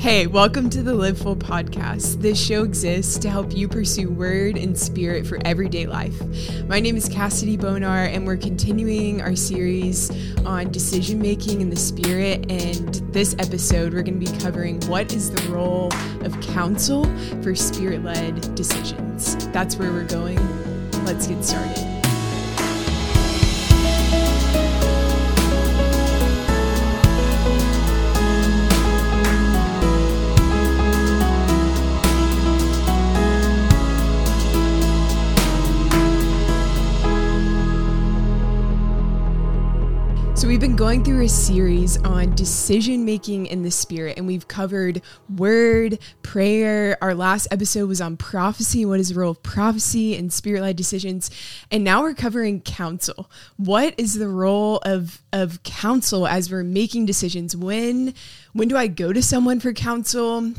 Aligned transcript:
Hey, 0.00 0.26
welcome 0.26 0.70
to 0.70 0.82
the 0.82 0.94
Live 0.94 1.18
Full 1.18 1.36
podcast. 1.36 2.22
This 2.22 2.42
show 2.42 2.64
exists 2.64 3.18
to 3.18 3.28
help 3.28 3.54
you 3.54 3.68
pursue 3.68 4.08
word 4.08 4.56
and 4.56 4.76
spirit 4.76 5.26
for 5.26 5.38
everyday 5.44 5.86
life. 5.86 6.18
My 6.66 6.80
name 6.80 6.96
is 6.96 7.06
Cassidy 7.06 7.58
Bonar, 7.58 8.04
and 8.04 8.26
we're 8.26 8.38
continuing 8.38 9.20
our 9.20 9.36
series 9.36 10.10
on 10.46 10.72
decision 10.72 11.20
making 11.20 11.60
in 11.60 11.68
the 11.68 11.76
spirit. 11.76 12.50
And 12.50 12.94
this 13.12 13.36
episode, 13.38 13.92
we're 13.92 14.00
going 14.02 14.18
to 14.18 14.32
be 14.32 14.38
covering 14.38 14.80
what 14.88 15.12
is 15.12 15.30
the 15.32 15.52
role 15.52 15.92
of 16.24 16.40
counsel 16.40 17.04
for 17.42 17.54
spirit 17.54 18.02
led 18.02 18.54
decisions. 18.54 19.36
That's 19.48 19.76
where 19.76 19.92
we're 19.92 20.08
going. 20.08 20.38
Let's 21.04 21.26
get 21.26 21.44
started. 21.44 21.99
We've 40.50 40.58
been 40.58 40.74
going 40.74 41.04
through 41.04 41.22
a 41.22 41.28
series 41.28 41.96
on 41.98 42.34
decision 42.34 43.04
making 43.04 43.46
in 43.46 43.62
the 43.62 43.70
spirit, 43.70 44.18
and 44.18 44.26
we've 44.26 44.48
covered 44.48 45.00
word, 45.36 45.96
prayer. 46.24 46.98
Our 47.00 47.14
last 47.14 47.46
episode 47.52 47.88
was 47.88 48.00
on 48.00 48.16
prophecy. 48.16 48.84
What 48.84 48.98
is 48.98 49.10
the 49.10 49.20
role 49.20 49.30
of 49.30 49.44
prophecy 49.44 50.16
and 50.16 50.32
spirit 50.32 50.62
led 50.62 50.74
decisions? 50.74 51.30
And 51.70 51.84
now 51.84 52.02
we're 52.02 52.14
covering 52.14 52.62
counsel. 52.62 53.30
What 53.58 53.94
is 53.96 54.14
the 54.14 54.26
role 54.26 54.78
of, 54.78 55.22
of 55.32 55.62
counsel 55.62 56.26
as 56.26 56.50
we're 56.50 56.64
making 56.64 57.06
decisions? 57.06 57.54
When 57.54 58.12
when 58.52 58.66
do 58.66 58.76
I 58.76 58.88
go 58.88 59.12
to 59.12 59.22
someone 59.22 59.60
for 59.60 59.72
counsel? 59.72 60.52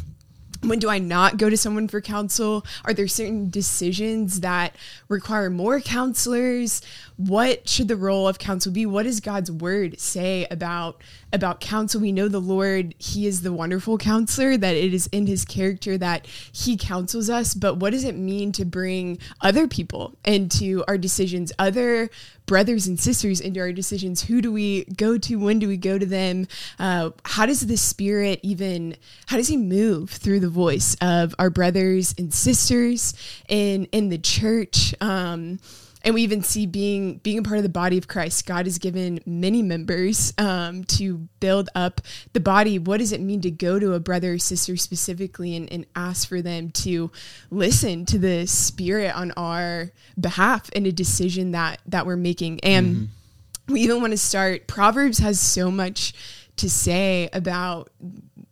when 0.63 0.79
do 0.79 0.89
I 0.89 0.99
not 0.99 1.37
go 1.37 1.49
to 1.49 1.57
someone 1.57 1.87
for 1.87 2.01
counsel? 2.01 2.65
Are 2.85 2.93
there 2.93 3.07
certain 3.07 3.49
decisions 3.49 4.41
that 4.41 4.75
require 5.07 5.49
more 5.49 5.79
counselors? 5.81 6.81
What 7.27 7.69
should 7.69 7.87
the 7.87 7.95
role 7.95 8.27
of 8.27 8.39
counsel 8.39 8.71
be? 8.71 8.85
What 8.85 9.03
does 9.03 9.19
God's 9.19 9.51
word 9.51 9.99
say 9.99 10.47
about 10.49 11.01
about 11.31 11.61
counsel? 11.61 12.01
We 12.01 12.11
know 12.11 12.27
the 12.27 12.39
Lord, 12.39 12.95
he 12.97 13.27
is 13.27 13.41
the 13.41 13.53
wonderful 13.53 13.97
counselor 13.97 14.57
that 14.57 14.75
it 14.75 14.93
is 14.93 15.07
in 15.11 15.27
his 15.27 15.45
character 15.45 15.97
that 15.99 16.25
he 16.25 16.75
counsels 16.75 17.29
us, 17.29 17.53
but 17.53 17.75
what 17.77 17.91
does 17.91 18.03
it 18.03 18.15
mean 18.15 18.51
to 18.53 18.65
bring 18.65 19.19
other 19.39 19.67
people 19.67 20.17
into 20.25 20.83
our 20.87 20.97
decisions, 20.97 21.51
other 21.59 22.09
brothers 22.47 22.85
and 22.85 22.99
sisters 22.99 23.39
into 23.39 23.61
our 23.61 23.71
decisions. 23.71 24.23
Who 24.23 24.41
do 24.41 24.51
we 24.51 24.83
go 24.83 25.17
to? 25.17 25.35
When 25.37 25.59
do 25.59 25.69
we 25.69 25.77
go 25.77 25.97
to 25.97 26.05
them? 26.05 26.49
Uh, 26.77 27.11
how 27.23 27.45
does 27.45 27.61
the 27.65 27.77
Spirit 27.77 28.41
even, 28.43 28.97
how 29.27 29.37
does 29.37 29.47
He 29.47 29.55
move 29.55 30.09
through 30.09 30.41
the 30.41 30.49
voice 30.49 30.97
of 30.99 31.33
our 31.39 31.49
brothers 31.49 32.13
and 32.17 32.33
sisters 32.33 33.13
in, 33.47 33.85
in 33.93 34.09
the 34.09 34.17
church? 34.17 34.93
Um, 34.99 35.59
and 36.03 36.15
we 36.15 36.23
even 36.23 36.41
see 36.41 36.65
being 36.65 37.17
being 37.17 37.39
a 37.39 37.43
part 37.43 37.57
of 37.57 37.63
the 37.63 37.69
body 37.69 37.97
of 37.97 38.07
Christ. 38.07 38.45
God 38.45 38.65
has 38.65 38.77
given 38.77 39.19
many 39.25 39.61
members 39.61 40.33
um, 40.37 40.83
to 40.85 41.29
build 41.39 41.69
up 41.75 42.01
the 42.33 42.39
body. 42.39 42.79
What 42.79 42.97
does 42.97 43.11
it 43.11 43.21
mean 43.21 43.41
to 43.41 43.51
go 43.51 43.79
to 43.79 43.93
a 43.93 43.99
brother 43.99 44.33
or 44.33 44.37
sister 44.37 44.77
specifically 44.77 45.55
and, 45.55 45.71
and 45.71 45.85
ask 45.95 46.27
for 46.27 46.41
them 46.41 46.71
to 46.71 47.11
listen 47.49 48.05
to 48.07 48.17
the 48.17 48.47
Spirit 48.47 49.15
on 49.15 49.31
our 49.37 49.91
behalf 50.19 50.69
in 50.71 50.85
a 50.85 50.91
decision 50.91 51.51
that 51.51 51.81
that 51.85 52.05
we're 52.05 52.17
making? 52.17 52.59
And 52.61 52.95
mm-hmm. 52.95 53.73
we 53.73 53.81
even 53.81 54.01
want 54.01 54.11
to 54.11 54.17
start. 54.17 54.67
Proverbs 54.67 55.19
has 55.19 55.39
so 55.39 55.69
much 55.69 56.13
to 56.57 56.69
say 56.69 57.29
about 57.33 57.89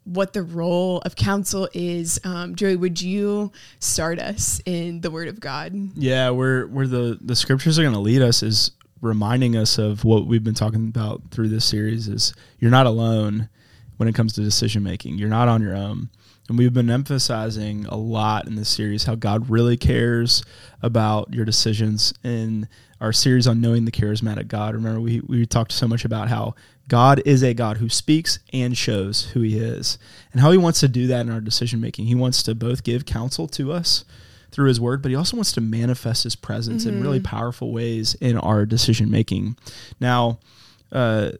what 0.09 0.33
the 0.33 0.41
role 0.41 0.99
of 1.05 1.15
counsel 1.15 1.69
is. 1.73 2.19
Um, 2.23 2.55
Joey, 2.55 2.75
would 2.75 2.99
you 2.99 3.51
start 3.79 4.19
us 4.19 4.59
in 4.65 5.01
the 5.01 5.11
Word 5.11 5.27
of 5.27 5.39
God? 5.39 5.73
Yeah, 5.95 6.31
where 6.31 6.65
where 6.67 6.87
the 6.87 7.17
the 7.21 7.35
scriptures 7.35 7.77
are 7.77 7.83
going 7.83 7.93
to 7.93 7.99
lead 7.99 8.21
us 8.21 8.41
is 8.41 8.71
reminding 9.01 9.55
us 9.55 9.77
of 9.77 10.03
what 10.03 10.25
we've 10.25 10.43
been 10.43 10.55
talking 10.55 10.87
about 10.87 11.21
through 11.31 11.49
this 11.49 11.65
series. 11.65 12.07
Is 12.07 12.33
you're 12.59 12.71
not 12.71 12.87
alone 12.87 13.49
when 13.97 14.09
it 14.09 14.15
comes 14.15 14.33
to 14.33 14.41
decision 14.41 14.81
making. 14.81 15.17
You're 15.17 15.29
not 15.29 15.47
on 15.47 15.61
your 15.61 15.75
own. 15.75 16.09
And 16.47 16.57
we've 16.57 16.73
been 16.73 16.89
emphasizing 16.89 17.85
a 17.85 17.95
lot 17.95 18.47
in 18.47 18.55
this 18.55 18.69
series 18.69 19.03
how 19.03 19.13
God 19.13 19.51
really 19.51 19.77
cares 19.77 20.43
about 20.81 21.31
your 21.31 21.45
decisions 21.45 22.11
in 22.23 22.67
our 22.99 23.13
series 23.13 23.45
on 23.45 23.61
knowing 23.61 23.85
the 23.85 23.91
charismatic 23.91 24.47
God. 24.47 24.73
Remember, 24.73 24.99
we, 24.99 25.21
we 25.27 25.45
talked 25.45 25.71
so 25.71 25.87
much 25.87 26.05
about 26.05 26.27
how 26.27 26.55
God 26.89 27.21
is 27.25 27.41
a 27.43 27.53
God 27.53 27.77
who 27.77 27.87
speaks 27.87 28.39
and 28.51 28.77
shows 28.77 29.29
who 29.31 29.41
he 29.41 29.57
is 29.57 29.97
and 30.33 30.41
how 30.41 30.51
he 30.51 30.57
wants 30.57 30.81
to 30.81 30.89
do 30.89 31.07
that 31.07 31.21
in 31.21 31.31
our 31.31 31.39
decision 31.39 31.79
making. 31.79 32.07
He 32.07 32.15
wants 32.15 32.43
to 32.43 32.55
both 32.55 32.83
give 32.83 33.05
counsel 33.05 33.47
to 33.49 33.71
us 33.71 34.03
through 34.51 34.67
his 34.67 34.81
word, 34.81 35.01
but 35.01 35.09
he 35.09 35.15
also 35.15 35.37
wants 35.37 35.51
to 35.53 35.61
manifest 35.61 36.23
his 36.23 36.35
presence 36.35 36.85
mm-hmm. 36.85 36.97
in 36.97 37.01
really 37.01 37.19
mm-hmm. 37.19 37.37
powerful 37.37 37.71
ways 37.71 38.15
in 38.15 38.37
our 38.37 38.65
decision 38.65 39.09
making. 39.09 39.57
Now, 39.99 40.39
uh, 40.91 41.31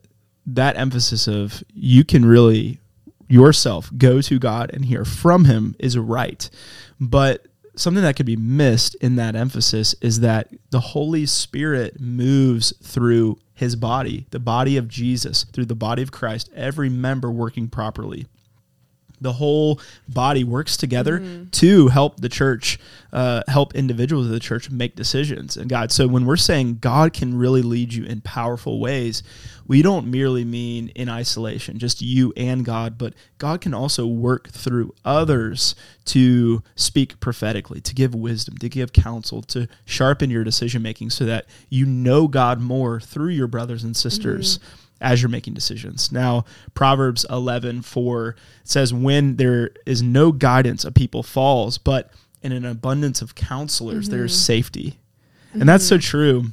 that 0.45 0.77
emphasis 0.77 1.27
of 1.27 1.63
you 1.73 2.05
can 2.05 2.23
really 2.23 2.79
yourself 3.27 3.91
go 3.97 4.21
to 4.21 4.39
God 4.39 4.71
and 4.73 4.85
hear 4.85 5.05
from 5.05 5.45
him 5.45 5.75
is 5.79 5.97
right. 5.97 6.49
But 6.99 7.47
something 7.79 8.03
that 8.03 8.15
could 8.15 8.25
be 8.25 8.35
missed 8.35 8.95
in 8.95 9.15
that 9.15 9.35
emphasis 9.35 9.95
is 10.01 10.19
that 10.19 10.49
the 10.69 10.79
Holy 10.79 11.25
Spirit 11.25 11.99
moves 11.99 12.73
through 12.83 13.39
his 13.53 13.75
body, 13.75 14.27
the 14.31 14.39
body 14.39 14.77
of 14.77 14.87
Jesus, 14.87 15.45
through 15.45 15.65
the 15.65 15.75
body 15.75 16.01
of 16.01 16.11
Christ, 16.11 16.49
every 16.55 16.89
member 16.89 17.31
working 17.31 17.69
properly 17.69 18.27
the 19.21 19.33
whole 19.33 19.79
body 20.07 20.43
works 20.43 20.77
together 20.77 21.19
mm-hmm. 21.19 21.49
to 21.49 21.87
help 21.87 22.19
the 22.19 22.29
church, 22.29 22.79
uh, 23.11 23.43
help 23.47 23.75
individuals 23.75 24.25
of 24.25 24.31
the 24.31 24.39
church 24.39 24.69
make 24.69 24.95
decisions. 24.95 25.57
And 25.57 25.69
God, 25.69 25.91
so 25.91 26.07
when 26.07 26.25
we're 26.25 26.37
saying 26.37 26.79
God 26.81 27.13
can 27.13 27.37
really 27.37 27.61
lead 27.61 27.93
you 27.93 28.05
in 28.05 28.21
powerful 28.21 28.79
ways, 28.79 29.23
we 29.67 29.83
don't 29.83 30.09
merely 30.09 30.43
mean 30.43 30.89
in 30.95 31.09
isolation, 31.09 31.77
just 31.77 32.01
you 32.01 32.33
and 32.35 32.65
God, 32.65 32.97
but 32.97 33.13
God 33.37 33.61
can 33.61 33.73
also 33.73 34.07
work 34.07 34.49
through 34.49 34.95
others 35.05 35.75
to 36.05 36.63
speak 36.75 37.19
prophetically, 37.19 37.79
to 37.81 37.93
give 37.93 38.15
wisdom, 38.15 38.57
to 38.57 38.67
give 38.67 38.93
counsel, 38.93 39.43
to 39.43 39.67
sharpen 39.85 40.31
your 40.31 40.43
decision 40.43 40.81
making 40.81 41.11
so 41.11 41.23
that 41.25 41.45
you 41.69 41.85
know 41.85 42.27
God 42.27 42.59
more 42.59 42.99
through 42.99 43.29
your 43.29 43.47
brothers 43.47 43.83
and 43.83 43.95
sisters. 43.95 44.57
Mm-hmm 44.57 44.75
as 45.01 45.21
you're 45.21 45.29
making 45.29 45.53
decisions. 45.53 46.11
Now, 46.11 46.45
Proverbs 46.73 47.25
11 47.29 47.81
4 47.81 48.35
says, 48.63 48.93
When 48.93 49.37
there 49.37 49.71
is 49.85 50.01
no 50.01 50.31
guidance, 50.31 50.85
a 50.85 50.91
people 50.91 51.23
falls, 51.23 51.77
but 51.77 52.11
in 52.41 52.51
an 52.51 52.65
abundance 52.65 53.21
of 53.21 53.35
counselors, 53.35 54.07
mm-hmm. 54.07 54.17
there's 54.17 54.39
safety. 54.39 54.99
Mm-hmm. 55.49 55.61
And 55.61 55.69
that's 55.69 55.85
so 55.85 55.97
true. 55.97 56.45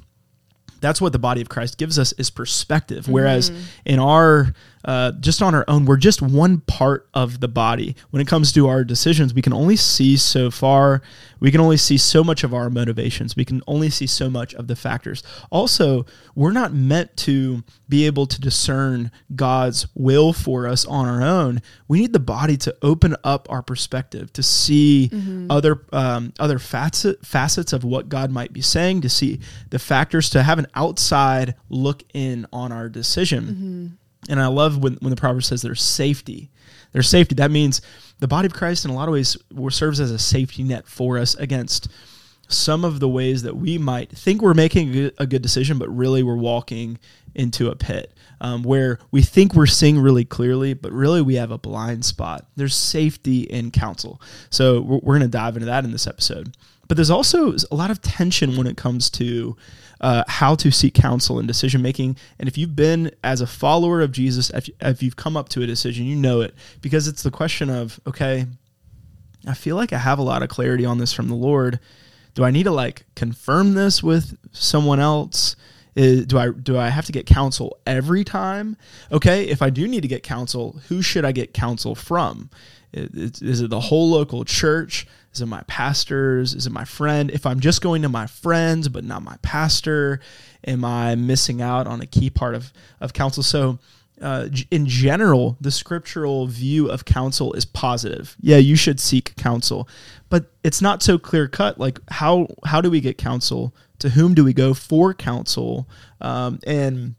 That's 0.80 1.00
what 1.00 1.12
the 1.12 1.18
body 1.18 1.40
of 1.40 1.48
Christ 1.48 1.78
gives 1.78 1.98
us 1.98 2.12
is 2.12 2.30
perspective. 2.30 3.08
Whereas 3.08 3.50
mm-hmm. 3.50 3.62
in 3.86 3.98
our 3.98 4.52
uh, 4.86 5.10
just 5.18 5.42
on 5.42 5.52
our 5.52 5.64
own, 5.66 5.84
we're 5.84 5.96
just 5.96 6.22
one 6.22 6.60
part 6.60 7.08
of 7.12 7.40
the 7.40 7.48
body. 7.48 7.96
When 8.10 8.22
it 8.22 8.28
comes 8.28 8.52
to 8.52 8.68
our 8.68 8.84
decisions, 8.84 9.34
we 9.34 9.42
can 9.42 9.52
only 9.52 9.74
see 9.74 10.16
so 10.16 10.48
far. 10.48 11.02
We 11.40 11.50
can 11.50 11.60
only 11.60 11.76
see 11.76 11.98
so 11.98 12.22
much 12.22 12.44
of 12.44 12.54
our 12.54 12.70
motivations. 12.70 13.34
We 13.34 13.44
can 13.44 13.62
only 13.66 13.90
see 13.90 14.06
so 14.06 14.30
much 14.30 14.54
of 14.54 14.68
the 14.68 14.76
factors. 14.76 15.24
Also, 15.50 16.06
we're 16.36 16.52
not 16.52 16.72
meant 16.72 17.16
to 17.18 17.64
be 17.88 18.06
able 18.06 18.26
to 18.26 18.40
discern 18.40 19.10
God's 19.34 19.88
will 19.96 20.32
for 20.32 20.68
us 20.68 20.84
on 20.84 21.08
our 21.08 21.20
own. 21.20 21.62
We 21.88 21.98
need 21.98 22.12
the 22.12 22.20
body 22.20 22.56
to 22.58 22.76
open 22.80 23.16
up 23.24 23.50
our 23.50 23.62
perspective 23.62 24.32
to 24.34 24.42
see 24.42 25.10
mm-hmm. 25.12 25.50
other 25.50 25.84
um, 25.92 26.32
other 26.38 26.60
facet, 26.60 27.26
facets 27.26 27.72
of 27.72 27.82
what 27.82 28.08
God 28.08 28.30
might 28.30 28.52
be 28.52 28.62
saying, 28.62 29.00
to 29.00 29.08
see 29.08 29.40
the 29.70 29.80
factors, 29.80 30.30
to 30.30 30.44
have 30.44 30.60
an 30.60 30.68
outside 30.76 31.56
look 31.68 32.04
in 32.14 32.46
on 32.52 32.70
our 32.70 32.88
decision. 32.88 33.44
Mm-hmm. 33.44 33.86
And 34.28 34.40
I 34.40 34.46
love 34.48 34.78
when, 34.78 34.94
when 34.94 35.10
the 35.10 35.16
proverb 35.16 35.44
says 35.44 35.62
there's 35.62 35.82
safety. 35.82 36.50
There's 36.92 37.08
safety. 37.08 37.34
That 37.34 37.50
means 37.50 37.80
the 38.18 38.28
body 38.28 38.46
of 38.46 38.54
Christ, 38.54 38.84
in 38.84 38.90
a 38.90 38.94
lot 38.94 39.08
of 39.08 39.12
ways, 39.12 39.36
serves 39.70 40.00
as 40.00 40.10
a 40.10 40.18
safety 40.18 40.62
net 40.62 40.86
for 40.86 41.18
us 41.18 41.34
against 41.34 41.88
some 42.48 42.84
of 42.84 43.00
the 43.00 43.08
ways 43.08 43.42
that 43.42 43.56
we 43.56 43.76
might 43.76 44.10
think 44.10 44.40
we're 44.40 44.54
making 44.54 45.10
a 45.18 45.26
good, 45.26 45.42
decision, 45.42 45.78
but 45.78 45.88
really 45.88 46.22
we're 46.22 46.36
walking 46.36 46.98
into 47.34 47.68
a 47.68 47.76
pit 47.76 48.12
um, 48.40 48.62
where 48.62 48.98
we 49.10 49.20
think 49.20 49.54
we're 49.54 49.66
seeing 49.66 49.98
really 49.98 50.24
clearly, 50.24 50.72
but 50.72 50.92
really 50.92 51.20
we 51.20 51.34
have 51.34 51.50
a 51.50 51.58
blind 51.58 52.04
spot. 52.04 52.46
There's 52.56 52.74
safety 52.74 53.40
in 53.40 53.70
counsel. 53.70 54.20
So 54.50 54.80
we're, 54.80 54.98
we're 54.98 55.18
going 55.18 55.20
to 55.22 55.28
dive 55.28 55.56
into 55.56 55.66
that 55.66 55.84
in 55.84 55.92
this 55.92 56.06
episode. 56.06 56.56
But 56.88 56.96
there's 56.96 57.10
also 57.10 57.54
a 57.70 57.74
lot 57.74 57.90
of 57.90 58.00
tension 58.00 58.56
when 58.56 58.66
it 58.66 58.76
comes 58.76 59.10
to 59.10 59.56
uh, 60.00 60.24
how 60.28 60.54
to 60.56 60.70
seek 60.70 60.94
counsel 60.94 61.38
and 61.38 61.48
decision 61.48 61.82
making. 61.82 62.16
And 62.38 62.48
if 62.48 62.58
you've 62.58 62.76
been 62.76 63.10
as 63.24 63.40
a 63.40 63.46
follower 63.46 64.00
of 64.00 64.12
Jesus, 64.12 64.50
if, 64.50 64.68
if 64.80 65.02
you've 65.02 65.16
come 65.16 65.36
up 65.36 65.48
to 65.50 65.62
a 65.62 65.66
decision, 65.66 66.06
you 66.06 66.16
know 66.16 66.40
it 66.40 66.54
because 66.80 67.08
it's 67.08 67.22
the 67.22 67.30
question 67.30 67.70
of, 67.70 68.00
okay, 68.06 68.46
I 69.46 69.54
feel 69.54 69.76
like 69.76 69.92
I 69.92 69.98
have 69.98 70.18
a 70.18 70.22
lot 70.22 70.42
of 70.42 70.48
clarity 70.48 70.84
on 70.84 70.98
this 70.98 71.12
from 71.12 71.28
the 71.28 71.34
Lord. 71.34 71.78
Do 72.34 72.44
I 72.44 72.50
need 72.50 72.64
to 72.64 72.72
like 72.72 73.06
confirm 73.14 73.74
this 73.74 74.02
with 74.02 74.36
someone 74.52 75.00
else? 75.00 75.56
Is, 75.94 76.26
do 76.26 76.36
I 76.36 76.50
do 76.50 76.76
I 76.76 76.90
have 76.90 77.06
to 77.06 77.12
get 77.12 77.24
counsel 77.24 77.78
every 77.86 78.22
time? 78.22 78.76
Okay, 79.10 79.44
if 79.44 79.62
I 79.62 79.70
do 79.70 79.88
need 79.88 80.02
to 80.02 80.08
get 80.08 80.22
counsel, 80.22 80.78
who 80.88 81.00
should 81.00 81.24
I 81.24 81.32
get 81.32 81.54
counsel 81.54 81.94
from? 81.94 82.50
Is, 82.92 83.40
is 83.40 83.60
it 83.62 83.70
the 83.70 83.80
whole 83.80 84.10
local 84.10 84.44
church? 84.44 85.06
Is 85.36 85.42
it 85.42 85.46
my 85.46 85.62
pastors? 85.66 86.54
Is 86.54 86.66
it 86.66 86.72
my 86.72 86.84
friend? 86.84 87.30
If 87.30 87.44
I'm 87.44 87.60
just 87.60 87.82
going 87.82 88.02
to 88.02 88.08
my 88.08 88.26
friends 88.26 88.88
but 88.88 89.04
not 89.04 89.22
my 89.22 89.36
pastor, 89.42 90.20
am 90.66 90.84
I 90.84 91.14
missing 91.14 91.60
out 91.60 91.86
on 91.86 92.00
a 92.00 92.06
key 92.06 92.30
part 92.30 92.54
of 92.54 92.72
of 93.00 93.12
counsel? 93.12 93.42
So 93.42 93.78
uh, 94.22 94.48
in 94.70 94.86
general, 94.86 95.58
the 95.60 95.70
scriptural 95.70 96.46
view 96.46 96.90
of 96.90 97.04
counsel 97.04 97.52
is 97.52 97.66
positive. 97.66 98.34
Yeah, 98.40 98.56
you 98.56 98.74
should 98.74 98.98
seek 98.98 99.36
counsel, 99.36 99.86
but 100.30 100.46
it's 100.64 100.80
not 100.80 101.02
so 101.02 101.18
clear 101.18 101.48
cut. 101.48 101.78
Like 101.78 102.00
how 102.08 102.48
how 102.64 102.80
do 102.80 102.90
we 102.90 103.02
get 103.02 103.18
counsel? 103.18 103.74
To 103.98 104.08
whom 104.10 104.34
do 104.34 104.42
we 104.42 104.54
go 104.54 104.72
for 104.72 105.12
counsel? 105.12 105.86
Um, 106.20 106.60
and 106.66 107.14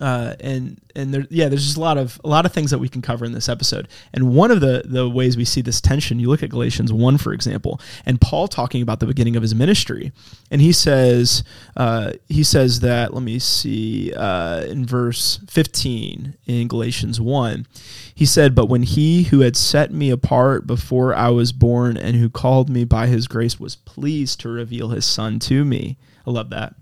uh, 0.00 0.34
and 0.40 0.80
and 0.94 1.12
there, 1.12 1.26
yeah, 1.30 1.48
there's 1.48 1.64
just 1.64 1.76
a 1.76 1.80
lot 1.80 1.98
of 1.98 2.20
a 2.24 2.28
lot 2.28 2.46
of 2.46 2.52
things 2.52 2.70
that 2.70 2.78
we 2.78 2.88
can 2.88 3.02
cover 3.02 3.24
in 3.24 3.32
this 3.32 3.48
episode. 3.48 3.88
And 4.12 4.34
one 4.34 4.50
of 4.50 4.60
the 4.60 4.82
the 4.84 5.08
ways 5.08 5.36
we 5.36 5.44
see 5.44 5.60
this 5.60 5.80
tension, 5.80 6.20
you 6.20 6.28
look 6.28 6.42
at 6.42 6.50
Galatians 6.50 6.92
one, 6.92 7.18
for 7.18 7.32
example, 7.32 7.80
and 8.06 8.20
Paul 8.20 8.48
talking 8.48 8.82
about 8.82 9.00
the 9.00 9.06
beginning 9.06 9.36
of 9.36 9.42
his 9.42 9.54
ministry, 9.54 10.12
and 10.50 10.60
he 10.60 10.72
says 10.72 11.42
uh, 11.76 12.12
he 12.28 12.44
says 12.44 12.80
that 12.80 13.12
let 13.12 13.22
me 13.22 13.38
see 13.38 14.12
uh, 14.14 14.64
in 14.68 14.86
verse 14.86 15.40
15 15.48 16.36
in 16.46 16.68
Galatians 16.68 17.20
one, 17.20 17.66
he 18.14 18.26
said, 18.26 18.54
"But 18.54 18.66
when 18.66 18.82
he 18.82 19.24
who 19.24 19.40
had 19.40 19.56
set 19.56 19.92
me 19.92 20.10
apart 20.10 20.66
before 20.66 21.14
I 21.14 21.30
was 21.30 21.52
born 21.52 21.96
and 21.96 22.16
who 22.16 22.30
called 22.30 22.70
me 22.70 22.84
by 22.84 23.06
his 23.06 23.26
grace 23.26 23.58
was 23.58 23.76
pleased 23.76 24.40
to 24.40 24.48
reveal 24.48 24.90
his 24.90 25.04
Son 25.04 25.38
to 25.40 25.64
me." 25.64 25.98
I 26.26 26.30
love 26.30 26.50
that. 26.50 26.74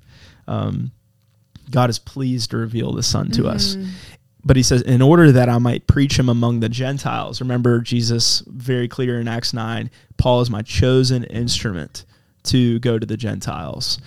Um, 0.49 0.93
God 1.71 1.91
is 1.91 1.99
pleased 1.99 2.51
to 2.51 2.57
reveal 2.57 2.93
the 2.93 3.03
Son 3.03 3.31
to 3.33 3.43
mm-hmm. 3.43 3.51
us. 3.51 3.77
But 4.45 4.57
he 4.57 4.63
says, 4.63 4.83
in 4.83 5.03
order 5.03 5.33
that 5.33 5.49
I 5.49 5.59
might 5.59 5.89
preach 5.89 6.17
him 6.17 6.29
among 6.29 6.61
the 6.61 6.69
Gentiles. 6.69 7.41
Remember, 7.41 7.81
Jesus, 7.81 8.45
very 8.47 8.87
clear 8.87 9.19
in 9.19 9.27
Acts 9.27 9.53
9, 9.53 9.91
Paul 10.19 10.41
is 10.41 10.51
my 10.51 10.63
chosen 10.63 11.25
instrument 11.25 12.05
to 12.45 12.79
go 12.79 12.97
to 12.97 13.05
the 13.07 13.17
Gentiles. 13.17 13.99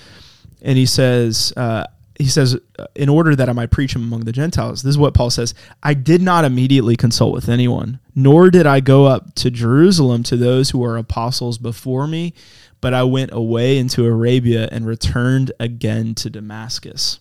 And 0.62 0.78
he 0.78 0.86
says, 0.86 1.52
uh, 1.58 1.88
he 2.20 2.28
says, 2.28 2.58
in 2.96 3.08
order 3.08 3.36
that 3.36 3.50
I 3.50 3.54
might 3.54 3.72
preach 3.72 3.96
him 3.96 4.04
among 4.04 4.22
the 4.22 4.34
Gentiles, 4.34 4.84
this 4.84 4.92
is 4.92 4.98
what 4.98 5.14
Paul 5.14 5.30
says 5.30 5.54
I 5.82 5.94
did 5.94 6.22
not 6.22 6.46
immediately 6.46 6.96
consult 6.96 7.34
with 7.34 7.48
anyone, 7.48 8.00
nor 8.14 8.50
did 8.50 8.68
I 8.68 8.82
go 8.82 9.06
up 9.06 9.36
to 9.36 9.50
Jerusalem 9.50 10.24
to 10.24 10.36
those 10.36 10.70
who 10.70 10.80
were 10.80 10.98
apostles 10.98 11.58
before 11.58 12.08
me, 12.08 12.34
but 12.82 12.94
I 12.94 13.04
went 13.04 13.32
away 13.34 13.78
into 13.78 14.06
Arabia 14.06 14.68
and 14.72 14.86
returned 14.86 15.54
again 15.60 16.14
to 16.16 16.30
Damascus. 16.30 17.20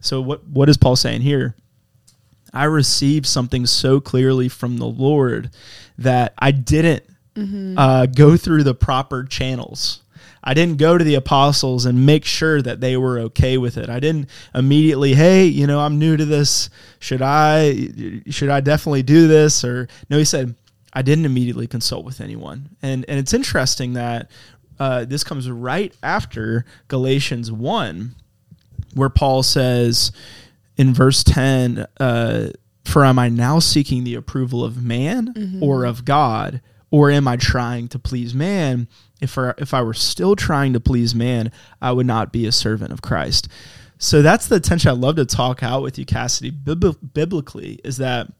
So 0.00 0.20
what 0.20 0.46
what 0.46 0.68
is 0.68 0.76
Paul 0.76 0.96
saying 0.96 1.22
here? 1.22 1.54
I 2.52 2.64
received 2.64 3.26
something 3.26 3.66
so 3.66 4.00
clearly 4.00 4.48
from 4.48 4.78
the 4.78 4.86
Lord 4.86 5.50
that 5.98 6.34
I 6.38 6.50
didn't 6.50 7.04
mm-hmm. 7.34 7.78
uh, 7.78 8.06
go 8.06 8.36
through 8.36 8.62
the 8.62 8.74
proper 8.74 9.24
channels. 9.24 10.02
I 10.42 10.54
didn't 10.54 10.78
go 10.78 10.96
to 10.96 11.04
the 11.04 11.16
apostles 11.16 11.84
and 11.84 12.06
make 12.06 12.24
sure 12.24 12.62
that 12.62 12.80
they 12.80 12.96
were 12.96 13.18
okay 13.20 13.58
with 13.58 13.76
it. 13.76 13.90
I 13.90 14.00
didn't 14.00 14.30
immediately, 14.54 15.14
hey, 15.14 15.44
you 15.44 15.66
know, 15.66 15.80
I'm 15.80 15.98
new 15.98 16.16
to 16.16 16.24
this. 16.24 16.70
Should 17.00 17.22
I 17.22 18.22
should 18.30 18.48
I 18.48 18.60
definitely 18.60 19.02
do 19.02 19.28
this 19.28 19.64
or 19.64 19.88
no, 20.08 20.16
he 20.16 20.24
said 20.24 20.54
I 20.92 21.02
didn't 21.02 21.26
immediately 21.26 21.66
consult 21.66 22.04
with 22.04 22.20
anyone. 22.20 22.76
And 22.82 23.04
and 23.08 23.18
it's 23.18 23.34
interesting 23.34 23.94
that 23.94 24.30
uh, 24.78 25.04
this 25.04 25.24
comes 25.24 25.50
right 25.50 25.92
after 26.02 26.64
Galatians 26.86 27.50
1 27.50 28.14
where 28.94 29.08
Paul 29.08 29.42
says 29.42 30.12
in 30.76 30.94
verse 30.94 31.24
10, 31.24 31.86
uh, 32.00 32.48
For 32.84 33.04
am 33.04 33.18
I 33.18 33.28
now 33.28 33.58
seeking 33.58 34.04
the 34.04 34.14
approval 34.14 34.64
of 34.64 34.82
man 34.82 35.34
mm-hmm. 35.34 35.62
or 35.62 35.84
of 35.84 36.04
God? 36.04 36.60
Or 36.90 37.10
am 37.10 37.28
I 37.28 37.36
trying 37.36 37.88
to 37.88 37.98
please 37.98 38.34
man? 38.34 38.88
If 39.20 39.36
I, 39.36 39.52
if 39.58 39.74
I 39.74 39.82
were 39.82 39.94
still 39.94 40.36
trying 40.36 40.72
to 40.72 40.80
please 40.80 41.14
man, 41.14 41.52
I 41.82 41.92
would 41.92 42.06
not 42.06 42.32
be 42.32 42.46
a 42.46 42.52
servant 42.52 42.92
of 42.92 43.02
Christ. 43.02 43.48
So 43.98 44.22
that's 44.22 44.46
the 44.46 44.60
tension 44.60 44.90
I'd 44.90 44.98
love 44.98 45.16
to 45.16 45.26
talk 45.26 45.62
out 45.62 45.82
with 45.82 45.98
you, 45.98 46.06
Cassidy, 46.06 46.50
biblically, 46.50 47.80
is 47.84 47.98
that 47.98 48.32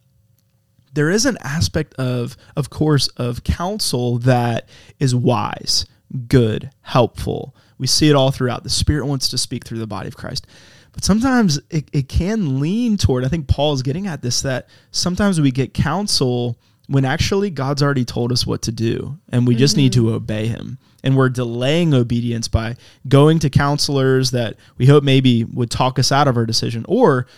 there 0.94 1.10
is 1.10 1.26
an 1.26 1.36
aspect 1.42 1.94
of, 1.94 2.36
of 2.56 2.70
course, 2.70 3.08
of 3.16 3.44
counsel 3.44 4.18
that 4.18 4.68
is 4.98 5.14
wise, 5.14 5.84
good, 6.28 6.70
helpful, 6.82 7.54
we 7.78 7.86
see 7.86 8.10
it 8.10 8.16
all 8.16 8.30
throughout. 8.30 8.64
The 8.64 8.70
Spirit 8.70 9.06
wants 9.06 9.28
to 9.28 9.38
speak 9.38 9.64
through 9.64 9.78
the 9.78 9.86
body 9.86 10.08
of 10.08 10.16
Christ. 10.16 10.46
But 10.92 11.04
sometimes 11.04 11.60
it, 11.70 11.88
it 11.92 12.08
can 12.08 12.60
lean 12.60 12.96
toward, 12.96 13.25
I 13.25 13.28
think 13.28 13.46
Paul 13.46 13.72
is 13.72 13.82
getting 13.82 14.06
at 14.06 14.20
this, 14.22 14.42
that 14.42 14.69
sometimes 14.90 15.40
we 15.40 15.50
get 15.50 15.75
counsel 15.75 16.58
when 16.88 17.04
actually 17.04 17.50
God's 17.50 17.82
already 17.82 18.04
told 18.04 18.32
us 18.32 18.46
what 18.46 18.62
to 18.62 18.72
do 18.72 19.19
and 19.28 19.46
we 19.46 19.54
just 19.54 19.75
mm-hmm. 19.75 19.82
need 19.82 19.92
to 19.92 20.04
mm-hmm. 20.04 20.14
obey 20.14 20.46
him. 20.46 20.78
And 21.04 21.16
we're 21.16 21.28
delaying 21.28 21.94
obedience 21.94 22.48
by 22.48 22.75
going 23.06 23.38
to 23.40 23.50
counselors 23.50 24.32
that 24.32 24.56
we 24.78 24.86
hope 24.86 25.04
maybe 25.04 25.44
would 25.44 25.70
talk 25.70 25.98
us 25.98 26.10
out 26.10 26.26
of 26.26 26.36
our 26.36 26.46
decision. 26.46 26.84
Or 26.88 27.28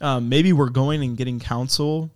um, 0.00 0.30
maybe 0.30 0.52
we're 0.54 0.70
going 0.70 1.02
and 1.02 1.16
getting 1.16 1.38
counsel 1.38 2.10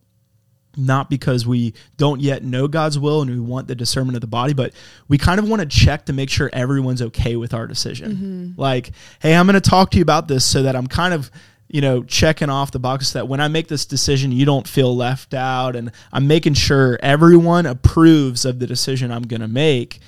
not 0.77 1.11
because 1.11 1.47
we 1.47 1.75
don't 1.97 2.21
yet 2.21 2.43
know 2.43 2.69
God's 2.69 2.99
will 2.99 3.23
and 3.23 3.31
we 3.31 3.41
want 3.41 3.69
the 3.69 3.75
discernment 3.75 4.17
of 4.17 4.21
the 4.21 4.27
body, 4.27 4.55
but 4.55 4.73
we 5.09 5.19
kind 5.19 5.39
of 5.39 5.49
want 5.49 5.61
to 5.61 5.67
check 5.67 6.07
to 6.07 6.13
make 6.13 6.31
sure 6.31 6.51
everyone's 6.53 7.03
okay 7.03 7.37
with 7.37 7.55
our 7.55 7.67
decision. 7.67 8.13
Mm-hmm. 8.13 8.61
Like, 8.61 8.91
hey, 9.21 9.35
I'm 9.35 9.47
going 9.47 9.55
to 9.55 9.61
talk 9.61 9.91
to 9.93 9.99
you 9.99 10.03
about 10.03 10.29
this 10.29 10.45
so 10.45 10.63
that 10.63 10.77
I'm 10.77 10.87
kind 10.87 11.15
of, 11.15 11.31
you 11.69 11.81
know, 11.81 12.03
checking 12.03 12.51
off 12.51 12.71
the 12.71 12.79
box 12.79 13.13
that 13.13 13.29
when 13.29 13.41
I 13.41 13.49
make 13.49 13.69
this 13.69 13.87
decision, 13.87 14.33
you 14.33 14.45
don't 14.45 14.69
feel 14.69 14.95
left 14.95 15.35
out. 15.35 15.77
And 15.77 15.91
I'm 16.13 16.27
making 16.27 16.55
sure 16.55 16.99
everyone 17.03 17.67
approves 17.67 18.45
of 18.45 18.59
the 18.59 18.67
decision 18.67 19.11
I'm 19.11 19.23
going 19.23 19.41
to 19.41 19.49
make. 19.49 20.01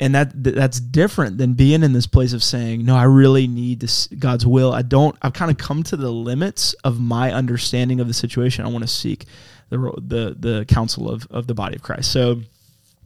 And 0.00 0.14
that 0.14 0.30
that's 0.44 0.78
different 0.78 1.38
than 1.38 1.54
being 1.54 1.82
in 1.82 1.92
this 1.92 2.06
place 2.06 2.32
of 2.32 2.44
saying, 2.44 2.84
no, 2.84 2.94
I 2.94 3.02
really 3.02 3.48
need 3.48 3.80
this 3.80 4.06
God's 4.06 4.46
will. 4.46 4.72
I 4.72 4.82
don't. 4.82 5.16
I've 5.22 5.32
kind 5.32 5.50
of 5.50 5.58
come 5.58 5.82
to 5.84 5.96
the 5.96 6.12
limits 6.12 6.72
of 6.84 7.00
my 7.00 7.32
understanding 7.32 7.98
of 7.98 8.06
the 8.06 8.14
situation. 8.14 8.64
I 8.64 8.68
want 8.68 8.84
to 8.84 8.88
seek 8.88 9.24
the 9.70 9.78
the 9.96 10.36
the 10.38 10.64
counsel 10.66 11.10
of 11.10 11.26
of 11.30 11.46
the 11.46 11.54
body 11.54 11.76
of 11.76 11.82
Christ. 11.82 12.10
So 12.12 12.40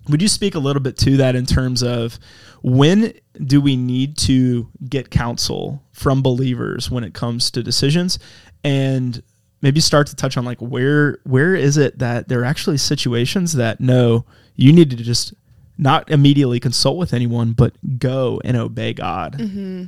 would 0.08 0.20
you 0.20 0.28
speak 0.28 0.54
a 0.54 0.58
little 0.58 0.82
bit 0.82 0.96
to 0.98 1.16
that 1.18 1.36
in 1.36 1.46
terms 1.46 1.82
of 1.82 2.18
when 2.62 3.12
do 3.44 3.60
we 3.60 3.76
need 3.76 4.16
to 4.16 4.68
get 4.88 5.10
counsel 5.10 5.82
from 5.92 6.22
believers 6.22 6.90
when 6.90 7.04
it 7.04 7.14
comes 7.14 7.50
to 7.52 7.62
decisions 7.62 8.18
and 8.64 9.22
maybe 9.60 9.80
start 9.80 10.08
to 10.08 10.16
touch 10.16 10.36
on 10.36 10.44
like 10.44 10.60
where 10.60 11.18
where 11.24 11.54
is 11.54 11.76
it 11.76 11.98
that 11.98 12.28
there 12.28 12.40
are 12.40 12.44
actually 12.44 12.76
situations 12.76 13.54
that 13.54 13.80
no 13.80 14.24
you 14.56 14.72
need 14.72 14.90
to 14.90 14.96
just 14.96 15.34
not 15.78 16.08
immediately 16.10 16.60
consult 16.60 16.96
with 16.96 17.14
anyone 17.14 17.52
but 17.52 17.72
go 17.98 18.40
and 18.44 18.56
obey 18.56 18.92
god 18.92 19.38
mm-hmm. 19.38 19.84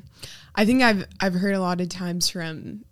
i 0.55 0.65
think 0.65 0.83
i've 0.83 1.07
i've 1.21 1.35
heard 1.35 1.55
a 1.55 1.61
lot 1.61 1.81
of 1.81 1.89
times 1.89 2.29
from 2.29 2.85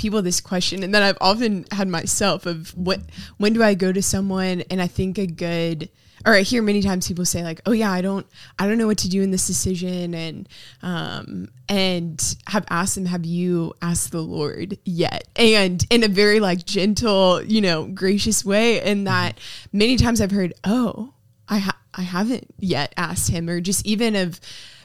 people 0.00 0.22
this 0.22 0.40
question 0.40 0.82
and 0.82 0.94
then 0.94 1.02
I've 1.02 1.18
often 1.20 1.66
had 1.70 1.86
myself 1.86 2.46
of 2.46 2.70
what 2.76 3.00
when 3.36 3.52
do 3.52 3.62
I 3.62 3.74
go 3.74 3.92
to 3.92 4.02
someone? 4.02 4.62
And 4.70 4.80
I 4.80 4.86
think 4.86 5.18
a 5.18 5.26
good 5.26 5.90
or 6.26 6.34
I 6.34 6.42
hear 6.42 6.62
many 6.62 6.82
times 6.82 7.08
people 7.08 7.24
say 7.24 7.42
like, 7.42 7.60
"Oh 7.66 7.72
yeah, 7.72 7.90
I 7.90 8.02
don't, 8.02 8.26
I 8.58 8.66
don't 8.66 8.78
know 8.78 8.86
what 8.86 8.98
to 8.98 9.08
do 9.08 9.22
in 9.22 9.30
this 9.30 9.46
decision," 9.46 10.14
and 10.14 10.48
um, 10.82 11.48
and 11.68 12.36
have 12.46 12.66
asked 12.68 12.94
them, 12.96 13.06
"Have 13.06 13.24
you 13.24 13.72
asked 13.80 14.12
the 14.12 14.20
Lord 14.20 14.78
yet?" 14.84 15.26
And 15.36 15.84
in 15.90 16.02
a 16.02 16.08
very 16.08 16.40
like 16.40 16.66
gentle, 16.66 17.42
you 17.42 17.60
know, 17.60 17.86
gracious 17.86 18.44
way, 18.44 18.80
and 18.82 19.06
that 19.06 19.38
many 19.72 19.96
times 19.96 20.20
I've 20.20 20.30
heard, 20.30 20.52
"Oh, 20.64 21.14
I 21.48 21.58
ha- 21.58 21.78
I 21.94 22.02
haven't 22.02 22.54
yet 22.58 22.92
asked 22.96 23.30
Him," 23.30 23.48
or 23.48 23.60
just 23.60 23.86
even 23.86 24.14
of 24.14 24.40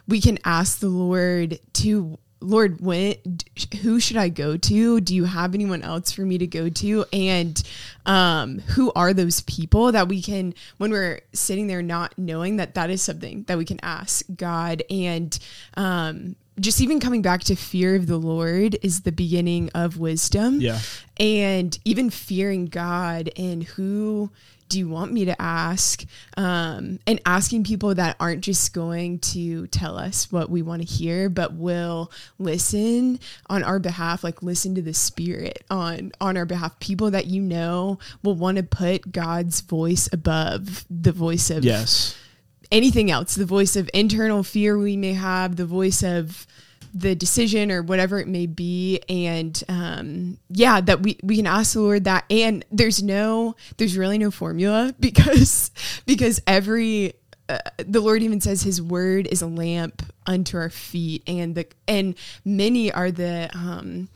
we 0.08 0.22
can 0.22 0.40
ask 0.46 0.80
the 0.80 0.88
Lord 0.88 1.60
to 1.74 2.18
Lord, 2.46 2.82
when 2.82 3.16
who 3.82 4.00
should 4.00 4.18
I 4.18 4.30
go 4.30 4.58
to? 4.58 5.02
Do 5.02 5.16
you 5.16 5.26
have 5.26 5.54
anyone 5.54 5.82
else 5.82 6.12
for 6.12 6.22
me 6.22 6.38
to 6.38 6.48
go 6.48 6.70
to? 6.70 7.06
And 7.12 7.62
um, 8.06 8.60
who 8.60 8.92
are 8.94 9.14
those 9.14 9.42
people 9.42 9.92
that 9.92 10.08
we 10.08 10.22
can, 10.22 10.54
when 10.78 10.92
we're 10.92 11.22
sitting 11.34 11.68
there 11.68 11.82
not 11.82 12.18
knowing 12.18 12.58
that 12.58 12.76
that 12.76 12.90
is 12.90 13.02
something 13.02 13.44
that 13.44 13.58
we 13.58 13.66
can 13.66 13.80
ask 13.84 14.26
God 14.36 14.84
and 14.90 15.38
um, 15.76 16.36
just 16.60 16.80
even 16.82 17.00
coming 17.00 17.22
back 17.22 17.44
to 17.46 17.56
fear 17.56 17.96
of 17.96 18.08
the 18.08 18.18
Lord 18.18 18.78
is 18.82 19.02
the 19.02 19.12
beginning 19.12 19.70
of 19.76 19.98
wisdom. 19.98 20.62
Yeah. 20.62 20.80
And 21.20 21.78
even 21.84 22.10
fearing 22.10 22.68
God 22.68 23.30
and 23.38 23.64
who 23.64 24.30
do 24.70 24.80
you 24.80 24.88
want 24.90 25.12
me 25.12 25.26
to 25.26 25.42
ask? 25.42 26.04
Um, 26.38 27.00
and 27.06 27.22
asking 27.26 27.64
people 27.64 27.96
that 27.96 28.16
aren't 28.20 28.42
just 28.42 28.74
going 28.74 29.20
to 29.20 29.68
tell 29.68 29.98
us 29.98 30.32
what 30.32 30.50
we 30.50 30.62
want 30.62 30.82
to 30.82 30.88
hear, 30.88 31.30
but 31.30 31.54
will 31.54 32.12
listen 32.40 33.20
on 33.48 33.64
our 33.64 33.80
behalf, 33.80 34.24
like 34.24 34.42
listen 34.42 34.76
to 34.76 34.82
the 34.82 34.94
spirit 34.94 35.64
on 35.70 36.12
on 36.20 36.38
our 36.38 36.46
behalf. 36.46 36.80
People 36.80 37.12
that 37.12 37.28
you 37.28 37.42
know 37.42 38.00
will 38.24 38.36
want 38.36 38.58
to 38.58 38.64
put 38.64 39.12
God's 39.12 39.62
voice 39.62 40.10
above 40.12 40.86
the 40.90 41.12
voice 41.12 41.50
of 41.50 41.64
yes 41.64 42.16
anything 42.72 43.12
else, 43.12 43.36
the 43.36 43.46
voice 43.46 43.76
of 43.76 43.90
internal 43.94 44.44
fear 44.44 44.78
we 44.78 44.98
may 44.98 45.14
have, 45.14 45.56
the 45.56 45.66
voice 45.66 46.04
of 46.04 46.48
the 46.96 47.14
decision 47.14 47.72
or 47.72 47.84
whatever 47.84 48.20
it 48.20 48.28
may 48.28 48.48
be. 48.48 49.02
And 49.08 49.62
um, 49.68 50.38
yeah 50.50 50.82
that 50.82 51.02
we 51.02 51.20
we 51.22 51.36
can 51.36 51.46
ask 51.46 51.74
the 51.74 51.82
lord 51.82 52.06
that. 52.06 52.26
And 52.32 52.66
there's 52.72 53.04
no 53.04 53.56
there's 53.78 53.98
really 53.98 54.18
no 54.18 54.32
formula 54.32 54.96
because 55.00 55.70
because 56.08 56.42
every 56.48 57.14
uh, 57.48 57.60
the 57.78 58.02
Lord 58.02 58.24
even 58.24 58.42
says 58.42 58.64
His 58.64 58.82
word 58.82 59.28
is 59.28 59.44
a 59.44 59.48
lamp 59.48 60.02
unto 60.26 60.58
our 60.58 60.72
feet, 60.72 61.22
and 61.28 61.54
the 61.54 61.68
and 61.88 62.16
many 62.44 62.92
are 62.92 63.12
the 63.12 63.52
um, 63.54 64.10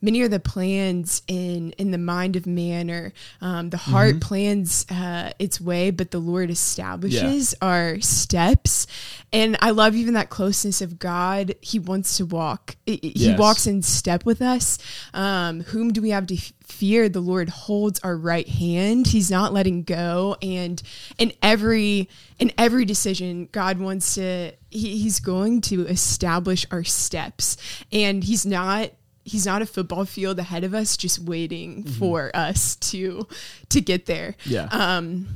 many 0.00 0.20
are 0.22 0.28
the 0.28 0.40
plans 0.40 1.22
in 1.26 1.72
in 1.72 1.90
the 1.90 1.98
mind 1.98 2.36
of 2.36 2.46
man 2.46 2.90
or 2.90 3.12
um, 3.40 3.70
the 3.70 3.76
heart 3.76 4.16
mm-hmm. 4.16 4.20
plans 4.20 4.86
uh, 4.90 5.30
its 5.38 5.60
way 5.60 5.90
but 5.90 6.10
the 6.10 6.18
lord 6.18 6.50
establishes 6.50 7.54
yeah. 7.60 7.68
our 7.68 8.00
steps. 8.00 8.86
And 9.32 9.56
i 9.60 9.70
love 9.70 9.94
even 9.94 10.14
that 10.14 10.30
closeness 10.30 10.80
of 10.80 10.98
god. 10.98 11.54
He 11.60 11.78
wants 11.78 12.16
to 12.18 12.26
walk 12.26 12.76
he 12.86 13.12
yes. 13.14 13.38
walks 13.38 13.66
in 13.66 13.82
step 13.82 14.24
with 14.24 14.40
us. 14.42 14.78
Um, 15.14 15.60
whom 15.60 15.92
do 15.92 16.00
we 16.00 16.10
have 16.10 16.26
to 16.28 16.36
fear? 16.64 17.08
The 17.08 17.20
lord 17.20 17.48
holds 17.48 18.00
our 18.00 18.16
right 18.16 18.48
hand. 18.48 19.08
He's 19.08 19.30
not 19.30 19.52
letting 19.52 19.82
go. 19.82 20.36
And 20.42 20.82
in 21.18 21.32
every 21.42 22.08
in 22.38 22.52
every 22.58 22.84
decision 22.84 23.48
god 23.52 23.78
wants 23.78 24.14
to 24.14 24.52
he, 24.70 24.98
he's 24.98 25.20
going 25.20 25.60
to 25.62 25.86
establish 25.86 26.66
our 26.70 26.84
steps. 26.84 27.56
And 27.90 28.22
he's 28.22 28.46
not 28.46 28.90
he's 29.26 29.44
not 29.44 29.60
a 29.60 29.66
football 29.66 30.04
field 30.04 30.38
ahead 30.38 30.62
of 30.62 30.72
us 30.72 30.96
just 30.96 31.18
waiting 31.18 31.82
mm-hmm. 31.82 31.92
for 31.98 32.30
us 32.32 32.76
to 32.76 33.26
to 33.68 33.80
get 33.80 34.06
there 34.06 34.36
yeah 34.44 34.68
um 34.70 35.26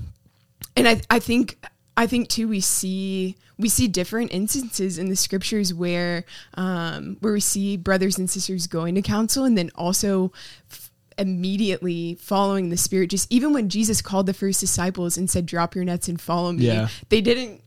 and 0.76 0.88
i 0.88 1.00
i 1.11 1.18
think 1.18 1.59
i 1.97 2.06
think 2.06 2.28
too 2.28 2.49
we 2.49 2.61
see 2.61 3.37
we 3.59 3.68
see 3.68 3.88
different 3.88 4.32
instances 4.32 4.97
in 4.97 5.11
the 5.11 5.16
scriptures 5.16 5.75
where 5.75 6.25
um 6.54 7.16
where 7.20 7.32
we 7.32 7.40
see 7.40 7.76
brothers 7.76 8.16
and 8.16 8.30
sisters 8.30 8.66
going 8.66 8.94
to 8.94 9.02
counsel 9.02 9.44
and 9.44 9.59
then 9.59 9.70
also 9.75 10.32
f- 10.70 10.90
immediately 11.18 12.14
following 12.14 12.70
the 12.70 12.76
spirit 12.76 13.11
just 13.11 13.30
even 13.30 13.52
when 13.52 13.68
jesus 13.68 14.00
called 14.00 14.26
the 14.26 14.32
first 14.32 14.61
disciples 14.61 15.18
and 15.18 15.28
said 15.28 15.44
drop 15.44 15.75
your 15.75 15.85
nets 15.85 16.09
and 16.09 16.20
follow 16.20 16.52
me 16.52 16.66
yeah. 16.66 16.88
they 17.09 17.20
didn't 17.20 17.61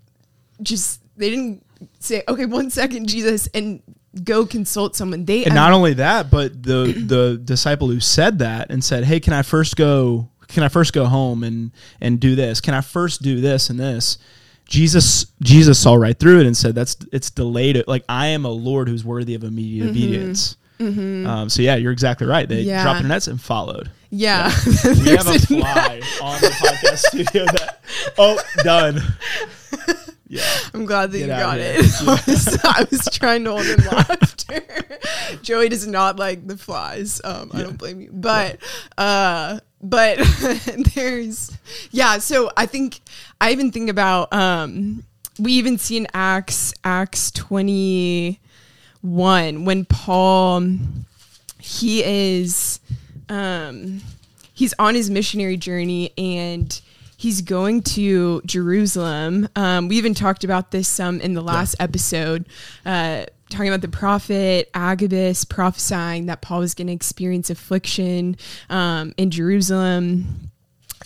just 0.61 1.01
they 1.17 1.29
didn't 1.29 1.63
say 1.99 2.23
okay 2.29 2.45
one 2.45 2.69
second 2.69 3.07
jesus 3.07 3.47
and 3.53 3.83
go 4.23 4.45
consult 4.45 4.95
someone. 4.95 5.25
They 5.25 5.45
and 5.45 5.55
not 5.55 5.71
only 5.71 5.93
that, 5.95 6.29
but 6.29 6.63
the 6.63 6.93
the 7.05 7.41
disciple 7.43 7.87
who 7.87 7.99
said 7.99 8.39
that 8.39 8.69
and 8.69 8.83
said, 8.83 9.03
"Hey, 9.03 9.19
can 9.19 9.33
I 9.33 9.41
first 9.41 9.75
go? 9.75 10.29
Can 10.47 10.63
I 10.63 10.69
first 10.69 10.93
go 10.93 11.05
home 11.05 11.43
and 11.43 11.71
and 12.01 12.19
do 12.19 12.35
this? 12.35 12.61
Can 12.61 12.73
I 12.73 12.81
first 12.81 13.21
do 13.21 13.41
this 13.41 13.69
and 13.69 13.79
this?" 13.79 14.17
Jesus 14.67 15.27
Jesus 15.41 15.79
saw 15.79 15.95
right 15.95 16.17
through 16.17 16.39
it 16.41 16.45
and 16.45 16.55
said, 16.55 16.75
"That's 16.75 16.95
it's 17.11 17.29
delayed. 17.29 17.83
Like 17.87 18.03
I 18.07 18.27
am 18.27 18.45
a 18.45 18.51
Lord 18.51 18.87
who's 18.87 19.03
worthy 19.03 19.35
of 19.35 19.43
immediate 19.43 19.83
mm-hmm. 19.83 19.91
obedience." 19.91 20.57
Mm-hmm. 20.79 21.27
Um, 21.27 21.49
so 21.49 21.61
yeah, 21.61 21.75
you're 21.75 21.91
exactly 21.91 22.27
right. 22.27 22.47
They 22.47 22.61
yeah. 22.61 22.83
dropped 22.83 22.99
their 22.99 23.07
nets 23.07 23.27
and 23.27 23.39
followed. 23.39 23.91
Yeah, 24.09 24.51
yeah. 24.65 24.93
we 25.03 25.09
have 25.11 25.27
a 25.27 25.39
fly 25.39 26.01
on 26.21 26.41
the 26.41 26.47
podcast 26.47 26.97
studio. 26.97 27.45
That 27.45 27.79
oh, 28.17 28.39
done. 28.63 29.01
Yeah. 30.33 30.41
I'm 30.73 30.85
glad 30.85 31.11
that 31.11 31.19
Get 31.19 31.27
you 31.27 31.33
got 31.33 31.59
it. 31.59 31.77
I, 32.01 32.23
was, 32.25 32.59
I, 32.63 32.87
was, 32.89 33.07
trying 33.11 33.43
to 33.43 33.51
hold 33.51 33.67
in 33.67 33.85
laughter. 33.85 34.63
Joey 35.43 35.69
does 35.69 35.85
not 35.85 36.17
like 36.17 36.47
the 36.47 36.57
flies. 36.57 37.21
Um, 37.23 37.51
yeah. 37.53 37.59
I 37.59 37.63
don't 37.63 37.77
blame 37.77 38.01
you. 38.01 38.09
But 38.11 38.57
yeah. 38.97 39.03
uh 39.03 39.59
but 39.81 40.17
there's 40.95 41.55
yeah, 41.91 42.17
so 42.17 42.49
I 42.57 42.65
think 42.65 43.01
I 43.39 43.51
even 43.51 43.71
think 43.71 43.91
about 43.91 44.33
um 44.33 45.03
we 45.37 45.51
even 45.53 45.77
see 45.77 45.97
in 45.97 46.07
Acts 46.13 46.73
Acts 46.83 47.29
21 47.31 49.65
when 49.65 49.85
Paul 49.85 50.79
he 51.59 52.03
is 52.03 52.79
um 53.29 54.01
he's 54.53 54.73
on 54.79 54.95
his 54.95 55.11
missionary 55.11 55.57
journey 55.57 56.11
and 56.17 56.81
he's 57.23 57.41
going 57.41 57.81
to 57.81 58.41
Jerusalem. 58.45 59.47
Um, 59.55 59.87
we 59.87 59.95
even 59.95 60.13
talked 60.13 60.43
about 60.43 60.71
this 60.71 60.89
some 60.89 61.21
in 61.21 61.33
the 61.35 61.41
last 61.41 61.77
yeah. 61.79 61.85
episode, 61.85 62.49
uh, 62.85 63.23
talking 63.49 63.69
about 63.69 63.79
the 63.79 63.87
prophet 63.87 64.69
Agabus 64.73 65.45
prophesying 65.45 66.25
that 66.25 66.41
Paul 66.41 66.59
was 66.59 66.73
going 66.73 66.87
to 66.87 66.93
experience 66.93 67.49
affliction 67.49 68.35
um, 68.69 69.13
in 69.15 69.31
Jerusalem. 69.31 70.51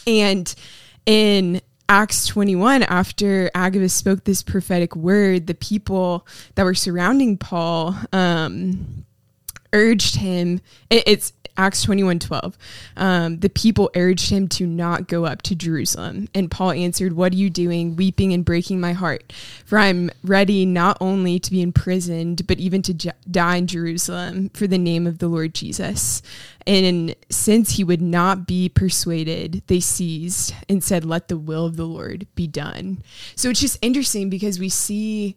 And 0.07 0.55
in 1.05 1.61
Acts 1.87 2.25
21, 2.25 2.81
after 2.81 3.51
Agabus 3.53 3.93
spoke 3.93 4.23
this 4.23 4.41
prophetic 4.41 4.95
word, 4.95 5.45
the 5.45 5.53
people 5.53 6.25
that 6.55 6.63
were 6.63 6.73
surrounding 6.73 7.37
Paul 7.37 7.95
um, 8.11 9.05
urged 9.71 10.15
him. 10.15 10.61
It's 10.89 11.31
Acts 11.57 11.81
21 11.81 12.19
12. 12.19 12.57
Um, 12.97 13.39
the 13.39 13.49
people 13.49 13.89
urged 13.95 14.29
him 14.29 14.47
to 14.49 14.67
not 14.67 15.07
go 15.07 15.25
up 15.25 15.41
to 15.43 15.55
Jerusalem. 15.55 16.29
And 16.35 16.51
Paul 16.51 16.71
answered, 16.71 17.13
What 17.13 17.33
are 17.33 17.37
you 17.37 17.49
doing, 17.49 17.95
weeping 17.95 18.31
and 18.31 18.45
breaking 18.45 18.79
my 18.79 18.93
heart? 18.93 19.33
For 19.65 19.79
I'm 19.79 20.11
ready 20.23 20.65
not 20.65 20.97
only 21.01 21.39
to 21.39 21.51
be 21.51 21.61
imprisoned, 21.61 22.45
but 22.45 22.59
even 22.59 22.81
to 22.83 22.93
j- 22.93 23.11
die 23.29 23.55
in 23.57 23.67
Jerusalem 23.67 24.49
for 24.49 24.67
the 24.67 24.77
name 24.77 25.07
of 25.07 25.17
the 25.17 25.27
Lord 25.27 25.55
Jesus. 25.55 26.21
And 26.67 27.15
since 27.29 27.71
he 27.71 27.83
would 27.83 28.01
not 28.01 28.45
be 28.45 28.69
persuaded, 28.69 29.63
they 29.67 29.79
seized 29.79 30.53
and 30.69 30.83
said, 30.83 31.05
Let 31.05 31.27
the 31.27 31.37
will 31.37 31.65
of 31.65 31.75
the 31.75 31.85
Lord 31.85 32.27
be 32.35 32.45
done. 32.45 33.03
So 33.35 33.49
it's 33.49 33.61
just 33.61 33.79
interesting 33.81 34.29
because 34.29 34.59
we 34.59 34.69
see 34.69 35.35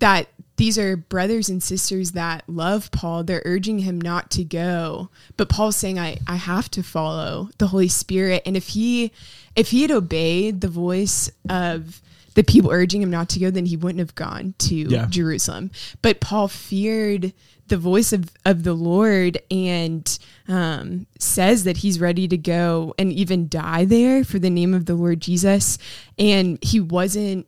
that 0.00 0.28
these 0.56 0.78
are 0.78 0.96
brothers 0.96 1.48
and 1.48 1.62
sisters 1.62 2.12
that 2.12 2.44
love 2.46 2.90
Paul. 2.92 3.24
They're 3.24 3.42
urging 3.44 3.80
him 3.80 4.00
not 4.00 4.30
to 4.32 4.44
go. 4.44 5.10
But 5.36 5.48
Paul's 5.48 5.76
saying, 5.76 5.98
I, 5.98 6.18
I 6.26 6.36
have 6.36 6.70
to 6.72 6.82
follow 6.82 7.50
the 7.58 7.68
Holy 7.68 7.88
Spirit. 7.88 8.42
And 8.46 8.56
if 8.56 8.68
he 8.68 9.12
if 9.56 9.70
he 9.70 9.82
had 9.82 9.90
obeyed 9.90 10.60
the 10.60 10.68
voice 10.68 11.30
of 11.48 12.00
the 12.34 12.44
people 12.44 12.70
urging 12.70 13.02
him 13.02 13.10
not 13.10 13.28
to 13.30 13.40
go, 13.40 13.50
then 13.50 13.66
he 13.66 13.76
wouldn't 13.76 14.00
have 14.00 14.14
gone 14.14 14.54
to 14.58 14.74
yeah. 14.74 15.06
Jerusalem. 15.08 15.70
But 16.02 16.20
Paul 16.20 16.48
feared 16.48 17.32
the 17.68 17.76
voice 17.76 18.12
of, 18.12 18.30
of 18.44 18.62
the 18.62 18.74
Lord 18.74 19.38
and 19.50 20.18
um, 20.48 21.06
says 21.18 21.64
that 21.64 21.78
he's 21.78 22.00
ready 22.00 22.28
to 22.28 22.36
go 22.36 22.94
and 22.98 23.12
even 23.12 23.48
die 23.48 23.84
there 23.84 24.24
for 24.24 24.38
the 24.38 24.50
name 24.50 24.74
of 24.74 24.86
the 24.86 24.94
Lord 24.94 25.20
Jesus. 25.20 25.78
And 26.18 26.58
he 26.62 26.80
wasn't 26.80 27.46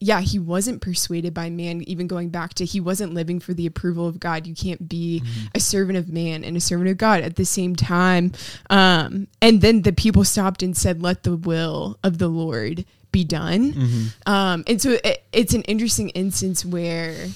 yeah, 0.00 0.20
he 0.20 0.38
wasn't 0.38 0.80
persuaded 0.80 1.34
by 1.34 1.50
man, 1.50 1.82
even 1.82 2.06
going 2.06 2.28
back 2.28 2.54
to 2.54 2.64
he 2.64 2.80
wasn't 2.80 3.14
living 3.14 3.40
for 3.40 3.52
the 3.52 3.66
approval 3.66 4.06
of 4.06 4.20
God. 4.20 4.46
You 4.46 4.54
can't 4.54 4.88
be 4.88 5.22
mm-hmm. 5.24 5.46
a 5.54 5.60
servant 5.60 5.98
of 5.98 6.08
man 6.08 6.44
and 6.44 6.56
a 6.56 6.60
servant 6.60 6.88
of 6.88 6.98
God 6.98 7.22
at 7.22 7.36
the 7.36 7.44
same 7.44 7.74
time. 7.74 8.32
Um, 8.70 9.26
and 9.42 9.60
then 9.60 9.82
the 9.82 9.92
people 9.92 10.24
stopped 10.24 10.62
and 10.62 10.76
said, 10.76 11.02
Let 11.02 11.24
the 11.24 11.36
will 11.36 11.98
of 12.04 12.18
the 12.18 12.28
Lord 12.28 12.84
be 13.10 13.24
done. 13.24 13.72
Mm-hmm. 13.72 14.32
Um, 14.32 14.64
and 14.66 14.80
so 14.80 14.98
it, 15.02 15.24
it's 15.32 15.54
an 15.54 15.62
interesting 15.62 16.10
instance 16.10 16.64
where 16.64 17.26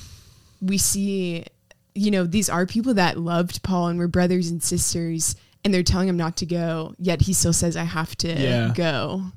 we 0.60 0.78
see, 0.78 1.44
you 1.94 2.10
know, 2.12 2.24
these 2.24 2.48
are 2.48 2.64
people 2.64 2.94
that 2.94 3.18
loved 3.18 3.62
Paul 3.64 3.88
and 3.88 3.98
were 3.98 4.08
brothers 4.08 4.50
and 4.50 4.62
sisters, 4.62 5.34
and 5.64 5.74
they're 5.74 5.82
telling 5.82 6.08
him 6.08 6.16
not 6.16 6.36
to 6.38 6.46
go, 6.46 6.94
yet 6.98 7.22
he 7.22 7.32
still 7.32 7.52
says, 7.52 7.76
I 7.76 7.84
have 7.84 8.14
to 8.18 8.32
yeah. 8.32 8.72
go 8.74 9.32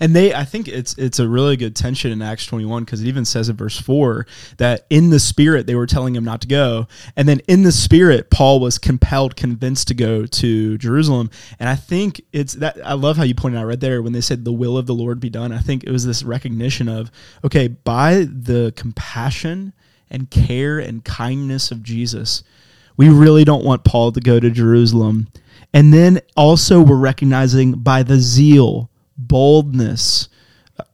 and 0.00 0.14
they 0.14 0.34
i 0.34 0.44
think 0.44 0.68
it's 0.68 0.96
it's 0.98 1.18
a 1.18 1.28
really 1.28 1.56
good 1.56 1.74
tension 1.74 2.10
in 2.10 2.22
acts 2.22 2.46
21 2.46 2.84
because 2.84 3.02
it 3.02 3.06
even 3.06 3.24
says 3.24 3.48
in 3.48 3.56
verse 3.56 3.78
4 3.80 4.26
that 4.58 4.86
in 4.90 5.10
the 5.10 5.18
spirit 5.18 5.66
they 5.66 5.74
were 5.74 5.86
telling 5.86 6.14
him 6.14 6.24
not 6.24 6.40
to 6.42 6.48
go. 6.48 6.86
And 7.16 7.28
then 7.28 7.40
in 7.48 7.62
the 7.62 7.72
spirit 7.72 8.30
paul 8.30 8.60
was 8.60 8.78
compelled 8.78 9.36
convinced 9.36 9.88
to 9.88 9.94
go 9.94 10.26
to 10.26 10.78
jerusalem. 10.78 11.30
And 11.58 11.68
i 11.68 11.74
think 11.74 12.20
it's 12.32 12.54
that 12.54 12.78
i 12.84 12.94
love 12.94 13.16
how 13.16 13.24
you 13.24 13.34
pointed 13.34 13.58
out 13.58 13.66
right 13.66 13.80
there 13.80 14.02
when 14.02 14.12
they 14.12 14.20
said 14.20 14.44
the 14.44 14.52
will 14.52 14.76
of 14.76 14.86
the 14.86 14.94
lord 14.94 15.20
be 15.20 15.30
done. 15.30 15.52
I 15.52 15.58
think 15.58 15.84
it 15.84 15.90
was 15.90 16.04
this 16.04 16.22
recognition 16.22 16.88
of 16.88 17.10
okay 17.44 17.68
by 17.68 18.26
the 18.30 18.72
compassion 18.76 19.72
and 20.10 20.30
care 20.30 20.78
and 20.78 21.04
kindness 21.04 21.70
of 21.70 21.82
jesus 21.82 22.42
we 22.96 23.08
really 23.08 23.44
don't 23.44 23.64
want 23.64 23.84
paul 23.84 24.12
to 24.12 24.20
go 24.20 24.40
to 24.40 24.50
jerusalem. 24.50 25.28
And 25.74 25.92
then 25.92 26.20
also 26.34 26.80
we're 26.80 26.96
recognizing 26.96 27.72
by 27.72 28.02
the 28.02 28.16
zeal 28.16 28.90
boldness, 29.18 30.28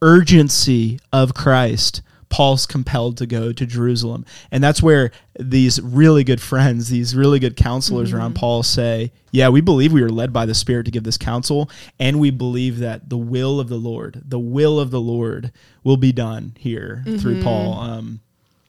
urgency 0.02 0.98
of 1.12 1.34
Christ, 1.34 2.02
Paul's 2.34 2.66
compelled 2.66 3.16
to 3.18 3.26
go 3.26 3.52
to 3.52 3.64
Jerusalem. 3.64 4.26
And 4.50 4.64
that's 4.64 4.82
where 4.82 5.12
these 5.38 5.80
really 5.80 6.24
good 6.24 6.40
friends, 6.40 6.88
these 6.88 7.14
really 7.14 7.38
good 7.38 7.56
counselors 7.56 8.08
mm-hmm. 8.08 8.18
around 8.18 8.34
Paul 8.34 8.64
say, 8.64 9.12
Yeah, 9.30 9.50
we 9.50 9.60
believe 9.60 9.92
we 9.92 10.02
are 10.02 10.08
led 10.08 10.32
by 10.32 10.44
the 10.44 10.54
Spirit 10.54 10.84
to 10.86 10.90
give 10.90 11.04
this 11.04 11.16
counsel, 11.16 11.70
and 12.00 12.18
we 12.18 12.32
believe 12.32 12.80
that 12.80 13.08
the 13.08 13.16
will 13.16 13.60
of 13.60 13.68
the 13.68 13.76
Lord, 13.76 14.20
the 14.24 14.40
will 14.40 14.80
of 14.80 14.90
the 14.90 15.00
Lord 15.00 15.52
will 15.84 15.96
be 15.96 16.10
done 16.10 16.56
here 16.58 17.04
mm-hmm. 17.06 17.18
through 17.18 17.40
Paul. 17.42 17.74
Um, 17.74 18.20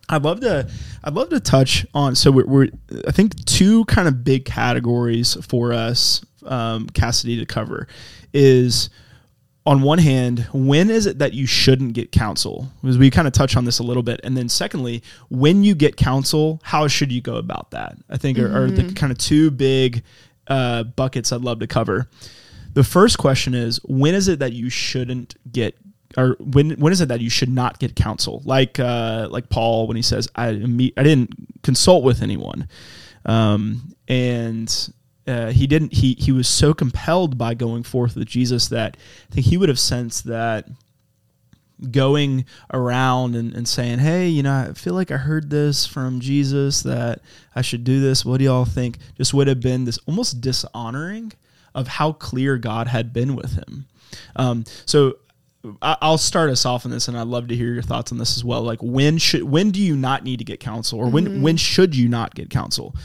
I'd 0.10 0.22
love 0.22 0.42
to 0.42 0.70
I'd 1.04 1.16
love 1.16 1.30
to 1.30 1.40
touch 1.40 1.88
on 1.96 2.14
so 2.14 2.30
we're, 2.30 2.46
we're, 2.46 2.68
I 3.08 3.12
think 3.12 3.44
two 3.46 3.86
kind 3.86 4.08
of 4.08 4.24
big 4.24 4.46
categories 4.46 5.36
for 5.44 5.74
us 5.74 6.24
um, 6.46 6.88
Cassidy 6.90 7.40
to 7.40 7.48
cover 7.48 7.88
is 8.32 8.92
on 9.66 9.82
one 9.82 9.98
hand, 9.98 10.48
when 10.54 10.90
is 10.92 11.08
it 11.08 11.20
that 11.20 11.34
you 11.34 11.48
shouldn't 11.48 11.94
get 11.94 12.12
counsel? 12.12 12.72
Because 12.82 12.98
we 12.98 13.10
kind 13.10 13.28
of 13.28 13.34
touch 13.34 13.58
on 13.58 13.66
this 13.66 13.80
a 13.80 13.84
little 13.84 14.04
bit. 14.04 14.20
And 14.24 14.38
then 14.38 14.48
secondly, 14.48 15.02
when 15.30 15.64
you 15.64 15.74
get 15.74 15.98
counsel, 15.98 16.62
how 16.64 16.88
should 16.88 17.12
you 17.12 17.22
go 17.22 17.38
about 17.38 17.72
that? 17.72 17.98
I 18.10 18.18
think 18.18 18.38
mm-hmm. 18.38 18.56
are, 18.56 18.66
are, 18.66 18.72
the 18.72 18.94
kind 18.94 19.12
of 19.12 19.18
two 19.18 19.50
big 19.50 20.04
uh, 20.48 20.84
buckets 20.84 21.32
I'd 21.32 21.42
love 21.42 21.60
to 21.60 21.68
cover. 21.68 22.08
The 22.74 22.84
first 22.84 23.18
question 23.18 23.56
is 23.56 23.80
when 23.86 24.14
is 24.14 24.28
it 24.28 24.40
that 24.40 24.54
you 24.54 24.70
shouldn't 24.70 25.36
get 25.52 25.76
or 26.18 26.38
when 26.40 26.72
when 26.72 26.94
is 26.94 27.02
it 27.02 27.08
that 27.08 27.22
you 27.22 27.30
should 27.30 27.50
not 27.50 27.80
get 27.80 27.96
counsel? 27.96 28.42
Like 28.46 28.80
uh, 28.80 29.28
like 29.32 29.50
Paul 29.50 29.88
when 29.88 29.96
he 29.96 30.04
says 30.04 30.30
I 30.36 30.50
I 30.50 31.04
didn't 31.04 31.32
consult 31.64 32.04
with 32.04 32.22
anyone, 32.22 32.68
um, 33.26 33.96
and 34.08 34.94
uh, 35.28 35.52
he 35.52 35.68
didn't 35.68 35.94
he 35.94 36.16
he 36.20 36.32
was 36.32 36.48
so 36.48 36.74
compelled 36.74 37.38
by 37.38 37.54
going 37.54 37.84
forth 37.84 38.16
with 38.16 38.28
Jesus 38.28 38.68
that 38.70 38.98
I 39.30 39.34
think 39.34 39.48
he 39.48 39.58
would 39.58 39.70
have 39.70 39.80
sensed 39.80 40.26
that 40.26 40.68
going 41.92 42.46
around 42.74 43.36
and, 43.36 43.54
and 43.54 43.68
saying, 43.68 44.00
Hey, 44.00 44.28
you 44.28 44.44
know, 44.44 44.68
I 44.70 44.74
feel 44.74 44.94
like 44.94 45.12
I 45.12 45.18
heard 45.18 45.50
this 45.50 45.86
from 45.86 46.20
Jesus 46.20 46.84
that 46.84 47.22
I 47.56 47.62
should 47.62 47.84
do 47.84 48.00
this. 48.00 48.24
What 48.24 48.38
do 48.38 48.46
y'all 48.46 48.66
think? 48.66 48.98
Just 49.18 49.34
would 49.34 49.48
have 49.48 49.60
been 49.60 49.86
this 49.86 50.00
almost 50.06 50.42
dishonoring 50.42 51.34
of 51.74 51.88
how 51.88 52.14
clear 52.14 52.58
God 52.58 52.88
had 52.88 53.12
been 53.12 53.36
with 53.36 53.56
him. 53.56 53.86
Um, 54.36 54.64
so 54.86 55.18
I'll 55.82 56.20
start 56.20 56.50
us 56.50 56.66
off 56.66 56.86
on 56.86 56.92
this, 56.92 57.08
and 57.08 57.18
I'd 57.18 57.28
love 57.28 57.48
to 57.48 57.56
hear 57.56 57.74
your 57.74 57.82
thoughts 57.82 58.12
on 58.12 58.20
this 58.20 58.38
as 58.38 58.44
well. 58.44 58.62
Like, 58.62 58.80
when 58.82 59.18
should 59.18 59.44
when 59.44 59.72
do 59.72 59.82
you 59.82 59.96
not 59.96 60.24
need 60.24 60.38
to 60.38 60.46
get 60.46 60.60
counsel, 60.60 61.00
or 61.00 61.10
when 61.10 61.26
mm-hmm. 61.26 61.42
when 61.42 61.58
should 61.58 61.96
you 61.96 62.08
not 62.08 62.36
get 62.36 62.50
counsel? 62.50 62.96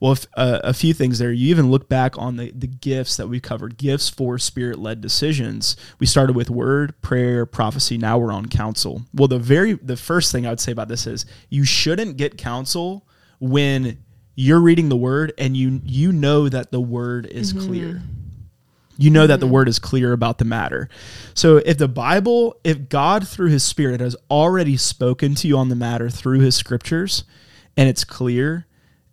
Well, 0.00 0.12
if, 0.12 0.26
uh, 0.36 0.60
a 0.62 0.72
few 0.72 0.94
things 0.94 1.18
there. 1.18 1.32
You 1.32 1.48
even 1.48 1.70
look 1.70 1.88
back 1.88 2.16
on 2.16 2.36
the, 2.36 2.52
the 2.52 2.66
gifts 2.66 3.16
that 3.16 3.28
we 3.28 3.40
covered, 3.40 3.76
gifts 3.76 4.08
for 4.08 4.38
spirit 4.38 4.78
led 4.78 5.00
decisions. 5.00 5.76
We 5.98 6.06
started 6.06 6.36
with 6.36 6.50
word, 6.50 7.00
prayer, 7.02 7.46
prophecy. 7.46 7.98
Now 7.98 8.18
we're 8.18 8.32
on 8.32 8.46
counsel. 8.46 9.02
Well, 9.12 9.28
the 9.28 9.38
very 9.38 9.74
the 9.74 9.96
first 9.96 10.30
thing 10.30 10.46
I 10.46 10.50
would 10.50 10.60
say 10.60 10.72
about 10.72 10.88
this 10.88 11.06
is 11.06 11.26
you 11.48 11.64
shouldn't 11.64 12.16
get 12.16 12.38
counsel 12.38 13.06
when 13.40 13.98
you're 14.36 14.60
reading 14.60 14.88
the 14.88 14.96
word 14.96 15.32
and 15.36 15.56
you 15.56 15.80
you 15.84 16.12
know 16.12 16.48
that 16.48 16.70
the 16.70 16.80
word 16.80 17.26
is 17.26 17.52
mm-hmm. 17.52 17.66
clear. 17.66 18.02
You 19.00 19.10
know 19.10 19.26
that 19.26 19.40
the 19.40 19.46
mm-hmm. 19.46 19.54
word 19.54 19.68
is 19.68 19.78
clear 19.78 20.12
about 20.12 20.38
the 20.38 20.44
matter. 20.44 20.88
So 21.34 21.56
if 21.56 21.78
the 21.78 21.88
Bible, 21.88 22.56
if 22.62 22.88
God 22.88 23.26
through 23.26 23.50
his 23.50 23.64
spirit 23.64 24.00
has 24.00 24.16
already 24.30 24.76
spoken 24.76 25.34
to 25.36 25.48
you 25.48 25.56
on 25.56 25.68
the 25.68 25.76
matter 25.76 26.08
through 26.08 26.40
his 26.40 26.54
scriptures 26.54 27.24
and 27.76 27.88
it's 27.88 28.04
clear, 28.04 28.66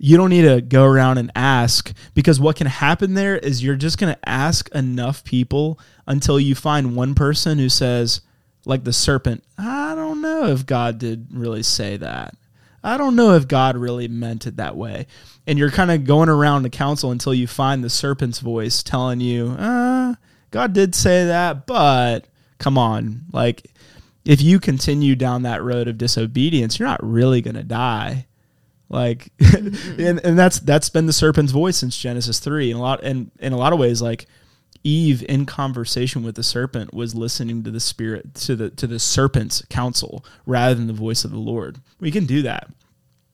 you 0.05 0.17
don't 0.17 0.29
need 0.29 0.43
to 0.43 0.61
go 0.61 0.83
around 0.83 1.17
and 1.17 1.31
ask 1.35 1.91
because 2.13 2.39
what 2.39 2.55
can 2.55 2.67
happen 2.67 3.15
there 3.15 3.37
is 3.37 3.63
you're 3.63 3.75
just 3.75 3.97
going 3.97 4.13
to 4.13 4.29
ask 4.29 4.69
enough 4.75 5.23
people 5.23 5.79
until 6.05 6.39
you 6.39 6.53
find 6.53 6.95
one 6.95 7.15
person 7.15 7.57
who 7.57 7.69
says, 7.69 8.21
like 8.65 8.83
the 8.83 8.93
serpent, 8.93 9.43
I 9.57 9.95
don't 9.95 10.21
know 10.21 10.45
if 10.45 10.67
God 10.67 10.99
did 10.99 11.29
really 11.31 11.63
say 11.63 11.97
that. 11.97 12.35
I 12.83 12.97
don't 12.97 13.15
know 13.15 13.33
if 13.33 13.47
God 13.47 13.77
really 13.77 14.07
meant 14.07 14.45
it 14.45 14.57
that 14.57 14.77
way. 14.77 15.07
And 15.47 15.57
you're 15.57 15.71
kind 15.71 15.89
of 15.89 16.05
going 16.05 16.29
around 16.29 16.61
the 16.61 16.69
council 16.69 17.09
until 17.09 17.33
you 17.33 17.47
find 17.47 17.83
the 17.83 17.89
serpent's 17.89 18.41
voice 18.41 18.83
telling 18.83 19.21
you, 19.21 19.55
uh, 19.57 20.13
God 20.51 20.73
did 20.73 20.93
say 20.93 21.25
that, 21.25 21.65
but 21.65 22.27
come 22.59 22.77
on. 22.77 23.25
Like, 23.33 23.71
if 24.23 24.39
you 24.39 24.59
continue 24.59 25.15
down 25.15 25.41
that 25.41 25.63
road 25.63 25.87
of 25.87 25.97
disobedience, 25.97 26.77
you're 26.77 26.87
not 26.87 27.03
really 27.03 27.41
going 27.41 27.55
to 27.55 27.63
die 27.63 28.27
like, 28.89 29.31
mm-hmm. 29.39 29.99
and, 29.99 30.19
and 30.23 30.37
that's 30.37 30.59
that's 30.59 30.89
been 30.89 31.05
the 31.05 31.13
serpent's 31.13 31.51
voice 31.51 31.77
since 31.77 31.97
Genesis 31.97 32.39
three. 32.39 32.71
And 32.71 32.79
a 32.79 32.83
lot 32.83 33.03
and 33.03 33.31
in 33.39 33.53
a 33.53 33.57
lot 33.57 33.73
of 33.73 33.79
ways, 33.79 34.01
like 34.01 34.27
Eve 34.83 35.25
in 35.27 35.45
conversation 35.45 36.23
with 36.23 36.35
the 36.35 36.43
serpent 36.43 36.93
was 36.93 37.15
listening 37.15 37.63
to 37.63 37.71
the 37.71 37.79
spirit 37.79 38.35
to 38.35 38.55
the 38.55 38.69
to 38.71 38.87
the 38.87 38.99
serpent's 38.99 39.63
counsel 39.69 40.23
rather 40.45 40.75
than 40.75 40.87
the 40.87 40.93
voice 40.93 41.25
of 41.25 41.31
the 41.31 41.39
Lord. 41.39 41.79
We 41.99 42.11
can 42.11 42.25
do 42.25 42.43
that. 42.43 42.69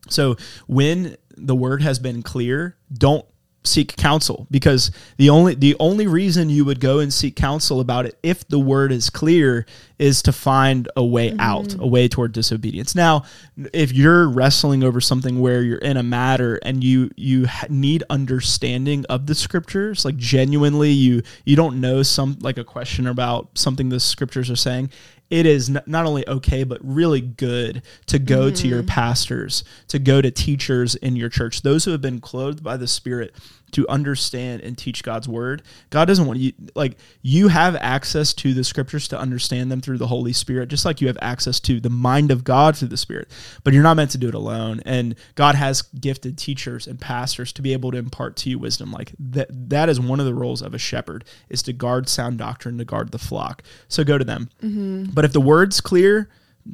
So 0.10 0.38
when 0.67 1.17
the 1.36 1.55
word 1.55 1.81
has 1.81 2.00
been 2.00 2.24
clear, 2.24 2.77
don't 2.93 3.25
seek 3.63 3.95
counsel 3.95 4.47
because 4.49 4.89
the 5.17 5.29
only 5.29 5.53
the 5.53 5.75
only 5.79 6.07
reason 6.07 6.49
you 6.49 6.65
would 6.65 6.79
go 6.79 6.99
and 6.99 7.13
seek 7.13 7.35
counsel 7.35 7.79
about 7.79 8.07
it 8.07 8.17
if 8.23 8.47
the 8.47 8.57
word 8.57 8.91
is 8.91 9.09
clear 9.09 9.67
is 10.00 10.24
to 10.24 10.31
find 10.31 10.89
a 10.95 11.05
way 11.05 11.29
mm-hmm. 11.29 11.39
out 11.39 11.75
a 11.79 11.85
way 11.85 12.07
toward 12.07 12.31
disobedience 12.31 12.95
now 12.95 13.24
if 13.71 13.93
you're 13.93 14.27
wrestling 14.27 14.83
over 14.83 15.00
something 15.00 15.39
where 15.39 15.61
you're 15.61 15.77
in 15.77 15.95
a 15.95 16.01
matter 16.01 16.55
and 16.63 16.83
you 16.83 17.11
you 17.15 17.45
need 17.69 18.03
understanding 18.09 19.05
of 19.09 19.27
the 19.27 19.35
scriptures 19.35 20.05
like 20.05 20.17
genuinely 20.17 20.89
you 20.89 21.21
you 21.45 21.55
don't 21.55 21.79
know 21.79 22.01
some 22.01 22.35
like 22.41 22.57
a 22.57 22.63
question 22.63 23.05
about 23.05 23.47
something 23.53 23.89
the 23.89 24.00
scriptures 24.00 24.50
are 24.50 24.55
saying 24.55 24.89
it 25.31 25.46
is 25.46 25.70
not 25.70 26.05
only 26.05 26.27
okay 26.27 26.63
but 26.63 26.79
really 26.83 27.22
good 27.22 27.81
to 28.05 28.20
go 28.20 28.48
mm-hmm. 28.48 28.55
to 28.55 28.67
your 28.67 28.79
mm-hmm. 28.79 28.87
pastors 28.87 29.63
to 29.87 29.98
go 29.98 30.22
to 30.22 30.29
teachers 30.29 30.94
in 30.96 31.15
your 31.15 31.29
church 31.29 31.63
those 31.63 31.85
who 31.85 31.91
have 31.91 32.01
been 32.01 32.20
clothed 32.20 32.63
by 32.63 32.77
the 32.77 32.87
spirit 32.87 33.33
to 33.72 33.88
understand 33.88 34.62
and 34.62 34.77
teach 34.77 35.03
God's 35.03 35.27
word. 35.27 35.64
God 35.90 36.05
doesn't 36.05 36.25
want 36.25 36.40
you 36.40 36.53
like 36.75 36.98
you 37.22 37.48
have 37.48 37.75
access 37.75 38.34
to 38.36 38.53
the 38.53 38.64
scriptures 38.64 39.07
to 39.10 39.20
understand 39.20 39.72
them 39.72 39.81
through 39.81 39.98
the 39.98 40.07
Holy 40.07 40.34
Spirit, 40.34 40.70
just 40.70 40.86
like 40.86 41.01
you 41.01 41.07
have 41.07 41.18
access 41.22 41.60
to 41.62 41.79
the 41.79 41.90
mind 41.90 42.31
of 42.31 42.44
God 42.44 42.77
through 42.77 42.90
the 42.90 42.98
Spirit. 42.98 43.29
But 43.64 43.74
you're 43.74 43.84
not 43.84 43.96
meant 43.96 44.12
to 44.12 44.18
do 44.18 44.27
it 44.27 44.36
alone. 44.36 44.81
And 44.86 45.16
God 45.36 45.55
has 45.55 45.81
gifted 45.81 46.38
teachers 46.38 46.88
and 46.88 47.00
pastors 47.00 47.53
to 47.53 47.62
be 47.62 47.74
able 47.74 47.92
to 47.92 47.98
impart 47.98 48.36
to 48.38 48.50
you 48.50 48.60
wisdom. 48.60 48.92
Like 48.92 49.14
that 49.20 49.48
that 49.70 49.90
is 49.90 50.00
one 50.00 50.20
of 50.20 50.25
the 50.25 50.34
roles 50.34 50.62
of 50.62 50.74
a 50.74 50.79
shepherd 50.79 51.25
is 51.50 51.64
to 51.64 51.74
guard 51.74 52.10
sound 52.10 52.38
doctrine, 52.38 52.77
to 52.77 52.86
guard 52.86 53.12
the 53.12 53.20
flock. 53.20 53.64
So 53.88 54.03
go 54.03 54.18
to 54.18 54.25
them. 54.25 54.50
Mm-hmm. 54.62 55.05
But 55.14 55.25
if 55.25 55.34
the 55.34 55.42
word's 55.42 55.81
clear, 55.81 56.29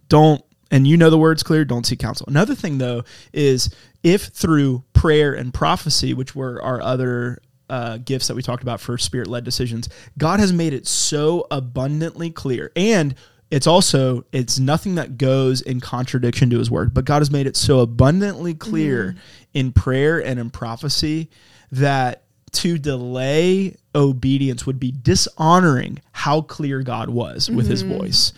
don't 0.10 0.44
and 0.70 0.88
you 0.88 0.98
know 0.98 1.10
the 1.10 1.18
word's 1.18 1.44
clear, 1.44 1.64
don't 1.64 1.86
seek 1.86 2.00
counsel. 2.00 2.26
Another 2.28 2.56
thing 2.56 2.78
though 2.78 3.04
is 3.34 3.70
if 4.04 4.26
through 4.26 4.84
prayer 4.94 5.34
and 5.34 5.54
prophecy, 5.54 6.14
which 6.14 6.36
were 6.36 6.62
our 6.62 6.82
other 6.82 7.42
uh, 7.70 7.98
gifts 7.98 8.28
that 8.28 8.36
we 8.36 8.42
talked 8.42 8.64
about 8.64 8.80
for 8.80 8.98
spirit 8.98 9.28
led 9.28 9.44
decisions, 9.44 9.90
God 10.18 10.40
has 10.40 10.54
made 10.54 10.74
it 10.74 10.88
so 10.88 11.46
abundantly 11.52 12.32
clear. 12.32 12.72
And 12.76 13.16
it's 13.50 13.68
also 13.68 14.26
it's 14.32 14.60
nothing 14.60 14.96
that 14.96 15.18
goes 15.18 15.62
in 15.62 15.80
contradiction 15.80 16.50
to 16.50 16.58
his 16.60 16.70
word 16.70 16.94
but 16.94 17.06
god 17.06 17.20
has 17.20 17.32
made 17.32 17.48
it 17.48 17.56
so 17.56 17.80
abundantly 17.80 18.54
clear 18.54 19.12
mm-hmm. 19.12 19.20
in 19.54 19.72
prayer 19.72 20.24
and 20.24 20.40
in 20.40 20.50
prophecy 20.50 21.30
that 21.72 22.24
to 22.52 22.78
delay 22.78 23.76
obedience 23.96 24.66
would 24.66 24.80
be 24.80 24.92
dishonoring 24.92 26.00
how 26.12 26.42
clear 26.42 26.82
god 26.82 27.10
was 27.10 27.50
with 27.50 27.66
mm-hmm. 27.66 27.72
his 27.72 27.82
voice 27.84 28.34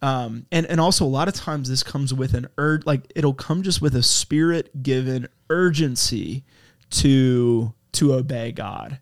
um, 0.00 0.46
and 0.52 0.66
and 0.66 0.80
also 0.80 1.04
a 1.04 1.06
lot 1.06 1.28
of 1.28 1.34
times 1.34 1.68
this 1.68 1.82
comes 1.82 2.14
with 2.14 2.34
an 2.34 2.46
urge, 2.56 2.86
like 2.86 3.10
it'll 3.16 3.34
come 3.34 3.62
just 3.62 3.82
with 3.82 3.96
a 3.96 4.02
spirit 4.02 4.82
given 4.82 5.28
urgency 5.50 6.44
to 6.90 7.72
to 7.92 8.14
obey 8.14 8.52
God. 8.52 9.00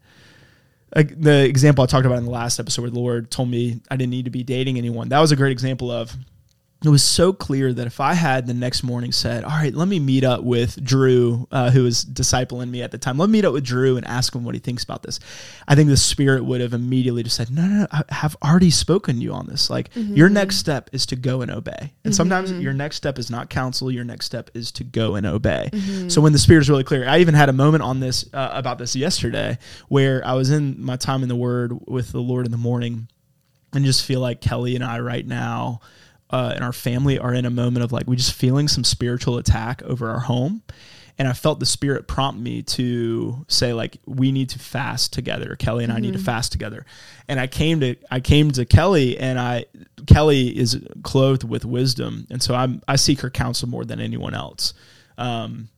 Like 0.94 1.20
the 1.20 1.44
example 1.44 1.84
I 1.84 1.86
talked 1.86 2.06
about 2.06 2.18
in 2.18 2.24
the 2.24 2.30
last 2.30 2.58
episode 2.58 2.82
where 2.82 2.90
the 2.90 2.98
Lord 2.98 3.30
told 3.30 3.50
me 3.50 3.80
I 3.90 3.96
didn't 3.96 4.10
need 4.10 4.24
to 4.24 4.30
be 4.30 4.42
dating 4.42 4.78
anyone. 4.78 5.10
That 5.10 5.20
was 5.20 5.32
a 5.32 5.36
great 5.36 5.52
example 5.52 5.90
of 5.90 6.16
it 6.86 6.90
was 6.90 7.02
so 7.02 7.32
clear 7.32 7.72
that 7.72 7.86
if 7.86 8.00
I 8.00 8.14
had 8.14 8.46
the 8.46 8.54
next 8.54 8.82
morning 8.82 9.12
said, 9.12 9.44
"All 9.44 9.50
right, 9.50 9.74
let 9.74 9.88
me 9.88 9.98
meet 9.98 10.24
up 10.24 10.42
with 10.42 10.82
Drew, 10.82 11.46
uh, 11.50 11.70
who 11.70 11.84
was 11.84 12.04
discipling 12.04 12.70
me 12.70 12.82
at 12.82 12.90
the 12.90 12.98
time. 12.98 13.18
Let 13.18 13.28
me 13.28 13.38
meet 13.38 13.44
up 13.44 13.52
with 13.52 13.64
Drew 13.64 13.96
and 13.96 14.06
ask 14.06 14.34
him 14.34 14.44
what 14.44 14.54
he 14.54 14.60
thinks 14.60 14.84
about 14.84 15.02
this," 15.02 15.20
I 15.66 15.74
think 15.74 15.88
the 15.88 15.96
Spirit 15.96 16.44
would 16.44 16.60
have 16.60 16.74
immediately 16.74 17.22
just 17.22 17.36
said, 17.36 17.50
"No, 17.50 17.66
no, 17.66 17.80
no 17.80 17.86
I 17.90 18.02
have 18.10 18.36
already 18.42 18.70
spoken 18.70 19.16
to 19.16 19.22
you 19.22 19.32
on 19.32 19.46
this. 19.46 19.70
Like 19.70 19.92
mm-hmm. 19.94 20.14
your 20.14 20.28
next 20.28 20.56
step 20.56 20.90
is 20.92 21.06
to 21.06 21.16
go 21.16 21.42
and 21.42 21.50
obey. 21.50 21.72
And 21.80 21.90
mm-hmm. 21.90 22.12
sometimes 22.12 22.52
your 22.52 22.72
next 22.72 22.96
step 22.96 23.18
is 23.18 23.30
not 23.30 23.50
counsel. 23.50 23.90
Your 23.90 24.04
next 24.04 24.26
step 24.26 24.50
is 24.54 24.70
to 24.72 24.84
go 24.84 25.14
and 25.14 25.26
obey. 25.26 25.70
Mm-hmm. 25.72 26.08
So 26.08 26.20
when 26.20 26.32
the 26.32 26.38
Spirit 26.38 26.62
is 26.62 26.70
really 26.70 26.84
clear, 26.84 27.08
I 27.08 27.18
even 27.18 27.34
had 27.34 27.48
a 27.48 27.52
moment 27.52 27.82
on 27.82 28.00
this 28.00 28.28
uh, 28.32 28.50
about 28.52 28.78
this 28.78 28.94
yesterday 28.96 29.58
where 29.88 30.26
I 30.26 30.34
was 30.34 30.50
in 30.50 30.82
my 30.82 30.96
time 30.96 31.22
in 31.22 31.28
the 31.28 31.36
Word 31.36 31.72
with 31.86 32.12
the 32.12 32.20
Lord 32.20 32.46
in 32.46 32.52
the 32.52 32.58
morning, 32.58 33.08
and 33.72 33.84
just 33.84 34.04
feel 34.04 34.20
like 34.20 34.40
Kelly 34.40 34.74
and 34.74 34.84
I 34.84 35.00
right 35.00 35.26
now 35.26 35.80
uh, 36.30 36.52
and 36.54 36.64
our 36.64 36.72
family 36.72 37.18
are 37.18 37.32
in 37.32 37.44
a 37.44 37.50
moment 37.50 37.84
of 37.84 37.92
like 37.92 38.06
we 38.06 38.16
just 38.16 38.32
feeling 38.32 38.68
some 38.68 38.84
spiritual 38.84 39.38
attack 39.38 39.82
over 39.82 40.10
our 40.10 40.20
home. 40.20 40.62
And 41.18 41.26
i 41.26 41.32
felt 41.32 41.60
the 41.60 41.66
spirit 41.66 42.08
prompt 42.08 42.38
me 42.38 42.62
to 42.62 43.46
say 43.48 43.72
like 43.72 43.96
we 44.04 44.32
need 44.32 44.50
to 44.50 44.58
fast 44.58 45.12
together. 45.12 45.56
Kelly 45.56 45.84
and 45.84 45.90
mm-hmm. 45.90 45.96
i 45.96 46.00
need 46.00 46.12
to 46.12 46.18
mm-hmm. 46.18 46.26
fast 46.26 46.52
together. 46.52 46.84
And 47.28 47.40
i 47.40 47.46
came 47.46 47.80
to 47.80 47.96
i 48.10 48.20
came 48.20 48.50
to 48.50 48.64
kelly 48.66 49.16
and 49.16 49.38
i 49.38 49.64
kelly 50.06 50.48
is 50.56 50.78
clothed 51.02 51.44
with 51.44 51.64
wisdom. 51.64 52.26
And 52.30 52.42
so 52.42 52.54
i'm 52.54 52.82
i 52.86 52.96
seek 52.96 53.20
her 53.20 53.30
counsel 53.30 53.68
more 53.68 53.84
than 53.84 54.00
anyone 54.00 54.34
else 54.34 54.74
um 55.16 55.68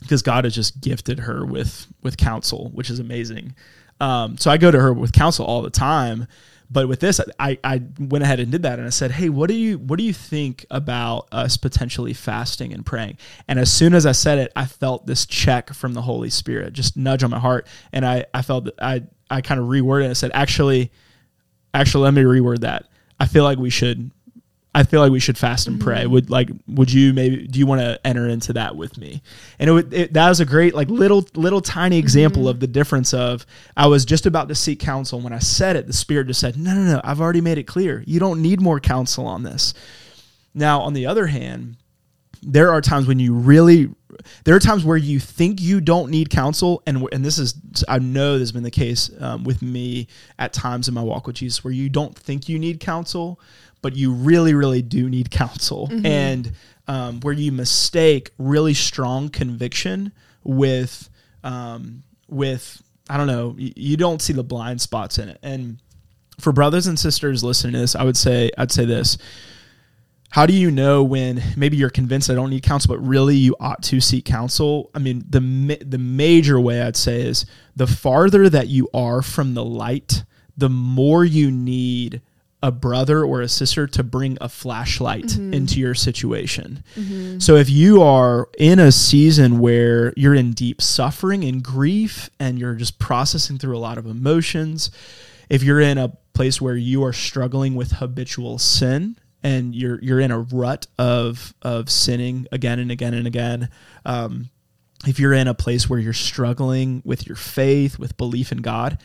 because 0.00 0.22
god 0.22 0.42
has 0.44 0.54
just 0.54 0.80
gifted 0.80 1.20
her 1.20 1.44
with 1.44 1.86
with 2.02 2.16
counsel 2.16 2.70
which 2.70 2.90
is 2.90 2.98
amazing. 2.98 3.54
Um 4.00 4.38
so 4.38 4.50
i 4.50 4.56
go 4.56 4.72
to 4.72 4.80
her 4.80 4.92
with 4.92 5.12
counsel 5.12 5.46
all 5.46 5.62
the 5.62 5.70
time 5.70 6.26
but 6.70 6.86
with 6.86 7.00
this, 7.00 7.20
I, 7.38 7.58
I 7.64 7.82
went 7.98 8.22
ahead 8.22 8.38
and 8.38 8.52
did 8.52 8.62
that, 8.62 8.78
and 8.78 8.86
I 8.86 8.90
said, 8.90 9.10
"Hey, 9.10 9.28
what 9.28 9.48
do 9.48 9.54
you 9.54 9.78
what 9.78 9.98
do 9.98 10.04
you 10.04 10.12
think 10.12 10.64
about 10.70 11.26
us 11.32 11.56
potentially 11.56 12.12
fasting 12.12 12.72
and 12.72 12.86
praying?" 12.86 13.18
And 13.48 13.58
as 13.58 13.72
soon 13.72 13.92
as 13.92 14.06
I 14.06 14.12
said 14.12 14.38
it, 14.38 14.52
I 14.54 14.66
felt 14.66 15.06
this 15.06 15.26
check 15.26 15.74
from 15.74 15.94
the 15.94 16.02
Holy 16.02 16.30
Spirit, 16.30 16.72
just 16.72 16.96
nudge 16.96 17.24
on 17.24 17.30
my 17.30 17.40
heart, 17.40 17.66
and 17.92 18.06
I 18.06 18.26
I 18.32 18.42
felt 18.42 18.68
I 18.80 19.02
I 19.28 19.40
kind 19.40 19.60
of 19.60 19.66
reworded 19.66 20.04
it 20.04 20.06
and 20.06 20.16
said, 20.16 20.30
"Actually, 20.32 20.92
actually 21.74 22.04
let 22.04 22.14
me 22.14 22.22
reword 22.22 22.60
that. 22.60 22.86
I 23.18 23.26
feel 23.26 23.44
like 23.44 23.58
we 23.58 23.70
should 23.70 24.10
I 24.72 24.84
feel 24.84 25.00
like 25.00 25.10
we 25.10 25.18
should 25.18 25.36
fast 25.36 25.66
and 25.66 25.80
pray. 25.80 26.06
Would 26.06 26.30
like 26.30 26.48
would 26.68 26.92
you 26.92 27.12
maybe 27.12 27.48
do 27.48 27.58
you 27.58 27.66
want 27.66 27.80
to 27.80 28.00
enter 28.06 28.28
into 28.28 28.52
that 28.52 28.76
with 28.76 28.98
me? 28.98 29.20
And 29.58 29.68
it, 29.68 29.72
would, 29.72 29.92
it 29.92 30.12
that 30.12 30.28
was 30.28 30.38
a 30.38 30.46
great 30.46 30.74
like 30.74 30.88
little 30.88 31.26
little 31.34 31.60
tiny 31.60 31.98
example 31.98 32.48
of 32.48 32.60
the 32.60 32.68
difference 32.68 33.12
of 33.12 33.44
I 33.76 33.88
was 33.88 34.04
just 34.04 34.26
about 34.26 34.48
to 34.48 34.54
seek 34.54 34.78
counsel 34.78 35.20
when 35.20 35.32
I 35.32 35.40
said 35.40 35.74
it 35.74 35.88
the 35.88 35.92
spirit 35.92 36.28
just 36.28 36.40
said, 36.40 36.56
"No, 36.56 36.72
no, 36.74 36.84
no, 36.84 37.00
I've 37.02 37.20
already 37.20 37.40
made 37.40 37.58
it 37.58 37.64
clear. 37.64 38.04
You 38.06 38.20
don't 38.20 38.42
need 38.42 38.60
more 38.60 38.78
counsel 38.78 39.26
on 39.26 39.42
this." 39.42 39.74
Now, 40.54 40.80
on 40.80 40.94
the 40.94 41.06
other 41.06 41.26
hand, 41.26 41.76
there 42.42 42.70
are 42.70 42.80
times 42.80 43.06
when 43.06 43.18
you 43.18 43.34
really 43.34 43.90
there 44.44 44.54
are 44.54 44.60
times 44.60 44.84
where 44.84 44.96
you 44.96 45.18
think 45.20 45.60
you 45.60 45.80
don't 45.80 46.10
need 46.10 46.30
counsel 46.30 46.82
and 46.86 47.06
and 47.12 47.24
this 47.24 47.38
is 47.38 47.54
i 47.88 47.98
know 47.98 48.34
this 48.34 48.48
has 48.48 48.52
been 48.52 48.62
the 48.62 48.70
case 48.70 49.10
um, 49.20 49.44
with 49.44 49.62
me 49.62 50.06
at 50.38 50.52
times 50.52 50.88
in 50.88 50.94
my 50.94 51.02
walk 51.02 51.26
with 51.26 51.36
jesus 51.36 51.62
where 51.62 51.72
you 51.72 51.88
don't 51.88 52.18
think 52.18 52.48
you 52.48 52.58
need 52.58 52.80
counsel 52.80 53.40
but 53.82 53.96
you 53.96 54.12
really 54.12 54.54
really 54.54 54.82
do 54.82 55.08
need 55.08 55.30
counsel. 55.30 55.88
And 56.04 56.52
um, 56.88 57.20
where 57.20 57.34
you 57.34 57.52
mistake 57.52 58.32
really 58.38 58.74
strong 58.74 59.28
conviction 59.28 60.12
with 60.42 61.08
um, 61.44 62.02
with 62.28 62.82
i 63.08 63.16
don't 63.16 63.26
know 63.26 63.54
you, 63.58 63.72
you 63.76 63.96
don't 63.96 64.22
see 64.22 64.32
the 64.32 64.44
blind 64.44 64.80
spots 64.80 65.18
in 65.18 65.28
it. 65.28 65.38
And 65.42 65.78
for 66.40 66.52
brothers 66.52 66.86
and 66.86 66.98
sisters 66.98 67.44
listening 67.44 67.74
to 67.74 67.80
this 67.80 67.94
i 67.94 68.02
would 68.02 68.16
say 68.16 68.50
i'd 68.58 68.72
say 68.72 68.84
this. 68.84 69.18
How 70.30 70.46
do 70.46 70.52
you 70.52 70.70
know 70.70 71.02
when 71.02 71.42
maybe 71.56 71.76
you're 71.76 71.90
convinced 71.90 72.30
I 72.30 72.34
don't 72.34 72.50
need 72.50 72.62
counsel, 72.62 72.94
but 72.94 73.04
really 73.04 73.34
you 73.34 73.56
ought 73.58 73.82
to 73.84 74.00
seek 74.00 74.24
counsel? 74.24 74.88
I 74.94 75.00
mean, 75.00 75.24
the 75.28 75.40
ma- 75.40 75.82
the 75.84 75.98
major 75.98 76.60
way 76.60 76.82
I'd 76.82 76.96
say 76.96 77.22
is 77.22 77.46
the 77.74 77.88
farther 77.88 78.48
that 78.48 78.68
you 78.68 78.88
are 78.94 79.22
from 79.22 79.54
the 79.54 79.64
light, 79.64 80.22
the 80.56 80.68
more 80.68 81.24
you 81.24 81.50
need 81.50 82.22
a 82.62 82.70
brother 82.70 83.24
or 83.24 83.40
a 83.40 83.48
sister 83.48 83.86
to 83.86 84.02
bring 84.02 84.36
a 84.40 84.48
flashlight 84.48 85.36
into 85.54 85.80
your 85.80 85.94
situation. 85.94 86.84
So 87.40 87.56
if 87.56 87.70
you 87.70 88.02
are 88.02 88.48
in 88.58 88.78
a 88.78 88.92
season 88.92 89.60
where 89.60 90.12
you're 90.16 90.34
in 90.34 90.52
deep 90.52 90.82
suffering 90.82 91.42
and 91.44 91.62
grief 91.62 92.28
and 92.38 92.58
you're 92.58 92.74
just 92.74 92.98
processing 92.98 93.58
through 93.58 93.76
a 93.76 93.80
lot 93.80 93.96
of 93.96 94.06
emotions, 94.06 94.90
if 95.48 95.62
you're 95.62 95.80
in 95.80 95.96
a 95.98 96.12
place 96.34 96.60
where 96.60 96.76
you 96.76 97.02
are 97.04 97.12
struggling 97.12 97.74
with 97.74 97.92
habitual 97.92 98.58
sin 98.58 99.16
and 99.42 99.74
you're 99.74 99.98
you're 100.02 100.20
in 100.20 100.30
a 100.30 100.38
rut 100.38 100.86
of 100.98 101.54
of 101.62 101.90
sinning 101.90 102.46
again 102.52 102.78
and 102.78 102.90
again 102.90 103.14
and 103.14 103.26
again 103.26 103.68
um, 104.04 104.50
if 105.06 105.18
you're 105.18 105.32
in 105.32 105.48
a 105.48 105.54
place 105.54 105.88
where 105.88 105.98
you're 105.98 106.12
struggling 106.12 107.02
with 107.04 107.26
your 107.26 107.36
faith 107.36 107.98
with 107.98 108.16
belief 108.16 108.52
in 108.52 108.58
god 108.58 108.98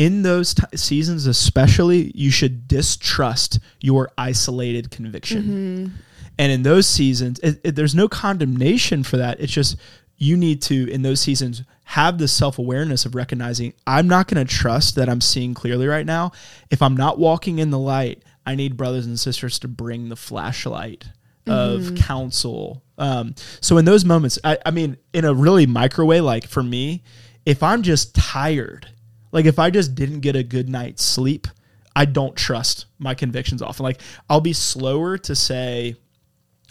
in 0.00 0.22
those 0.22 0.54
t- 0.54 0.62
seasons 0.76 1.26
especially 1.26 2.10
you 2.14 2.30
should 2.30 2.66
distrust 2.66 3.58
your 3.80 4.10
isolated 4.16 4.90
conviction. 4.90 5.92
And 6.38 6.50
in 6.52 6.62
those 6.62 6.86
seasons 6.86 7.38
it, 7.40 7.60
it- 7.62 7.74
there's 7.76 7.94
no 7.94 8.08
condemnation 8.08 9.02
for 9.04 9.18
that. 9.18 9.40
It's 9.40 9.52
just 9.52 9.76
you 10.16 10.36
need 10.36 10.62
to 10.62 10.90
in 10.90 11.02
those 11.02 11.20
seasons 11.20 11.62
have 11.84 12.18
the 12.18 12.28
self-awareness 12.28 13.04
of 13.04 13.14
recognizing 13.16 13.72
i'm 13.86 14.06
not 14.06 14.28
going 14.28 14.46
to 14.46 14.54
trust 14.62 14.94
that 14.94 15.08
i'm 15.08 15.20
seeing 15.20 15.54
clearly 15.54 15.86
right 15.86 16.06
now. 16.06 16.30
If 16.70 16.80
i'm 16.82 16.96
not 16.96 17.18
walking 17.18 17.58
in 17.58 17.70
the 17.70 17.78
light 17.78 18.22
i 18.46 18.54
need 18.54 18.76
brothers 18.76 19.06
and 19.06 19.18
sisters 19.20 19.58
to 19.60 19.68
bring 19.68 20.08
the 20.08 20.16
flashlight 20.16 21.04
of 21.46 21.94
counsel. 21.96 22.82
Um, 22.96 23.34
so 23.60 23.76
in 23.78 23.84
those 23.84 24.04
moments 24.04 24.38
I, 24.44 24.56
I 24.64 24.70
mean 24.70 24.96
in 25.12 25.24
a 25.24 25.34
really 25.34 25.66
micro 25.66 26.04
way 26.04 26.20
like 26.20 26.46
for 26.46 26.62
me 26.62 27.02
if 27.44 27.62
i'm 27.62 27.82
just 27.82 28.14
tired 28.14 28.86
like 29.32 29.46
if 29.46 29.58
i 29.58 29.70
just 29.70 29.94
didn't 29.94 30.20
get 30.20 30.36
a 30.36 30.42
good 30.42 30.68
night's 30.68 31.04
sleep 31.04 31.46
i 31.94 32.04
don't 32.04 32.36
trust 32.36 32.86
my 32.98 33.14
convictions 33.14 33.62
often. 33.62 33.82
Like 33.84 34.00
i'll 34.28 34.40
be 34.40 34.52
slower 34.52 35.18
to 35.18 35.34
say 35.34 35.96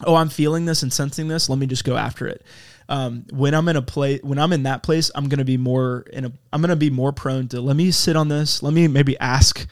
oh 0.05 0.15
i'm 0.15 0.29
feeling 0.29 0.65
this 0.65 0.83
and 0.83 0.93
sensing 0.93 1.27
this. 1.27 1.49
Let 1.49 1.59
me 1.59 1.67
just 1.67 1.83
go 1.83 1.97
after 1.97 2.27
it. 2.27 2.43
Um, 2.87 3.25
when 3.31 3.53
i'm 3.53 3.67
in 3.67 3.75
a 3.75 3.81
place 3.81 4.21
when 4.23 4.39
i'm 4.39 4.53
in 4.53 4.63
that 4.63 4.81
place 4.81 5.11
i'm 5.13 5.29
gonna 5.29 5.45
be 5.45 5.57
more 5.57 6.05
in 6.11 6.25
a 6.25 6.31
i'm 6.51 6.61
gonna 6.61 6.75
be 6.75 6.89
more 6.89 7.11
prone 7.11 7.47
to 7.49 7.61
let 7.61 7.75
me 7.75 7.91
sit 7.91 8.15
on 8.15 8.29
this. 8.29 8.63
Let 8.63 8.73
me 8.73 8.87
maybe 8.87 9.17
ask 9.19 9.67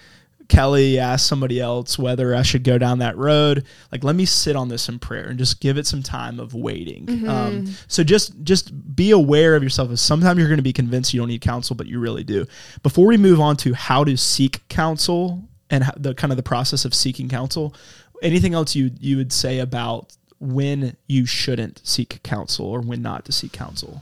kelly 0.48 0.98
asked 1.00 1.28
somebody 1.28 1.60
else 1.60 2.00
whether 2.00 2.34
i 2.34 2.42
should 2.42 2.64
go 2.64 2.78
down 2.78 3.00
that 3.00 3.18
road 3.18 3.66
like 3.92 4.04
let 4.04 4.16
me 4.16 4.26
sit 4.26 4.56
on 4.56 4.70
this 4.70 4.90
in 4.90 5.00
prayer 5.00 5.28
and 5.28 5.38
just 5.38 5.60
give 5.60 5.78
it 5.78 5.86
some 5.86 6.04
time 6.04 6.40
of 6.40 6.54
waiting. 6.54 7.28
Um, 7.28 7.68
so 7.88 8.04
just 8.04 8.42
just 8.44 8.96
be 8.96 9.12
aware 9.12 9.56
of 9.56 9.64
yourself. 9.64 9.92
As 9.92 10.02
sometimes 10.02 10.40
you're 10.40 10.48
going 10.48 10.58
to 10.58 10.64
be 10.64 10.74
convinced 10.74 11.14
you 11.14 11.20
don't 11.20 11.28
need 11.28 11.42
counsel 11.42 11.76
but 11.76 11.88
you 11.88 12.00
really 12.00 12.24
do. 12.24 12.46
Before 12.84 13.06
we 13.06 13.18
move 13.18 13.40
on 13.40 13.58
to 13.58 13.74
how 13.74 14.04
to 14.04 14.18
seek 14.18 14.68
counsel 14.70 15.44
and 15.70 15.84
how, 15.84 15.94
the 15.98 16.14
kind 16.14 16.32
of 16.32 16.38
the 16.38 16.44
process 16.44 16.86
of 16.86 16.94
seeking 16.94 17.30
counsel 17.30 17.76
anything 18.22 18.54
else 18.54 18.76
you 18.76 18.92
you 19.00 19.18
would 19.18 19.32
say 19.32 19.60
about 19.60 20.16
when 20.40 20.96
you 21.08 21.26
shouldn't 21.26 21.82
seek 21.86 22.22
counsel 22.24 22.66
or 22.66 22.82
when 22.82 23.02
not 23.02 23.26
to 23.26 23.32
seek 23.32 23.52
counsel? 23.52 24.02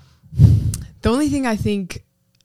The 1.02 1.10
only 1.10 1.30
thing 1.30 1.46
I 1.46 1.56
think 1.56 2.04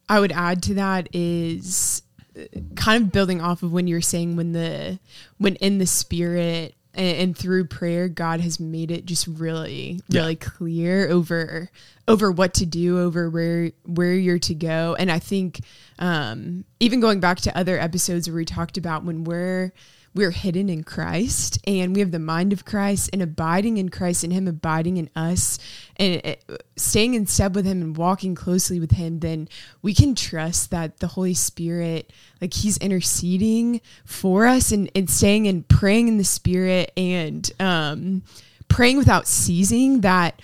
I 0.08 0.20
would 0.20 0.32
add 0.32 0.62
to 0.64 0.74
that 0.74 1.08
is 1.12 2.02
uh, 2.38 2.42
kind 2.81 3.05
of 3.05 3.12
building 3.12 3.40
off 3.40 3.62
of 3.62 3.71
when 3.73 3.87
you're 3.87 4.01
saying 4.01 4.37
when 4.37 4.53
the 4.53 4.99
when 5.38 5.55
in 5.57 5.79
the 5.79 5.87
spirit 5.87 6.75
and, 6.95 7.16
and 7.19 7.38
through 7.38 7.66
prayer 7.66 8.09
God 8.09 8.40
has 8.40 8.59
made 8.59 8.90
it 8.90 9.05
just 9.05 9.27
really 9.27 10.01
Yeah. 10.09 10.23
really 10.23 10.37
clear 10.37 11.09
over 11.11 11.71
over 12.09 12.33
what 12.33 12.55
to 12.55 12.66
do 12.66 12.99
over 12.99 13.29
where 13.29 13.71
where 13.85 14.14
you're 14.14 14.38
to 14.40 14.55
go 14.55 14.97
and 14.99 15.11
I 15.12 15.19
think 15.19 15.61
um 15.99 16.64
even 16.81 17.01
going 17.01 17.21
back 17.21 17.38
to 17.43 17.57
other 17.57 17.79
episodes 17.79 18.29
where 18.29 18.37
we 18.37 18.45
talked 18.47 18.79
about 18.79 19.05
when 19.05 19.25
we're 19.25 19.73
we're 20.14 20.33
hidden 20.33 20.68
in 20.68 20.83
Christ 20.83 21.59
and 21.66 21.94
we 21.94 22.01
have 22.01 22.11
the 22.11 22.18
mind 22.18 22.53
of 22.53 22.64
Christ 22.64 23.11
and 23.12 23.23
abiding 23.23 23.77
in 23.77 23.90
Christ 23.90 24.25
and 24.25 24.33
Him 24.33 24.49
abiding 24.49 24.96
in 24.96 25.09
us 25.14 25.59
and 25.96 26.37
staying 26.77 27.14
in 27.14 27.27
step 27.27 27.53
with 27.53 27.64
Him 27.64 27.81
and 27.81 27.96
walking 27.96 28.35
closely 28.35 28.81
with 28.81 28.92
Him, 28.92 29.20
then 29.20 29.49
we 29.83 29.94
can 29.94 30.14
trust 30.14 30.70
that 30.70 30.99
the 30.99 31.07
Holy 31.07 31.35
Spirit, 31.35 32.12
like 32.40 32.55
He's 32.55 32.77
interceding 32.79 33.81
for 34.05 34.46
us 34.46 34.73
and, 34.73 34.90
and 34.96 35.09
staying 35.09 35.46
and 35.46 35.66
praying 35.68 36.09
in 36.09 36.18
the 36.18 36.25
Spirit 36.25 36.90
and 36.96 37.51
um, 37.61 38.23
praying 38.68 38.96
without 38.96 39.29
ceasing. 39.29 40.01
That 40.01 40.42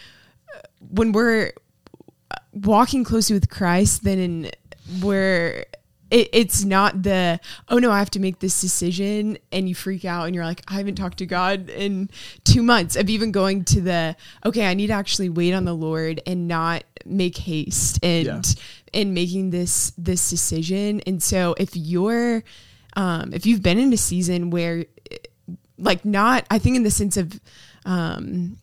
uh, 0.55 0.61
when 0.91 1.11
we're 1.11 1.53
walking 2.53 3.03
closely 3.03 3.35
with 3.35 3.51
Christ, 3.51 4.05
then 4.05 4.51
we're 5.03 5.65
it, 6.11 6.29
it's 6.33 6.65
not 6.65 7.03
the 7.03 7.41
oh 7.69 7.79
no 7.79 7.91
i 7.91 7.99
have 7.99 8.11
to 8.11 8.21
make 8.21 8.39
this 8.39 8.61
decision 8.61 9.37
and 9.53 9.69
you 9.69 9.75
freak 9.75 10.05
out 10.05 10.27
and 10.27 10.35
you're 10.35 10.45
like 10.45 10.63
i 10.69 10.75
haven't 10.75 10.95
talked 10.95 11.19
to 11.19 11.27
god 11.27 11.69
in 11.71 12.09
two 12.45 12.63
months 12.63 12.97
of 12.97 13.09
even 13.11 13.33
going 13.33 13.65
to 13.65 13.81
the 13.81 14.17
okay 14.45 14.67
i 14.67 14.75
need 14.75 14.89
to 14.89 14.93
actually 14.93 15.29
wait 15.29 15.53
on 15.53 15.65
the 15.65 15.75
lord 15.75 16.21
and 16.27 16.47
not 16.49 16.85
make 17.05 17.37
haste 17.37 17.99
and 18.03 18.27
Yeah. 18.27 18.43
in 18.93 19.15
making 19.15 19.51
this 19.51 19.93
this 19.99 20.31
decision 20.31 21.01
and 21.07 21.23
so 21.23 21.55
if 21.59 21.77
you're 21.77 22.43
um 22.97 23.33
if 23.33 23.47
you've 23.47 23.63
been 23.63 23.79
in 23.79 23.93
a 23.93 23.97
season 23.97 24.51
where 24.51 24.87
like 25.79 26.05
not 26.05 26.45
i 26.51 26.59
think 26.59 26.77
in 26.77 26.83
the 26.83 26.91
sense 26.91 27.17
of 27.17 27.39
um 27.85 28.59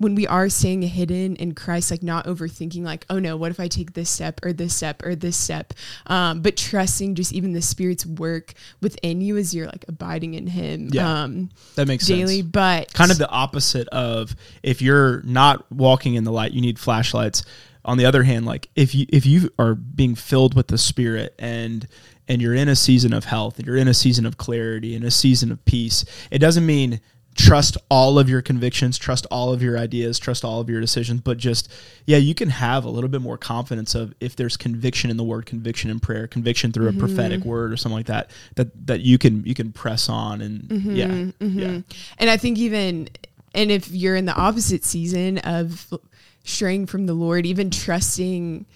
when 0.00 0.14
we 0.14 0.26
are 0.26 0.48
staying 0.48 0.80
hidden 0.80 1.36
in 1.36 1.52
Christ, 1.54 1.90
like 1.90 2.02
not 2.02 2.24
overthinking, 2.24 2.82
like, 2.82 3.04
oh 3.10 3.18
no, 3.18 3.36
what 3.36 3.50
if 3.50 3.60
I 3.60 3.68
take 3.68 3.92
this 3.92 4.08
step 4.08 4.40
or 4.42 4.52
this 4.54 4.74
step 4.74 5.04
or 5.04 5.14
this 5.14 5.36
step? 5.36 5.74
Um, 6.06 6.40
but 6.40 6.56
trusting 6.56 7.14
just 7.16 7.34
even 7.34 7.52
the 7.52 7.60
Spirit's 7.60 8.06
work 8.06 8.54
within 8.80 9.20
you 9.20 9.36
as 9.36 9.54
you're 9.54 9.66
like 9.66 9.84
abiding 9.88 10.32
in 10.34 10.46
Him 10.46 10.88
Yeah. 10.90 11.22
um, 11.24 11.50
that 11.74 11.86
makes 11.86 12.06
daily. 12.06 12.38
sense 12.38 12.48
But 12.50 12.94
kind 12.94 13.10
of 13.10 13.18
the 13.18 13.28
opposite 13.28 13.88
of 13.88 14.34
if 14.62 14.80
you're 14.80 15.20
not 15.22 15.70
walking 15.70 16.14
in 16.14 16.24
the 16.24 16.32
light 16.32 16.52
you 16.52 16.62
need 16.62 16.78
flashlights 16.78 17.44
on 17.84 17.98
the 17.98 18.06
other 18.06 18.22
hand 18.22 18.46
like 18.46 18.68
if 18.76 18.94
you 18.94 19.04
if 19.10 19.26
you 19.26 19.50
are 19.58 19.74
being 19.74 20.14
filled 20.14 20.54
with 20.54 20.68
the 20.68 20.76
spirit 20.78 21.34
and 21.38 21.86
and 22.28 22.40
you're 22.42 22.54
in 22.54 22.68
a 22.68 22.76
season 22.76 23.12
of 23.12 23.24
health 23.24 23.58
and 23.58 23.66
you're 23.66 23.76
in 23.76 23.88
a 23.88 23.94
season 23.94 24.24
of 24.26 24.36
clarity 24.36 24.94
and 24.94 25.04
a 25.04 25.10
season 25.10 25.50
of 25.50 25.64
peace 25.64 26.04
it 26.30 26.38
doesn't 26.38 26.66
mean 26.66 27.00
trust 27.36 27.78
all 27.88 28.18
of 28.18 28.28
your 28.28 28.42
convictions 28.42 28.98
trust 28.98 29.24
all 29.30 29.52
of 29.52 29.62
your 29.62 29.78
ideas 29.78 30.18
trust 30.18 30.44
all 30.44 30.60
of 30.60 30.68
your 30.68 30.80
decisions 30.80 31.20
but 31.20 31.38
just 31.38 31.72
yeah 32.04 32.16
you 32.16 32.34
can 32.34 32.50
have 32.50 32.84
a 32.84 32.90
little 32.90 33.08
bit 33.08 33.22
more 33.22 33.38
confidence 33.38 33.94
of 33.94 34.12
if 34.20 34.34
there's 34.34 34.56
conviction 34.56 35.10
in 35.10 35.16
the 35.16 35.22
word 35.22 35.46
conviction 35.46 35.90
in 35.90 36.00
prayer 36.00 36.26
conviction 36.26 36.72
through 36.72 36.88
a 36.88 36.90
mm-hmm. 36.90 36.98
prophetic 36.98 37.44
word 37.44 37.72
or 37.72 37.76
something 37.76 37.96
like 37.96 38.06
that 38.06 38.30
that 38.56 38.86
that 38.86 39.00
you 39.00 39.16
can 39.16 39.44
you 39.44 39.54
can 39.54 39.72
press 39.72 40.08
on 40.08 40.40
and 40.40 40.62
mm-hmm. 40.64 40.94
yeah 40.94 41.06
mm-hmm. 41.06 41.58
yeah. 41.58 41.80
And 42.18 42.30
I 42.30 42.36
think 42.36 42.58
even, 42.58 43.08
and 43.54 43.70
if 43.70 43.90
you're 43.90 44.16
in 44.16 44.26
the 44.26 44.34
opposite 44.34 44.84
season 44.84 45.38
of 45.38 45.92
straying 46.44 46.86
from 46.86 47.06
the 47.06 47.14
Lord, 47.14 47.46
even 47.46 47.70
trusting 47.70 48.66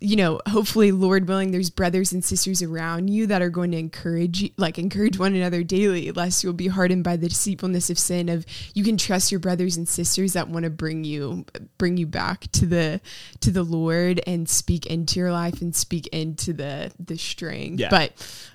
you 0.00 0.16
know, 0.16 0.40
hopefully, 0.46 0.92
Lord 0.92 1.26
willing, 1.26 1.50
there's 1.50 1.70
brothers 1.70 2.12
and 2.12 2.24
sisters 2.24 2.62
around 2.62 3.08
you 3.08 3.26
that 3.26 3.42
are 3.42 3.50
going 3.50 3.72
to 3.72 3.78
encourage 3.78 4.42
you, 4.42 4.50
like 4.56 4.78
encourage 4.78 5.18
one 5.18 5.34
another 5.34 5.64
daily, 5.64 6.12
lest 6.12 6.44
you'll 6.44 6.52
be 6.52 6.68
hardened 6.68 7.02
by 7.02 7.16
the 7.16 7.28
deceitfulness 7.28 7.90
of 7.90 7.98
sin. 7.98 8.28
Of 8.28 8.46
you 8.74 8.84
can 8.84 8.96
trust 8.96 9.32
your 9.32 9.40
brothers 9.40 9.76
and 9.76 9.88
sisters 9.88 10.34
that 10.34 10.48
want 10.48 10.64
to 10.64 10.70
bring 10.70 11.04
you 11.04 11.46
bring 11.78 11.96
you 11.96 12.06
back 12.06 12.50
to 12.52 12.66
the 12.66 13.00
to 13.40 13.50
the 13.50 13.64
Lord 13.64 14.20
and 14.26 14.48
speak 14.48 14.86
into 14.86 15.18
your 15.18 15.32
life 15.32 15.60
and 15.60 15.74
speak 15.74 16.06
into 16.08 16.52
the 16.52 16.92
the 16.98 17.18
strength. 17.18 17.80
Yeah. 17.80 17.90
But 17.90 18.12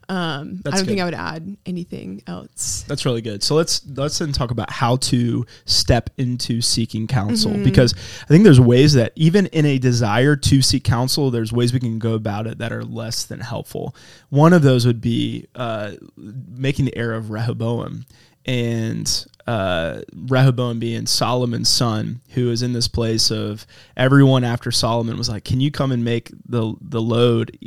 um, 0.10 0.62
I 0.66 0.72
don't 0.72 0.86
think. 0.86 1.00
I 1.00 1.06
would 1.06 1.13
add 1.13 1.58
anything 1.66 2.22
else. 2.28 2.84
That's 2.88 3.06
really 3.06 3.22
good. 3.22 3.42
So 3.44 3.56
let's 3.56 3.82
let's 3.96 4.20
then 4.20 4.32
talk 4.32 4.52
about 4.52 4.70
how 4.70 4.98
to 4.98 5.46
step 5.66 6.10
into 6.18 6.62
seeking 6.62 7.08
counsel 7.08 7.52
Mm-hmm. 7.52 7.63
because 7.63 7.94
I 8.24 8.26
think 8.28 8.44
there's 8.44 8.60
ways 8.60 8.94
that 8.94 9.13
even 9.16 9.48
in 9.48 9.66
a 9.66 9.78
desire 9.80 10.36
to 10.36 10.62
seek 10.62 10.84
counsel, 10.84 11.32
there's 11.32 11.52
ways 11.54 11.74
we 11.74 11.80
can 11.80 12.00
go 12.00 12.13
about 12.13 12.48
it 12.48 12.58
that 12.58 12.72
are 12.72 12.84
less 12.84 13.24
than 13.26 13.39
helpful. 13.39 13.96
One 14.30 14.54
of 14.54 14.62
those 14.62 14.86
would 14.86 15.02
be 15.02 15.48
uh, 15.56 15.94
making 16.18 16.86
the 16.86 16.96
error 16.98 17.13
of 17.13 17.30
Rehoboam 17.30 18.06
and 18.46 19.26
uh, 19.47 20.01
Rehoboam 20.13 20.79
being 20.79 21.06
Solomon's 21.06 21.69
son, 21.69 22.21
who 22.29 22.49
is 22.49 22.62
in 22.62 22.73
this 22.73 22.88
place 22.88 23.32
of 23.32 23.65
everyone 23.97 24.43
after 24.43 24.71
Solomon 24.71 25.17
was 25.17 25.29
like, 25.29 25.43
"Can 25.43 25.60
you 25.62 25.71
come 25.71 25.91
and 25.91 26.03
make 26.03 26.32
the 26.45 26.75
the 26.82 27.01
load 27.01 27.58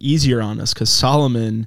easier 0.00 0.42
on 0.42 0.60
us?" 0.60 0.74
Because 0.74 0.90
Solomon 0.90 1.66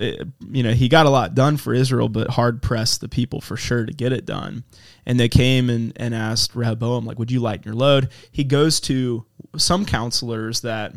it- 0.00 0.28
you 0.50 0.62
know, 0.62 0.72
he 0.72 0.88
got 0.88 1.06
a 1.06 1.10
lot 1.10 1.34
done 1.34 1.56
for 1.56 1.72
Israel, 1.72 2.08
but 2.08 2.30
hard 2.30 2.62
pressed 2.62 3.00
the 3.00 3.08
people 3.08 3.40
for 3.40 3.56
sure 3.56 3.86
to 3.86 3.92
get 3.92 4.12
it 4.12 4.26
done. 4.26 4.64
And 5.06 5.18
they 5.18 5.28
came 5.28 5.70
and, 5.70 5.92
and 5.96 6.14
asked 6.14 6.54
Rehoboam, 6.54 7.06
like, 7.06 7.18
would 7.18 7.30
you 7.30 7.40
lighten 7.40 7.64
your 7.64 7.74
load? 7.74 8.10
He 8.30 8.44
goes 8.44 8.80
to 8.80 9.24
some 9.56 9.86
counselors 9.86 10.60
that 10.60 10.92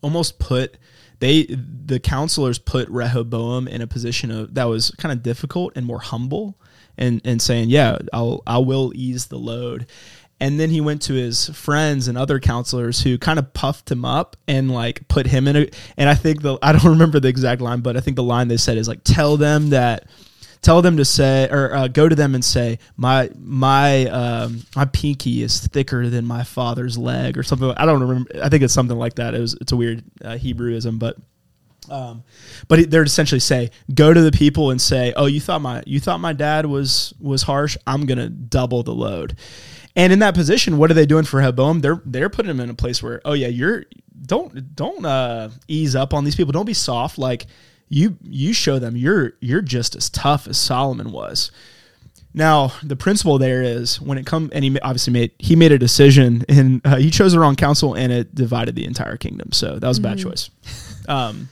almost 0.00 0.38
put 0.38 0.76
they 1.22 1.44
the 1.44 2.00
counselors 2.00 2.58
put 2.58 2.88
Rehoboam 2.88 3.68
in 3.68 3.80
a 3.80 3.86
position 3.86 4.32
of 4.32 4.54
that 4.54 4.64
was 4.64 4.90
kind 4.98 5.12
of 5.12 5.22
difficult 5.22 5.72
and 5.76 5.86
more 5.86 6.00
humble 6.00 6.58
and 6.98 7.20
and 7.24 7.40
saying, 7.40 7.70
Yeah, 7.70 7.98
I'll 8.12 8.42
I 8.44 8.58
will 8.58 8.92
ease 8.96 9.26
the 9.26 9.38
load. 9.38 9.86
And 10.40 10.58
then 10.58 10.70
he 10.70 10.80
went 10.80 11.02
to 11.02 11.12
his 11.12 11.48
friends 11.50 12.08
and 12.08 12.18
other 12.18 12.40
counselors 12.40 13.02
who 13.02 13.16
kind 13.18 13.38
of 13.38 13.54
puffed 13.54 13.88
him 13.88 14.04
up 14.04 14.36
and 14.48 14.72
like 14.72 15.06
put 15.06 15.28
him 15.28 15.46
in 15.46 15.54
a 15.54 15.70
and 15.96 16.10
I 16.10 16.16
think 16.16 16.42
the 16.42 16.58
I 16.60 16.72
don't 16.72 16.84
remember 16.90 17.20
the 17.20 17.28
exact 17.28 17.60
line, 17.60 17.82
but 17.82 17.96
I 17.96 18.00
think 18.00 18.16
the 18.16 18.24
line 18.24 18.48
they 18.48 18.56
said 18.56 18.76
is 18.76 18.88
like 18.88 19.04
tell 19.04 19.36
them 19.36 19.70
that 19.70 20.08
tell 20.62 20.80
them 20.80 20.96
to 20.96 21.04
say 21.04 21.48
or 21.50 21.74
uh, 21.74 21.88
go 21.88 22.08
to 22.08 22.14
them 22.14 22.34
and 22.34 22.44
say 22.44 22.78
my 22.96 23.30
my 23.38 24.06
um, 24.06 24.62
my 24.74 24.84
pinky 24.86 25.42
is 25.42 25.66
thicker 25.66 26.08
than 26.08 26.24
my 26.24 26.44
father's 26.44 26.96
leg 26.96 27.36
or 27.36 27.42
something. 27.42 27.70
I 27.76 27.84
don't 27.84 28.00
remember 28.00 28.30
i 28.42 28.48
think 28.48 28.62
it's 28.62 28.74
something 28.74 28.96
like 28.96 29.16
that. 29.16 29.34
It 29.34 29.40
was 29.40 29.54
it's 29.60 29.72
a 29.72 29.76
weird 29.76 30.02
uh, 30.24 30.30
hebrewism 30.30 30.98
but 30.98 31.16
um, 31.90 32.22
but 32.68 32.90
they're 32.90 33.02
essentially 33.02 33.40
say 33.40 33.70
go 33.92 34.14
to 34.14 34.20
the 34.20 34.30
people 34.30 34.70
and 34.70 34.80
say 34.80 35.12
oh 35.16 35.26
you 35.26 35.40
thought 35.40 35.60
my 35.60 35.82
you 35.86 36.00
thought 36.00 36.20
my 36.20 36.32
dad 36.32 36.66
was 36.66 37.12
was 37.20 37.42
harsh? 37.42 37.76
I'm 37.86 38.06
gonna 38.06 38.30
double 38.30 38.82
the 38.82 38.94
load 38.94 39.36
and 39.96 40.12
in 40.12 40.20
that 40.20 40.34
position 40.34 40.78
what 40.78 40.90
are 40.90 40.94
they 40.94 41.06
doing 41.06 41.24
for 41.24 41.38
Rehoboam? 41.38 41.80
they're 41.80 42.00
they're 42.06 42.30
putting 42.30 42.50
him 42.50 42.60
in 42.60 42.70
a 42.70 42.74
place 42.74 43.02
where 43.02 43.20
oh 43.24 43.32
yeah 43.32 43.48
you're 43.48 43.84
don't 44.24 44.74
don't 44.74 45.04
uh, 45.04 45.50
ease 45.68 45.96
up 45.96 46.14
on 46.14 46.24
these 46.24 46.36
people. 46.36 46.52
Don't 46.52 46.66
be 46.66 46.74
soft. 46.74 47.18
Like 47.18 47.46
you 47.92 48.16
you 48.22 48.54
show 48.54 48.78
them 48.78 48.96
you're 48.96 49.34
you're 49.40 49.60
just 49.60 49.94
as 49.94 50.08
tough 50.08 50.48
as 50.48 50.56
Solomon 50.56 51.12
was. 51.12 51.52
Now 52.32 52.72
the 52.82 52.96
principle 52.96 53.38
there 53.38 53.62
is 53.62 54.00
when 54.00 54.16
it 54.16 54.24
come 54.24 54.50
and 54.54 54.64
he 54.64 54.80
obviously 54.80 55.12
made 55.12 55.32
he 55.38 55.56
made 55.56 55.72
a 55.72 55.78
decision 55.78 56.44
and 56.48 56.80
uh, 56.86 56.96
he 56.96 57.10
chose 57.10 57.32
the 57.32 57.38
wrong 57.38 57.54
counsel 57.54 57.94
and 57.94 58.10
it 58.10 58.34
divided 58.34 58.74
the 58.76 58.86
entire 58.86 59.18
kingdom. 59.18 59.52
So 59.52 59.78
that 59.78 59.86
was 59.86 59.98
a 59.98 60.02
bad 60.02 60.18
choice. 60.18 60.50
Um, 61.08 61.48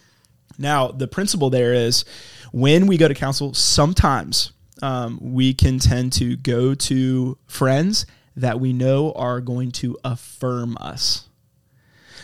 now 0.58 0.88
the 0.88 1.08
principle 1.08 1.50
there 1.50 1.74
is 1.74 2.04
when 2.52 2.86
we 2.86 2.96
go 2.96 3.08
to 3.08 3.14
counsel, 3.14 3.52
sometimes 3.52 4.52
um, 4.80 5.18
we 5.20 5.52
can 5.52 5.80
tend 5.80 6.12
to 6.14 6.36
go 6.36 6.74
to 6.74 7.36
friends 7.48 8.06
that 8.36 8.60
we 8.60 8.72
know 8.72 9.12
are 9.12 9.40
going 9.40 9.72
to 9.72 9.98
affirm 10.04 10.76
us. 10.80 11.28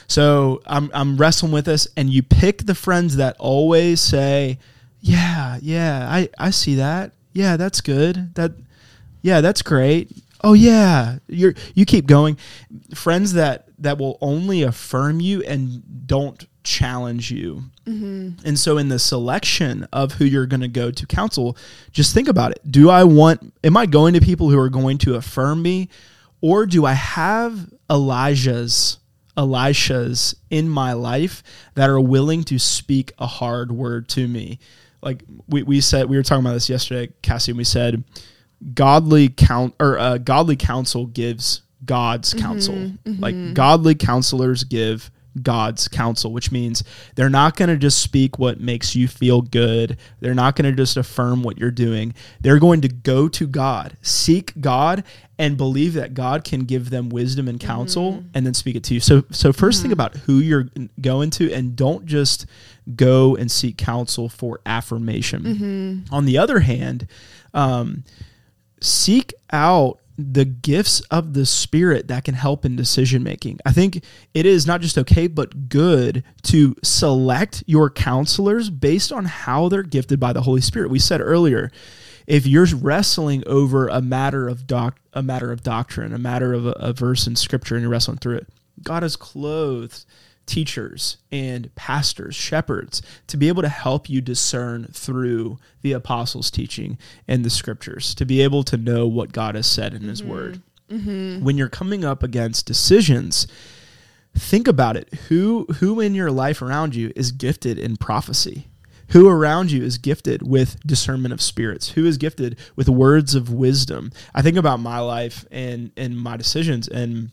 So 0.09 0.63
I'm 0.67 0.91
I'm 0.95 1.17
wrestling 1.17 1.53
with 1.53 1.67
this, 1.67 1.89
and 1.97 2.11
you 2.11 2.23
pick 2.23 2.67
the 2.67 2.75
friends 2.75 3.17
that 3.17 3.37
always 3.39 4.01
say, 4.01 4.59
"Yeah, 5.01 5.59
yeah, 5.61 6.07
I 6.11 6.29
I 6.39 6.51
see 6.51 6.77
that. 6.77 7.13
Yeah, 7.33 7.57
that's 7.57 7.81
good. 7.81 8.35
That, 8.35 8.53
yeah, 9.23 9.41
that's 9.41 9.63
great. 9.63 10.11
Oh 10.43 10.55
yeah, 10.55 11.19
you're 11.29 11.55
you 11.75 11.85
keep 11.85 12.07
going." 12.07 12.39
Friends 12.95 13.33
that 13.35 13.67
that 13.79 13.99
will 13.99 14.19
only 14.21 14.63
affirm 14.63 15.21
you 15.21 15.43
and 15.43 15.83
don't 16.07 16.47
challenge 16.67 17.31
you. 17.31 17.65
Mm-hmm. 17.87 18.47
And 18.47 18.59
so, 18.59 18.77
in 18.77 18.89
the 18.89 18.99
selection 18.99 19.87
of 19.93 20.13
who 20.15 20.25
you're 20.25 20.47
going 20.47 20.61
to 20.61 20.69
go 20.69 20.91
to 20.91 21.07
counsel, 21.07 21.57
just 21.93 22.13
think 22.13 22.29
about 22.29 22.51
it. 22.51 22.61
Do 22.69 22.91
I 22.91 23.05
want, 23.05 23.55
am 23.65 23.77
I 23.77 23.87
going 23.87 24.15
to 24.15 24.21
people 24.21 24.51
who 24.51 24.59
are 24.59 24.69
going 24.69 24.99
to 24.99 25.15
affirm 25.15 25.63
me, 25.63 25.89
or 26.41 26.67
do 26.67 26.85
I 26.85 26.93
have 26.93 27.73
Elijah's, 27.89 28.99
Elisha's 29.37 30.35
in 30.51 30.69
my 30.69 30.93
life 30.93 31.43
that 31.75 31.91
are 31.91 32.01
willing 32.01 32.45
to 32.45 32.59
speak 32.59 33.13
a 33.19 33.27
hard 33.27 33.73
word 33.73 34.09
to 34.11 34.27
me? 34.27 34.59
Like 35.03 35.23
we, 35.49 35.63
we 35.63 35.81
said, 35.81 36.09
we 36.09 36.17
were 36.17 36.23
talking 36.23 36.45
about 36.45 36.55
this 36.55 36.69
yesterday, 36.69 37.13
Cassie, 37.23 37.53
and 37.53 37.59
we 37.59 37.65
said, 37.65 38.03
godly 38.75 39.29
count 39.29 39.75
or 39.79 39.99
uh, 39.99 40.19
godly 40.19 40.57
counsel 40.57 41.07
gives 41.07 41.63
God's 41.85 42.35
counsel. 42.35 42.93
Like 43.05 43.55
godly 43.55 43.95
counselors 43.95 44.65
give 44.65 45.11
God's 45.43 45.89
counsel, 45.89 46.33
which 46.33 46.51
means 46.51 46.83
they're 47.15 47.29
not 47.31 47.57
going 47.57 47.69
to 47.69 47.77
just 47.77 48.01
speak 48.01 48.39
what 48.39 48.61
makes 48.61 48.95
you 48.95 49.09
feel 49.09 49.43
good. 49.43 49.99
They're 50.21 50.35
not 50.35 50.57
going 50.57 50.71
to 50.71 50.77
just 50.77 50.97
affirm 50.97 51.43
what 51.43 51.59
you're 51.59 51.71
doing. 51.71 52.15
They're 52.41 52.59
going 52.59 52.81
to 52.83 52.89
go 52.89 53.29
to 53.29 53.47
God, 53.47 53.97
seek 54.03 54.53
God, 54.61 55.05
and 55.39 55.57
believe 55.57 55.95
that 55.95 56.15
God 56.15 56.45
can 56.45 56.65
give 56.65 56.91
them 56.91 57.09
wisdom 57.09 57.49
and 57.49 57.61
counsel, 57.61 58.15
mm-hmm. 58.15 58.29
and 58.35 58.47
then 58.47 58.55
speak 58.55 58.77
it 58.77 58.85
to 58.85 58.95
you. 58.95 59.01
So, 59.01 59.25
so 59.31 59.53
1st 59.53 59.59
think 59.59 59.85
mm-hmm. 59.85 59.93
about 59.93 60.17
who 60.17 60.39
you're 60.39 60.69
going 61.01 61.31
to, 61.31 61.53
and 61.53 61.77
don't 61.77 62.07
just 62.07 62.47
go 62.95 63.37
and 63.37 63.51
seek 63.51 63.77
counsel 63.77 64.29
for 64.29 64.61
affirmation. 64.65 65.43
Mm-hmm. 65.43 66.15
On 66.15 66.25
the 66.25 66.39
other 66.39 66.61
hand, 66.61 67.09
um, 67.53 68.05
seek 68.81 69.35
out 69.53 69.99
the 70.19 70.45
gifts 70.45 71.01
of 71.11 71.35
the 71.35 71.45
spirit 71.45 72.09
that 72.09 72.25
can 72.25 72.35
help 72.35 72.65
in 72.65 72.77
decision 72.77 73.23
making. 73.23 73.59
I 73.67 73.73
think 73.73 74.03
it 74.35 74.47
is 74.47 74.67
not 74.67 74.81
just 74.81 74.97
okay, 74.99 75.27
but 75.27 75.69
good 75.69 76.25
to 76.45 76.75
select 76.83 77.63
your 77.67 77.91
counselors 77.91 78.71
based 78.71 79.13
on 79.13 79.27
how 79.27 79.69
they're 79.69 79.83
gifted 79.83 80.19
by 80.19 80.33
the 80.33 80.43
Holy 80.43 80.61
Spirit. 80.61 80.91
We 80.91 80.99
said 80.99 81.21
earlier, 81.21 81.71
if 82.27 82.47
you're 82.47 82.67
wrestling 82.67 83.45
over 83.47 83.89
a 83.89 84.01
matter 84.01 84.49
of 84.49 84.67
doc, 84.67 84.99
a 85.13 85.23
matter 85.23 85.53
of 85.53 85.63
doctrine, 85.63 86.13
a 86.13 86.19
matter 86.19 86.53
of 86.53 86.67
a, 86.67 86.73
a 86.73 86.93
verse 86.93 87.27
in 87.27 87.37
scripture, 87.37 87.75
and 87.75 87.83
you're 87.83 87.91
wrestling 87.91 88.19
through 88.19 88.37
it, 88.37 88.49
God 88.83 89.03
has 89.03 89.17
clothed 89.17 90.05
teachers 90.47 91.19
and 91.31 91.75
pastors, 91.75 92.35
shepherds, 92.35 93.03
to 93.27 93.37
be 93.37 93.49
able 93.49 93.63
to 93.63 93.69
help 93.69 94.09
you 94.09 94.21
discern 94.21 94.87
through 94.93 95.59
the 95.83 95.93
apostles' 95.93 96.51
teaching 96.51 96.99
and 97.29 97.45
the 97.45 97.51
scriptures, 97.51 98.15
to 98.15 98.25
be 98.25 98.41
able 98.41 98.63
to 98.65 98.77
know 98.77 99.07
what 99.07 99.33
God 99.33 99.55
has 99.55 99.67
said 99.67 99.93
in 99.93 100.03
His 100.03 100.23
mm-hmm. 100.23 100.31
Word. 100.31 100.63
Mm-hmm. 100.91 101.45
When 101.45 101.59
you're 101.59 101.69
coming 101.69 102.05
up 102.05 102.23
against 102.23 102.67
decisions, 102.67 103.47
think 104.35 104.69
about 104.69 104.97
it. 104.97 105.13
Who 105.29 105.67
who 105.79 106.01
in 106.01 106.15
your 106.15 106.31
life 106.31 106.63
around 106.63 106.95
you 106.95 107.13
is 107.17 107.33
gifted 107.33 107.79
in 107.79 107.97
prophecy? 107.97 108.69
Who 109.11 109.29
around 109.29 109.71
you 109.71 109.83
is 109.85 109.99
gifted 109.99 110.47
with 110.47 110.81
discernment 110.85 111.33
of 111.33 111.41
spirits? 111.41 111.91
Who 111.91 112.07
is 112.07 112.19
gifted 112.19 112.59
with 112.75 112.89
words 112.89 113.35
of 113.35 113.53
wisdom? 113.53 114.13
I 114.35 114.43
think 114.43 114.57
about 114.57 114.81
my 114.81 115.01
life 115.01 115.45
and 115.51 115.91
and 115.97 116.17
my 116.17 116.37
decisions 116.37 116.87
and 116.89 117.33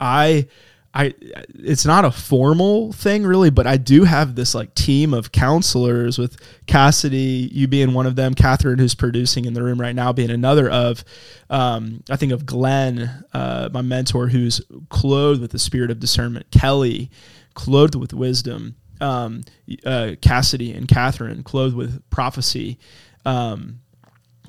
I 0.00 0.48
I 0.96 1.12
it's 1.54 1.84
not 1.84 2.06
a 2.06 2.10
formal 2.10 2.90
thing 2.90 3.24
really, 3.24 3.50
but 3.50 3.66
I 3.66 3.76
do 3.76 4.04
have 4.04 4.34
this 4.34 4.54
like 4.54 4.74
team 4.74 5.12
of 5.12 5.30
counselors 5.30 6.16
with 6.16 6.38
Cassidy, 6.66 7.50
you 7.52 7.68
being 7.68 7.92
one 7.92 8.06
of 8.06 8.16
them, 8.16 8.32
Catherine, 8.32 8.78
who's 8.78 8.94
producing 8.94 9.44
in 9.44 9.52
the 9.52 9.62
room 9.62 9.78
right 9.78 9.94
now, 9.94 10.14
being 10.14 10.30
another 10.30 10.70
of 10.70 11.04
um, 11.50 12.02
I 12.08 12.16
think 12.16 12.32
of 12.32 12.46
Glenn, 12.46 13.24
uh, 13.34 13.68
my 13.74 13.82
mentor, 13.82 14.28
who's 14.28 14.62
clothed 14.88 15.42
with 15.42 15.50
the 15.50 15.58
spirit 15.58 15.90
of 15.90 16.00
discernment, 16.00 16.50
Kelly, 16.50 17.10
clothed 17.52 17.94
with 17.94 18.14
wisdom, 18.14 18.76
um, 19.02 19.42
uh, 19.84 20.12
Cassidy 20.22 20.72
and 20.72 20.88
Catherine, 20.88 21.42
clothed 21.42 21.76
with 21.76 22.08
prophecy. 22.08 22.78
Um, 23.26 23.80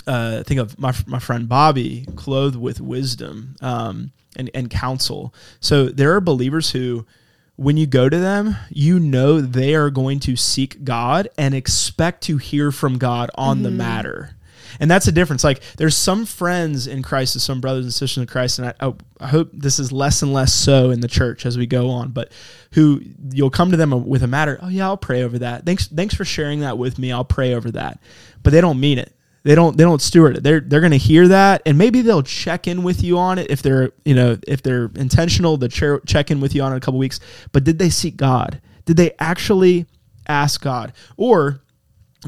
uh, 0.06 0.44
think 0.44 0.60
of 0.60 0.78
my, 0.80 0.94
my 1.06 1.20
friend 1.20 1.50
Bobby, 1.50 2.06
clothed 2.16 2.56
with 2.56 2.80
wisdom 2.80 3.56
um, 3.62 4.12
and, 4.36 4.50
and 4.54 4.70
counsel. 4.70 5.34
So 5.60 5.86
there 5.86 6.14
are 6.16 6.22
believers 6.22 6.72
who, 6.72 7.06
when 7.56 7.78
you 7.78 7.88
go 7.88 8.08
to 8.08 8.20
them, 8.20 8.56
you 8.70 9.00
know 9.00 9.42
they 9.42 9.74
are 9.74 9.90
going 9.90 10.20
to 10.22 10.36
seek 10.36 10.84
God 10.84 11.28
and 11.38 11.56
expect 11.56 12.22
to 12.24 12.38
hear 12.38 12.72
from 12.72 12.98
God 12.98 13.32
on 13.36 13.64
the 13.64 13.72
matter. 13.72 14.36
And 14.80 14.92
that's 14.92 15.08
a 15.08 15.12
difference. 15.12 15.44
Like 15.44 15.62
there's 15.78 15.96
some 15.96 16.26
friends 16.26 16.88
in 16.88 17.02
Christ, 17.02 17.36
and 17.36 17.42
some 17.42 17.62
brothers 17.62 17.86
and 17.86 17.94
sisters 17.94 18.22
in 18.22 18.28
Christ, 18.28 18.60
and 18.60 18.74
I, 18.80 18.94
I 19.20 19.28
hope 19.28 19.50
this 19.54 19.80
is 19.80 19.92
less 19.92 20.22
and 20.22 20.34
less 20.34 20.54
so 20.54 20.92
in 20.92 21.00
the 21.00 21.08
church 21.08 21.46
as 21.46 21.58
we 21.58 21.66
go 21.66 21.90
on. 21.90 22.12
But 22.12 22.32
who 22.74 23.02
you'll 23.32 23.50
come 23.50 23.72
to 23.72 23.78
them 23.78 24.08
with 24.08 24.24
a 24.24 24.28
matter. 24.28 24.60
Oh 24.62 24.68
yeah, 24.68 24.86
I'll 24.86 24.98
pray 24.98 25.24
over 25.24 25.40
that. 25.40 25.66
Thanks, 25.66 25.88
thanks 25.88 26.14
for 26.14 26.26
sharing 26.26 26.60
that 26.60 26.78
with 26.78 27.00
me. 27.00 27.12
I'll 27.12 27.26
pray 27.26 27.54
over 27.54 27.72
that. 27.72 28.00
But 28.44 28.52
they 28.52 28.62
don't 28.62 28.80
mean 28.80 29.00
it. 29.00 29.17
They 29.48 29.56
don't. 29.56 29.78
They 29.78 29.86
don't 29.86 30.02
steward 30.02 30.36
it. 30.36 30.44
They're 30.44 30.60
they're 30.60 30.82
going 30.82 30.92
to 30.92 30.98
hear 30.98 31.30
that, 31.30 31.62
and 31.66 31.78
maybe 31.78 32.02
they'll 32.02 32.22
check 32.22 32.68
in 32.68 32.84
with 32.84 33.02
you 33.02 33.18
on 33.18 33.40
it 33.40 33.50
if 33.50 33.62
they're 33.62 33.94
you 34.04 34.14
know 34.14 34.38
if 34.46 34.62
they're 34.62 34.92
intentional. 34.96 35.58
To 35.58 36.02
check 36.06 36.30
in 36.30 36.42
with 36.42 36.54
you 36.54 36.62
on 36.64 36.74
it 36.74 36.76
a 36.76 36.80
couple 36.82 37.00
weeks. 37.00 37.22
But 37.54 37.64
did 37.64 37.80
they 37.80 37.90
seek 37.90 38.18
God? 38.18 38.60
Did 38.84 38.98
they 38.98 39.14
actually 39.20 39.86
ask 40.28 40.62
God, 40.62 40.92
or 41.16 41.62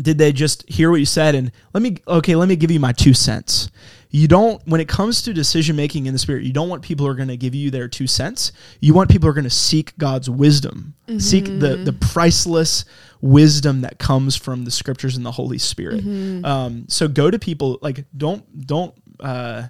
did 0.02 0.18
they 0.18 0.32
just 0.32 0.64
hear 0.70 0.90
what 0.92 1.02
you 1.02 1.06
said 1.06 1.36
and 1.36 1.52
let 1.74 1.82
me 1.82 1.98
okay 2.08 2.36
let 2.36 2.48
me 2.48 2.56
give 2.56 2.72
you 2.72 2.80
my 2.80 2.94
two 2.94 3.14
cents 3.14 3.70
you 4.12 4.28
don't 4.28 4.66
when 4.68 4.82
it 4.82 4.88
comes 4.88 5.22
to 5.22 5.34
decision 5.34 5.76
making 5.76 6.06
in 6.06 6.14
the 6.14 6.20
spirit 6.20 6.44
you 6.44 6.54
don't 6.54 6.70
want 6.70 6.82
people 6.82 7.06
who 7.06 7.12
are 7.12 7.16
going 7.16 7.28
to 7.28 7.38
give 7.38 7.54
you 7.54 7.70
their 7.70 7.88
two 7.88 8.08
cents 8.08 8.52
you 8.80 8.94
want 8.94 9.10
people 9.10 9.28
who 9.28 9.32
are 9.32 9.36
going 9.36 9.44
to 9.44 9.50
seek 9.50 9.96
god's 9.98 10.30
wisdom 10.30 10.94
mm-hmm. 11.08 11.20
seek 11.20 11.46
the 11.46 11.82
the 11.84 11.94
priceless 11.94 12.86
wisdom 13.22 13.82
that 13.82 14.00
comes 14.00 14.36
from 14.36 14.66
the 14.66 14.72
scriptures 14.72 15.16
and 15.16 15.26
the 15.26 15.32
holy 15.32 15.58
spirit 15.58 16.04
mm-hmm. 16.04 16.44
um, 16.46 16.86
so 16.88 17.08
go 17.08 17.30
to 17.30 17.38
people 17.38 17.78
like 17.82 18.06
don't 18.18 18.66
don't 18.66 18.96
uh, 19.20 19.68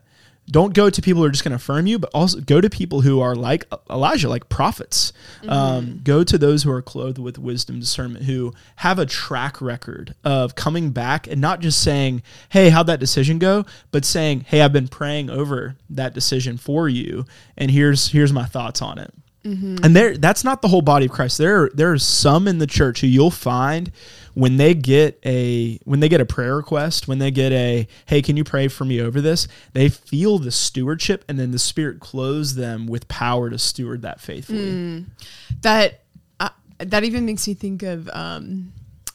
don't 0.51 0.73
go 0.73 0.89
to 0.89 1.01
people 1.01 1.21
who 1.21 1.27
are 1.27 1.31
just 1.31 1.43
going 1.43 1.51
to 1.51 1.57
affirm 1.57 1.85
you, 1.85 1.99
but 1.99 2.09
also 2.13 2.39
go 2.41 2.59
to 2.59 2.69
people 2.69 3.01
who 3.01 3.21
are 3.21 3.35
like 3.35 3.65
Elijah, 3.89 4.29
like 4.29 4.49
prophets. 4.49 5.13
Mm-hmm. 5.41 5.49
Um, 5.49 6.01
go 6.03 6.23
to 6.23 6.37
those 6.37 6.63
who 6.63 6.71
are 6.71 6.81
clothed 6.81 7.19
with 7.19 7.37
wisdom, 7.37 7.79
discernment, 7.79 8.25
who 8.25 8.53
have 8.77 8.99
a 8.99 9.05
track 9.05 9.61
record 9.61 10.15
of 10.23 10.55
coming 10.55 10.91
back 10.91 11.27
and 11.27 11.39
not 11.39 11.59
just 11.59 11.81
saying, 11.81 12.23
"Hey, 12.49 12.69
how'd 12.69 12.87
that 12.87 12.99
decision 12.99 13.37
go?" 13.39 13.65
but 13.91 14.05
saying, 14.05 14.41
"Hey, 14.41 14.61
I've 14.61 14.73
been 14.73 14.87
praying 14.87 15.29
over 15.29 15.75
that 15.89 16.13
decision 16.13 16.57
for 16.57 16.89
you, 16.89 17.25
and 17.57 17.69
here's 17.69 18.09
here's 18.09 18.33
my 18.33 18.45
thoughts 18.45 18.81
on 18.81 18.97
it." 18.97 19.13
Mm-hmm. 19.49 19.83
And 19.83 19.95
there, 19.95 20.17
that's 20.17 20.43
not 20.43 20.61
the 20.61 20.67
whole 20.67 20.81
body 20.81 21.05
of 21.05 21.11
Christ. 21.11 21.37
There, 21.37 21.69
there 21.73 21.91
are 21.91 21.97
some 21.97 22.47
in 22.47 22.59
the 22.59 22.67
church 22.67 23.01
who 23.01 23.07
you'll 23.07 23.31
find 23.31 23.91
when 24.33 24.57
they 24.57 24.73
get 24.73 25.19
a 25.25 25.79
when 25.83 25.99
they 25.99 26.09
get 26.09 26.21
a 26.21 26.25
prayer 26.25 26.55
request, 26.55 27.07
when 27.07 27.19
they 27.19 27.31
get 27.31 27.51
a 27.51 27.87
hey, 28.05 28.21
can 28.21 28.37
you 28.37 28.43
pray 28.43 28.67
for 28.67 28.85
me 28.85 29.01
over 29.01 29.21
this? 29.21 29.47
They 29.73 29.89
feel 29.89 30.39
the 30.39 30.51
stewardship, 30.51 31.25
and 31.27 31.39
then 31.39 31.51
the 31.51 31.59
Spirit 31.59 31.99
clothes 31.99 32.55
them 32.55 32.87
with 32.87 33.07
power 33.07 33.49
to 33.49 33.57
steward 33.57 34.01
that 34.03 34.21
faithfully. 34.21 34.71
Mm. 34.71 35.05
That 35.61 36.01
uh, 36.39 36.49
that 36.77 37.03
even 37.03 37.25
makes 37.25 37.47
me 37.47 37.53
think 37.53 37.83
of. 37.83 38.09
Um, 38.13 38.71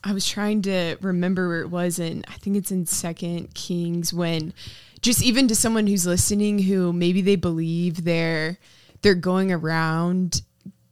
I 0.07 0.13
was 0.13 0.29
trying 0.29 0.61
to 0.63 0.99
remember 1.01 1.49
where 1.49 1.63
it 1.63 1.71
was, 1.71 1.99
and 1.99 2.27
I 2.29 2.35
think 2.35 2.57
it's 2.57 2.71
in 2.71 2.85
Second 2.85 3.55
Kings 3.55 4.13
when, 4.13 4.53
just 5.01 5.23
even 5.23 5.49
to 5.49 5.55
someone 5.55 5.87
who's 5.87 6.07
listening, 6.07 6.59
who 6.59 6.93
maybe 6.93 7.23
they 7.23 7.37
believe 7.37 8.05
they're 8.05 8.59
they're 9.05 9.15
going 9.15 9.53
around 9.53 10.41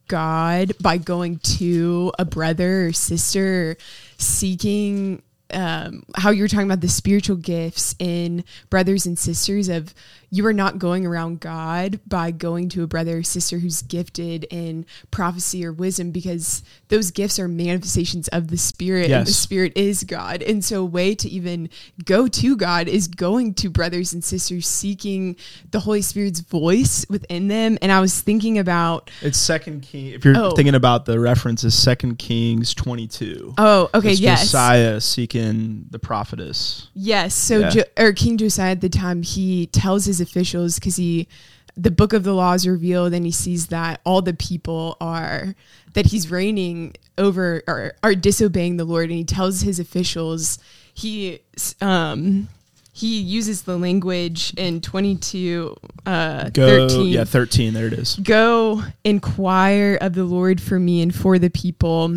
God 0.07 0.73
by 0.79 0.97
going 0.97 1.39
to 1.39 2.13
a 2.19 2.25
brother 2.25 2.87
or 2.87 2.93
sister, 2.93 3.75
seeking 4.19 5.23
um, 5.51 6.03
how 6.15 6.29
you 6.29 6.43
were 6.43 6.47
talking 6.47 6.67
about 6.67 6.81
the 6.81 6.87
spiritual 6.87 7.35
gifts 7.35 7.95
in 7.97 8.43
brothers 8.69 9.07
and 9.07 9.17
sisters 9.17 9.67
of 9.67 9.95
you 10.33 10.43
are 10.47 10.53
not 10.53 10.79
going 10.79 11.05
around 11.05 11.39
God 11.39 11.99
by 12.07 12.31
going 12.31 12.67
to 12.69 12.81
a 12.81 12.87
brother 12.87 13.19
or 13.19 13.23
sister 13.23 13.59
who's 13.59 13.83
gifted 13.83 14.45
in 14.45 14.83
prophecy 15.11 15.63
or 15.63 15.71
wisdom 15.71 16.09
because 16.09 16.63
those 16.87 17.11
gifts 17.11 17.37
are 17.37 17.47
manifestations 17.47 18.29
of 18.29 18.47
the 18.47 18.57
Spirit 18.57 19.09
yes. 19.09 19.19
and 19.19 19.27
the 19.27 19.31
Spirit 19.31 19.73
is 19.75 20.03
God. 20.03 20.41
And 20.41 20.65
so, 20.65 20.81
a 20.81 20.85
way 20.85 21.13
to 21.13 21.29
even 21.29 21.69
go 22.03 22.27
to 22.27 22.57
God 22.57 22.87
is 22.87 23.07
going 23.07 23.53
to 23.53 23.69
brothers 23.69 24.11
and 24.11 24.23
sisters 24.23 24.65
seeking 24.67 25.35
the 25.69 25.79
Holy 25.79 26.01
Spirit's 26.01 26.39
voice 26.39 27.05
within 27.11 27.47
them. 27.47 27.77
And 27.83 27.91
I 27.91 28.01
was 28.01 28.19
thinking 28.19 28.57
about 28.57 29.11
it's 29.21 29.37
Second 29.37 29.83
King. 29.83 30.13
If 30.13 30.25
you're 30.25 30.35
oh. 30.35 30.55
thinking 30.55 30.73
about 30.73 31.05
the 31.05 31.19
references, 31.19 31.77
Second 31.77 32.17
Kings 32.17 32.73
22. 32.73 33.53
Oh, 33.59 33.87
okay, 33.93 34.13
it's 34.13 34.19
yes. 34.19 34.45
Josiah 34.45 34.99
seeking 34.99 35.85
the 35.91 35.99
prophetess. 35.99 36.87
Yes. 36.95 37.35
So, 37.35 37.59
yeah. 37.59 37.69
jo- 37.69 37.83
or 37.99 38.13
King 38.13 38.39
Josiah 38.39 38.71
at 38.71 38.81
the 38.81 38.89
time, 38.89 39.21
he 39.21 39.67
tells 39.67 40.05
his 40.05 40.22
officials 40.23 40.79
because 40.79 40.95
he 40.95 41.27
the 41.75 41.91
book 41.91 42.13
of 42.13 42.23
the 42.23 42.33
law 42.33 42.53
is 42.53 42.67
revealed 42.67 43.13
and 43.13 43.25
he 43.25 43.31
sees 43.31 43.67
that 43.67 43.99
all 44.05 44.21
the 44.21 44.33
people 44.33 44.95
are 45.01 45.55
that 45.93 46.07
he's 46.07 46.29
reigning 46.29 46.93
over 47.17 47.63
or 47.67 47.93
are 48.03 48.15
disobeying 48.15 48.77
the 48.77 48.85
lord. 48.85 49.09
And 49.09 49.17
he 49.17 49.23
tells 49.23 49.61
his 49.61 49.79
officials 49.79 50.59
he 50.93 51.39
um 51.81 52.47
he 52.95 53.19
uses 53.19 53.63
the 53.63 53.75
language 53.75 54.53
in 54.55 54.79
22 54.79 55.75
uh 56.05 56.49
go, 56.49 56.87
13 56.87 57.07
yeah 57.07 57.23
13 57.23 57.73
there 57.73 57.87
it 57.87 57.93
is. 57.93 58.15
Go 58.17 58.83
inquire 59.03 59.97
of 59.99 60.13
the 60.13 60.25
lord 60.25 60.61
for 60.61 60.79
me 60.79 61.01
and 61.01 61.13
for 61.13 61.39
the 61.39 61.49
people. 61.49 62.15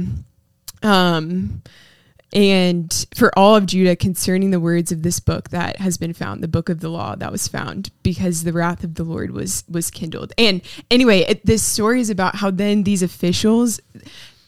Um 0.83 1.63
and 2.37 3.07
for 3.17 3.37
all 3.37 3.57
of 3.57 3.65
Judah 3.65 3.97
concerning 3.97 4.51
the 4.51 4.61
words 4.61 4.93
of 4.93 5.03
this 5.03 5.21
book 5.21 5.49
that 5.49 5.79
has 5.79 5.97
been 5.97 6.13
found, 6.13 6.43
the 6.43 6.49
book 6.49 6.69
of 6.69 6.81
the 6.81 6.91
law 6.91 7.17
that 7.17 7.33
was 7.33 7.49
found, 7.49 7.91
because 8.03 8.45
the 8.45 8.53
wrath 8.53 8.85
of 8.85 8.97
the 8.97 9.05
Lord 9.05 9.31
was 9.31 9.65
was 9.71 9.91
kindled. 9.91 10.35
And 10.37 10.61
anyway, 10.91 11.21
it, 11.21 11.47
this 11.47 11.63
story 11.63 12.03
is 12.03 12.11
about 12.11 12.37
how 12.37 12.51
then 12.51 12.83
these 12.83 13.03
officials, 13.03 13.81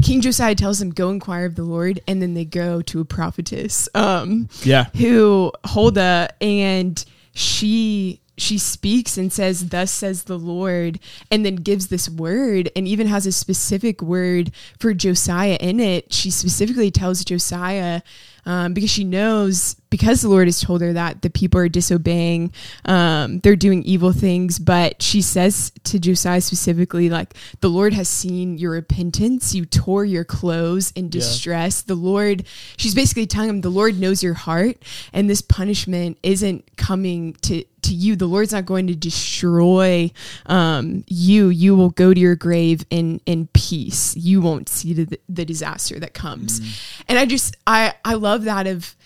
King 0.03 0.21
Josiah 0.21 0.55
tells 0.55 0.81
them, 0.81 0.91
"Go 0.91 1.09
inquire 1.09 1.47
of 1.47 1.55
the 1.55 1.65
Lord," 1.65 2.01
and 2.07 2.21
then 2.21 2.35
they 2.35 2.45
go 2.45 2.83
to 2.83 3.01
a 3.01 3.07
prophetess, 3.07 3.89
um, 3.95 4.51
yeah, 4.65 4.85
who 4.97 5.51
Huldah, 5.65 6.29
and 6.43 7.03
she 7.33 8.21
she 8.41 8.59
speaks 8.59 9.19
and 9.19 9.33
says, 9.33 9.69
Thus 9.69 9.91
says 9.91 10.25
the 10.25 10.39
Lord, 10.39 10.99
and 11.31 11.45
then 11.45 11.57
gives 11.57 11.89
this 11.89 12.09
word 12.09 12.71
and 12.75 12.87
even 12.87 13.07
has 13.07 13.27
a 13.27 13.33
specific 13.33 14.01
word 14.03 14.53
for 14.79 14.95
Josiah 14.95 15.59
in 15.61 15.81
it. 15.81 16.13
She 16.13 16.31
specifically 16.31 16.91
tells 16.91 17.25
Josiah, 17.25 18.03
um, 18.47 18.73
because 18.73 18.91
she 18.91 19.05
knows 19.05 19.75
because 19.91 20.21
the 20.21 20.29
Lord 20.29 20.49
has 20.49 20.61
told 20.61 20.81
her 20.81 20.93
that 20.93 21.23
the 21.23 21.31
people 21.31 21.61
are 21.61 21.69
disobeying, 21.69 22.53
um, 22.85 23.41
they're 23.41 23.57
doing 23.57 23.83
evil 23.85 24.13
things. 24.13 24.59
But 24.59 25.03
she 25.03 25.23
says 25.23 25.73
to 25.85 25.99
Josiah 25.99 26.41
specifically, 26.41 27.11
like, 27.11 27.35
the 27.61 27.69
Lord 27.69 27.93
has 27.93 28.09
seen 28.09 28.59
your 28.59 28.73
repentance. 28.73 29.55
You 29.55 29.65
tore 29.65 30.05
your 30.05 30.25
clothes 30.25 30.93
in 30.93 31.09
distress. 31.09 31.83
Yeah. 31.87 31.95
The 31.95 32.01
Lord, 32.01 32.45
she's 32.77 32.95
basically 32.95 33.27
telling 33.27 33.51
him, 33.51 33.61
the 33.61 33.71
Lord 33.71 33.99
knows 33.99 34.23
your 34.23 34.35
heart, 34.35 34.83
and 35.13 35.29
this 35.29 35.43
punishment 35.43 36.19
isn't 36.23 36.77
coming 36.77 37.35
to 37.43 37.65
to 37.81 37.95
you. 37.95 38.17
The 38.17 38.27
Lord's 38.27 38.53
not 38.53 38.67
going 38.67 38.89
to 38.89 38.95
destroy 38.95 40.11
um, 40.47 41.05
you. 41.07 41.49
You 41.49 41.77
will 41.77 41.91
go 41.91 42.13
to 42.13 42.21
your 42.21 42.35
grave 42.35 42.85
in 42.91 43.21
in 43.25 43.49
peace. 43.55 44.17
You 44.17 44.41
won't 44.41 44.69
see 44.69 44.93
the, 44.93 45.19
the 45.29 45.45
disaster 45.45 45.99
that 46.01 46.13
comes. 46.13 46.61
Mm. 46.61 47.03
And 47.09 47.19
I 47.19 47.27
just 47.27 47.57
I 47.67 47.95
I 48.05 48.15
love 48.15 48.45
that 48.45 48.67
of 48.67 48.97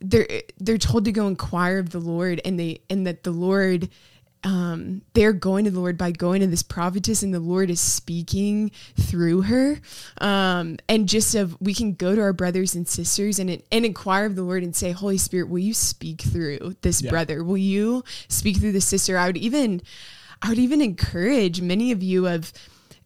they're 0.00 0.28
they're 0.58 0.78
told 0.78 1.04
to 1.06 1.12
go 1.12 1.26
inquire 1.26 1.78
of 1.78 1.90
the 1.90 2.00
Lord 2.00 2.40
and 2.44 2.58
they 2.58 2.80
and 2.90 3.06
that 3.06 3.22
the 3.22 3.30
Lord 3.30 3.88
um, 4.46 5.02
they're 5.14 5.32
going 5.32 5.64
to 5.64 5.72
the 5.72 5.80
Lord 5.80 5.98
by 5.98 6.12
going 6.12 6.40
to 6.40 6.46
this 6.46 6.62
prophetess, 6.62 7.24
and 7.24 7.34
the 7.34 7.40
Lord 7.40 7.68
is 7.68 7.80
speaking 7.80 8.70
through 8.96 9.42
her. 9.42 9.80
Um, 10.20 10.76
and 10.88 11.08
just 11.08 11.34
of 11.34 11.60
we 11.60 11.74
can 11.74 11.94
go 11.94 12.14
to 12.14 12.20
our 12.20 12.32
brothers 12.32 12.76
and 12.76 12.86
sisters 12.86 13.40
and 13.40 13.50
and 13.50 13.84
inquire 13.84 14.24
of 14.24 14.36
the 14.36 14.44
Lord 14.44 14.62
and 14.62 14.74
say, 14.74 14.92
Holy 14.92 15.18
Spirit, 15.18 15.48
will 15.48 15.58
you 15.58 15.74
speak 15.74 16.20
through 16.20 16.76
this 16.82 17.02
yeah. 17.02 17.10
brother? 17.10 17.42
Will 17.42 17.56
you 17.56 18.04
speak 18.28 18.58
through 18.58 18.72
this 18.72 18.86
sister? 18.86 19.18
I 19.18 19.26
would 19.26 19.36
even, 19.36 19.82
I 20.40 20.50
would 20.50 20.58
even 20.58 20.80
encourage 20.80 21.60
many 21.60 21.90
of 21.90 22.02
you 22.02 22.28
of 22.28 22.52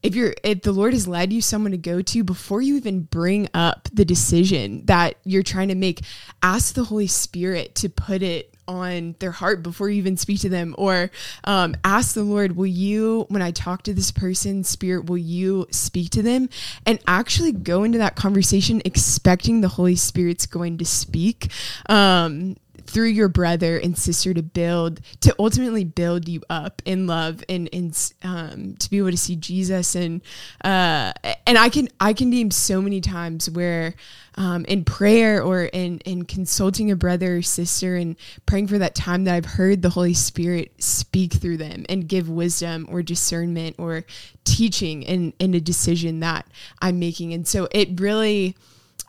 if 0.02 0.14
you're 0.14 0.34
if 0.42 0.62
the 0.62 0.72
lord 0.72 0.92
has 0.92 1.06
led 1.06 1.32
you 1.32 1.40
someone 1.40 1.72
to 1.72 1.78
go 1.78 2.00
to 2.02 2.24
before 2.24 2.62
you 2.62 2.76
even 2.76 3.02
bring 3.02 3.48
up 3.54 3.88
the 3.92 4.04
decision 4.04 4.84
that 4.86 5.16
you're 5.24 5.42
trying 5.42 5.68
to 5.68 5.74
make 5.74 6.00
ask 6.42 6.74
the 6.74 6.84
holy 6.84 7.06
spirit 7.06 7.74
to 7.74 7.88
put 7.88 8.22
it 8.22 8.54
on 8.70 9.16
their 9.18 9.32
heart 9.32 9.64
before 9.64 9.90
you 9.90 9.96
even 9.96 10.16
speak 10.16 10.38
to 10.40 10.48
them. 10.48 10.76
Or 10.78 11.10
um, 11.42 11.74
ask 11.84 12.14
the 12.14 12.22
lord 12.22 12.54
will 12.54 12.66
you 12.66 13.26
when 13.28 13.42
i 13.42 13.50
talk 13.50 13.82
to 13.82 13.92
this 13.92 14.12
person 14.12 14.62
spirit 14.62 15.06
will 15.06 15.18
you 15.18 15.66
speak 15.70 16.10
to 16.10 16.22
them? 16.22 16.48
And 16.86 17.00
actually 17.06 17.52
go 17.52 17.82
into 17.82 17.98
that 17.98 18.14
conversation 18.14 18.80
expecting 18.84 19.60
the 19.60 19.68
holy 19.68 19.96
spirit's 19.96 20.46
going 20.46 20.78
to 20.78 20.84
speak. 20.84 21.50
Um, 21.88 22.56
through 22.90 23.06
your 23.06 23.28
brother 23.28 23.78
and 23.78 23.96
sister 23.96 24.34
to 24.34 24.42
build 24.42 25.00
to 25.20 25.34
ultimately 25.38 25.84
build 25.84 26.28
you 26.28 26.42
up 26.50 26.82
in 26.84 27.06
love 27.06 27.44
and 27.48 27.68
and 27.72 28.12
um, 28.24 28.74
to 28.76 28.90
be 28.90 28.98
able 28.98 29.10
to 29.10 29.16
see 29.16 29.36
Jesus. 29.36 29.94
And 29.94 30.20
uh, 30.64 31.12
and 31.46 31.56
I 31.56 31.68
can 31.68 31.88
I 32.00 32.12
can 32.12 32.30
name 32.30 32.50
so 32.50 32.82
many 32.82 33.00
times 33.00 33.48
where 33.48 33.94
um, 34.34 34.64
in 34.64 34.84
prayer 34.84 35.42
or 35.42 35.64
in 35.64 35.98
in 36.00 36.24
consulting 36.24 36.90
a 36.90 36.96
brother 36.96 37.36
or 37.36 37.42
sister 37.42 37.94
and 37.96 38.16
praying 38.46 38.66
for 38.66 38.78
that 38.78 38.94
time 38.94 39.24
that 39.24 39.34
I've 39.34 39.44
heard 39.44 39.82
the 39.82 39.90
Holy 39.90 40.14
Spirit 40.14 40.72
speak 40.82 41.34
through 41.34 41.58
them 41.58 41.84
and 41.88 42.08
give 42.08 42.28
wisdom 42.28 42.88
or 42.90 43.02
discernment 43.02 43.76
or 43.78 44.04
teaching 44.44 45.02
in 45.04 45.32
in 45.38 45.54
a 45.54 45.60
decision 45.60 46.20
that 46.20 46.46
I'm 46.82 46.98
making. 46.98 47.34
And 47.34 47.46
so 47.46 47.68
it 47.70 48.00
really 48.00 48.56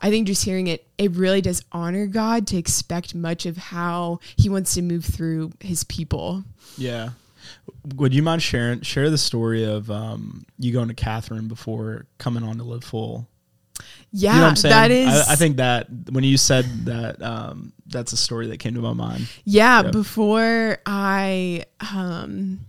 I 0.02 0.10
think 0.10 0.26
just 0.26 0.44
hearing 0.44 0.66
it, 0.66 0.86
it 0.98 1.12
really 1.12 1.40
does 1.40 1.62
honor 1.72 2.06
God 2.06 2.46
to 2.48 2.56
expect 2.56 3.14
much 3.14 3.46
of 3.46 3.56
how 3.56 4.18
He 4.36 4.48
wants 4.48 4.74
to 4.74 4.82
move 4.82 5.04
through 5.04 5.52
His 5.60 5.84
people. 5.84 6.44
Yeah. 6.76 7.10
Would 7.96 8.12
you 8.14 8.22
mind 8.22 8.42
sharing 8.42 8.80
share 8.82 9.10
the 9.10 9.18
story 9.18 9.64
of 9.64 9.90
um, 9.90 10.44
you 10.58 10.72
going 10.72 10.88
to 10.88 10.94
Catherine 10.94 11.48
before 11.48 12.06
coming 12.18 12.42
on 12.44 12.58
to 12.58 12.64
live 12.64 12.84
full? 12.84 13.28
Yeah, 14.12 14.34
You 14.34 14.40
know 14.42 14.46
I'm 14.48 14.56
saying? 14.56 14.72
that 14.74 14.90
is. 14.90 15.08
I, 15.28 15.32
I 15.32 15.36
think 15.36 15.56
that 15.56 15.86
when 16.10 16.22
you 16.24 16.36
said 16.36 16.64
that, 16.84 17.20
um, 17.22 17.72
that's 17.86 18.12
a 18.12 18.16
story 18.16 18.46
that 18.48 18.58
came 18.58 18.74
to 18.74 18.80
my 18.80 18.92
mind. 18.92 19.28
Yeah, 19.44 19.82
Yeah. 19.82 19.90
before 19.90 20.78
I 20.86 21.64
um 21.94 22.60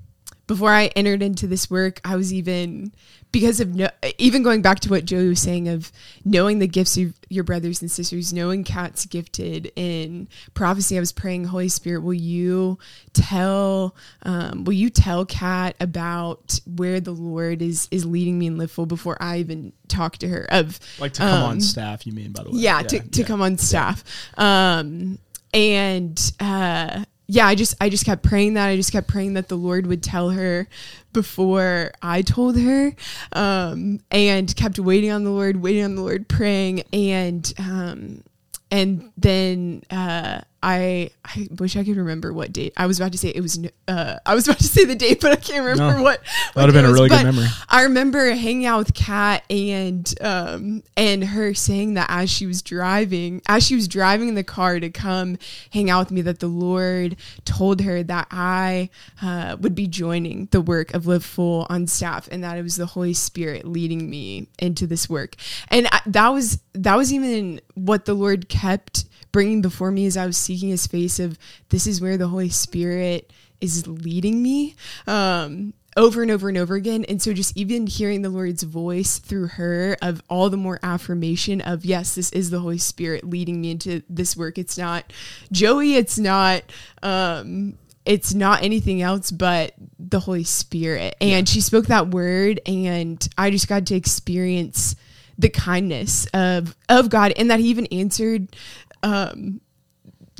before 0.47 0.71
I 0.71 0.87
entered 0.87 1.21
into 1.21 1.47
this 1.47 1.69
work, 1.69 1.99
I 2.03 2.15
was 2.15 2.33
even 2.33 2.93
because 3.33 3.59
of 3.59 3.75
no, 3.75 3.89
even 4.17 4.43
going 4.43 4.61
back 4.61 4.79
to 4.81 4.89
what 4.89 5.03
Joey 5.03 5.27
was 5.27 5.41
saying 5.41 5.67
of 5.67 5.91
knowing 6.23 6.59
the 6.59 6.67
gifts 6.67 6.95
of 6.97 7.13
your 7.29 7.43
brothers 7.43 7.81
and 7.81 7.91
sisters, 7.91 8.31
knowing 8.31 8.63
Kat's 8.63 9.05
gifted 9.05 9.73
in 9.75 10.29
prophecy. 10.53 10.95
I 10.95 11.01
was 11.01 11.11
praying, 11.11 11.45
Holy 11.45 11.67
Spirit, 11.67 12.03
will 12.03 12.13
you 12.13 12.77
tell, 13.11 13.95
um, 14.21 14.63
will 14.63 14.73
you 14.73 14.89
tell 14.89 15.25
Kat 15.25 15.75
about 15.81 16.59
where 16.65 17.01
the 17.01 17.11
Lord 17.11 17.61
is 17.61 17.89
is 17.91 18.05
leading 18.05 18.39
me 18.39 18.47
in 18.47 18.57
Live 18.57 18.77
before 18.87 19.17
I 19.21 19.39
even 19.39 19.73
talk 19.89 20.17
to 20.19 20.27
her 20.29 20.45
of 20.49 20.79
Like 20.99 21.13
to 21.13 21.21
come 21.21 21.43
Um, 21.43 21.49
on 21.49 21.61
staff, 21.61 22.05
you 22.07 22.13
mean, 22.13 22.31
by 22.31 22.43
the 22.43 22.51
way? 22.51 22.59
yeah, 22.59 22.81
to, 22.83 22.99
to 22.99 23.21
yeah. 23.21 23.27
come 23.27 23.41
on 23.41 23.57
staff 23.57 24.03
um 24.37 25.17
and 25.53 26.31
uh 26.39 27.03
yeah 27.27 27.47
i 27.47 27.55
just 27.55 27.75
i 27.81 27.89
just 27.89 28.05
kept 28.05 28.23
praying 28.23 28.55
that. 28.55 28.67
I 28.67 28.75
just 28.75 28.91
kept 28.91 29.07
praying 29.07 29.33
that 29.35 29.47
the 29.47 29.57
lord 29.57 29.87
would 29.87 30.03
tell 30.03 30.31
her 30.31 30.67
before 31.13 31.91
i 32.01 32.21
told 32.21 32.57
her 32.59 32.95
um 33.31 33.99
and 34.11 34.53
kept 34.55 34.79
waiting 34.79 35.11
on 35.11 35.23
the 35.23 35.29
lord 35.31 35.61
waiting 35.61 35.83
on 35.83 35.95
the 35.95 36.01
lord 36.01 36.27
praying. 36.27 36.83
And 36.91 37.51
um 37.57 38.23
and 38.71 39.11
then 39.17 39.83
uh 39.89 40.41
I 40.63 41.11
I 41.25 41.47
wish 41.59 41.75
I 41.75 41.83
could 41.83 41.97
remember 41.97 42.31
what 42.33 42.53
date. 42.53 42.73
I 42.77 42.85
was 42.87 42.99
about 42.99 43.11
to 43.11 43.17
say 43.17 43.29
it 43.29 43.41
was. 43.41 43.59
Uh, 43.87 44.15
I 44.25 44.33
was 44.33 44.47
about 44.47 44.59
to 44.59 44.63
say 44.63 44.85
the 44.85 44.95
date, 44.95 45.19
but 45.21 45.33
I 45.33 45.35
can't 45.35 45.65
remember 45.65 45.97
No. 45.97 46.03
what. 46.03 46.21
That 46.55 46.65
would 46.65 46.73
have 46.73 46.73
been 46.73 46.85
a 46.85 46.87
it 46.87 46.91
was. 46.91 46.99
really 46.99 47.09
good 47.09 47.23
memory. 47.25 47.47
I 47.69 47.83
remember 47.83 48.31
hanging 48.31 48.65
out 48.65 48.79
with 48.79 48.93
Kat 48.93 49.43
and 49.49 50.11
um 50.21 50.83
and 50.95 51.23
her 51.25 51.53
saying 51.53 51.95
that 51.95 52.07
as 52.09 52.29
she 52.29 52.45
was 52.47 52.61
driving, 52.61 53.41
as 53.47 53.63
she 53.65 53.75
was 53.75 53.87
driving 53.87 54.29
in 54.29 54.35
the 54.35 54.43
car 54.43 54.79
to 54.79 54.89
come 54.89 55.37
hang 55.71 55.89
out 55.89 55.99
with 56.05 56.11
me, 56.11 56.21
that 56.21 56.39
the 56.39 56.47
Lord 56.47 57.17
told 57.45 57.81
her 57.81 58.01
that 58.03 58.27
I 58.31 58.89
uh, 59.21 59.57
would 59.59 59.75
be 59.75 59.87
joining 59.87 60.47
the 60.51 60.61
work 60.61 60.93
of 60.93 61.05
Live 61.07 61.25
Full 61.25 61.67
on 61.69 61.87
staff, 61.87 62.29
and 62.31 62.43
that 62.43 62.57
it 62.57 62.63
was 62.63 62.77
the 62.77 62.85
Holy 62.85 63.13
Spirit 63.13 63.65
leading 63.67 64.09
me 64.09 64.47
into 64.59 64.87
this 64.87 65.09
work. 65.09 65.35
And 65.67 65.87
I, 65.91 65.99
that 66.05 66.29
was 66.29 66.59
that 66.73 66.95
was 66.95 67.11
even 67.11 67.59
what 67.75 68.05
the 68.05 68.13
Lord 68.13 68.47
kept 68.47 69.05
bringing 69.33 69.61
before 69.61 69.91
me 69.91 70.05
as 70.05 70.15
I 70.15 70.25
was 70.25 70.37
seeking 70.37 70.69
His 70.69 70.87
face. 70.87 71.19
Of 71.19 71.37
this 71.67 71.85
is 71.85 71.99
where 71.99 72.15
the 72.15 72.29
Holy 72.29 72.49
Spirit 72.49 73.33
is 73.59 73.85
leading 73.85 74.41
me. 74.41 74.75
Um, 75.05 75.73
over 75.95 76.21
and 76.21 76.31
over 76.31 76.49
and 76.49 76.57
over 76.57 76.75
again. 76.75 77.05
And 77.05 77.21
so 77.21 77.33
just 77.33 77.55
even 77.57 77.87
hearing 77.87 78.21
the 78.21 78.29
Lord's 78.29 78.63
voice 78.63 79.19
through 79.19 79.47
her 79.47 79.97
of 80.01 80.21
all 80.29 80.49
the 80.49 80.57
more 80.57 80.79
affirmation 80.81 81.61
of 81.61 81.85
yes, 81.85 82.15
this 82.15 82.31
is 82.31 82.49
the 82.49 82.59
Holy 82.59 82.77
Spirit 82.77 83.23
leading 83.23 83.61
me 83.61 83.71
into 83.71 84.01
this 84.09 84.35
work. 84.35 84.57
It's 84.57 84.77
not 84.77 85.11
Joey, 85.51 85.95
it's 85.95 86.17
not 86.17 86.63
um 87.01 87.77
it's 88.05 88.33
not 88.33 88.63
anything 88.63 89.01
else 89.01 89.31
but 89.31 89.73
the 89.99 90.19
Holy 90.19 90.43
Spirit. 90.43 91.15
And 91.21 91.47
she 91.47 91.61
spoke 91.61 91.87
that 91.87 92.09
word 92.09 92.59
and 92.65 93.25
I 93.37 93.51
just 93.51 93.67
got 93.67 93.85
to 93.87 93.95
experience 93.95 94.95
the 95.37 95.49
kindness 95.49 96.27
of 96.27 96.75
of 96.89 97.09
God 97.09 97.33
and 97.37 97.49
that 97.49 97.59
he 97.59 97.67
even 97.67 97.87
answered 97.87 98.55
um 99.03 99.61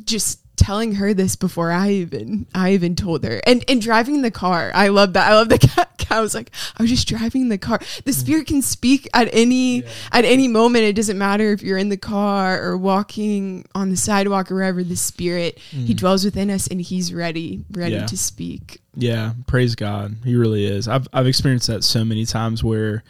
just 0.04 0.40
telling 0.56 0.94
her 0.94 1.12
this 1.12 1.34
before 1.36 1.70
I 1.72 1.90
even 1.90 2.46
I 2.54 2.72
even 2.74 2.94
told 2.96 3.24
her. 3.24 3.40
And 3.46 3.64
and 3.68 3.80
driving 3.80 4.22
the 4.22 4.30
car. 4.30 4.70
I 4.74 4.88
love 4.88 5.12
that. 5.14 5.30
I 5.30 5.34
love 5.34 5.48
the 5.48 5.58
Kat. 5.74 5.90
I 6.10 6.20
was 6.20 6.32
like, 6.34 6.50
I 6.78 6.82
was 6.82 6.90
just 6.90 7.08
driving 7.08 7.48
the 7.48 7.58
car. 7.58 7.80
The 8.04 8.12
spirit 8.12 8.46
can 8.46 8.62
speak 8.62 9.08
at 9.14 9.28
any 9.32 9.80
Yeah. 9.80 9.88
at 10.12 10.24
any 10.24 10.46
moment. 10.46 10.84
It 10.84 10.94
doesn't 10.94 11.18
matter 11.18 11.50
if 11.52 11.62
you're 11.62 11.78
in 11.78 11.88
the 11.88 11.96
car 11.96 12.62
or 12.62 12.76
walking 12.76 13.66
on 13.74 13.90
the 13.90 13.96
sidewalk 13.96 14.52
or 14.52 14.54
wherever 14.56 14.84
the 14.84 14.94
spirit 14.96 15.58
he 15.58 15.92
dwells 15.92 16.24
within 16.24 16.50
us 16.50 16.68
and 16.68 16.80
he's 16.80 17.12
ready, 17.12 17.64
ready 17.72 17.94
Yeah. 17.96 18.06
to 18.06 18.16
speak. 18.16 18.80
Yeah, 18.94 19.32
praise 19.48 19.74
God. 19.74 20.14
He 20.24 20.36
really 20.36 20.66
is. 20.66 20.86
I've 20.86 21.08
I've 21.12 21.26
experienced 21.26 21.66
that 21.66 21.82
so 21.82 22.04
many 22.04 22.26
times 22.26 22.62
where 22.62 23.02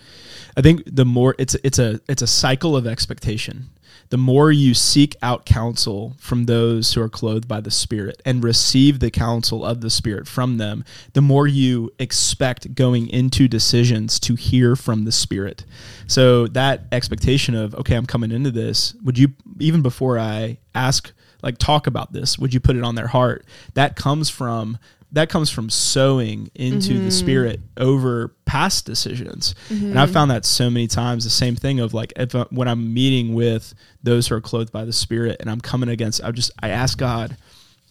I 0.57 0.62
think 0.62 0.82
the 0.86 1.05
more 1.05 1.34
it's 1.38 1.57
it's 1.62 1.78
a 1.78 2.00
it's 2.09 2.22
a 2.22 2.26
cycle 2.26 2.74
of 2.74 2.86
expectation. 2.86 3.68
The 4.11 4.16
more 4.16 4.52
you 4.52 4.74
seek 4.74 5.16
out 5.22 5.44
counsel 5.44 6.14
from 6.18 6.46
those 6.46 6.92
who 6.92 7.00
are 7.00 7.09
clothed 7.09 7.48
by 7.48 7.61
the 7.61 7.70
Spirit 7.70 8.22
and 8.24 8.44
receive 8.44 9.00
the 9.00 9.11
counsel 9.11 9.64
of 9.64 9.80
the 9.80 9.90
Spirit 9.90 10.28
from 10.28 10.59
them, 10.59 10.84
the 11.14 11.20
more 11.20 11.46
you 11.46 11.92
expect 11.98 12.74
going 12.74 13.09
into 13.09 13.48
decisions 13.48 14.20
to 14.20 14.34
hear 14.34 14.76
from 14.76 15.05
the 15.05 15.12
Spirit. 15.12 15.64
So 16.07 16.46
that 16.48 16.84
expectation 16.92 17.55
of, 17.55 17.74
okay, 17.74 17.96
I'm 17.96 18.07
coming 18.07 18.30
into 18.30 18.50
this, 18.50 18.94
would 19.02 19.18
you, 19.18 19.28
even 19.59 19.82
before 19.82 20.18
I 20.18 20.59
ask, 20.74 21.12
like, 21.42 21.59
talk 21.59 21.86
about 21.86 22.12
this, 22.12 22.38
would 22.38 22.55
you 22.55 22.61
put 22.61 22.76
it 22.76 22.84
on 22.84 22.94
their 22.94 23.09
heart? 23.09 23.44
That 23.74 23.96
comes 23.96 24.30
from 24.30 24.78
that 25.15 25.29
comes 25.29 25.49
from 25.51 25.71
sowing 25.71 26.51
into 26.55 26.95
the 26.95 26.95
mm-hmm. 26.95 27.09
spirit 27.09 27.61
over 27.77 28.35
past 28.45 28.85
decisions. 28.85 29.55
And 29.69 29.99
i've 29.99 30.09
mm-hmm. 30.09 30.15
found 30.15 30.31
that 30.31 30.45
so 30.45 30.71
many 30.71 30.87
times 30.87 31.25
the 31.25 31.31
same 31.31 31.57
thing 31.57 31.81
of 31.81 31.95
like 31.95 32.12
if 32.17 32.35
I, 32.35 32.43
when 32.51 32.69
i'm 32.69 32.93
meeting 32.93 33.35
with 33.35 33.75
those 34.03 34.29
who 34.29 34.35
are 34.35 34.41
clothed 34.41 34.73
by 34.73 34.85
the 34.85 34.93
spirit 34.93 35.37
and 35.41 35.51
i'm 35.51 35.61
coming 35.61 35.89
against 35.89 36.23
i 36.23 36.31
just 36.31 36.53
i 36.62 36.69
ask 36.69 36.99
god 36.99 37.37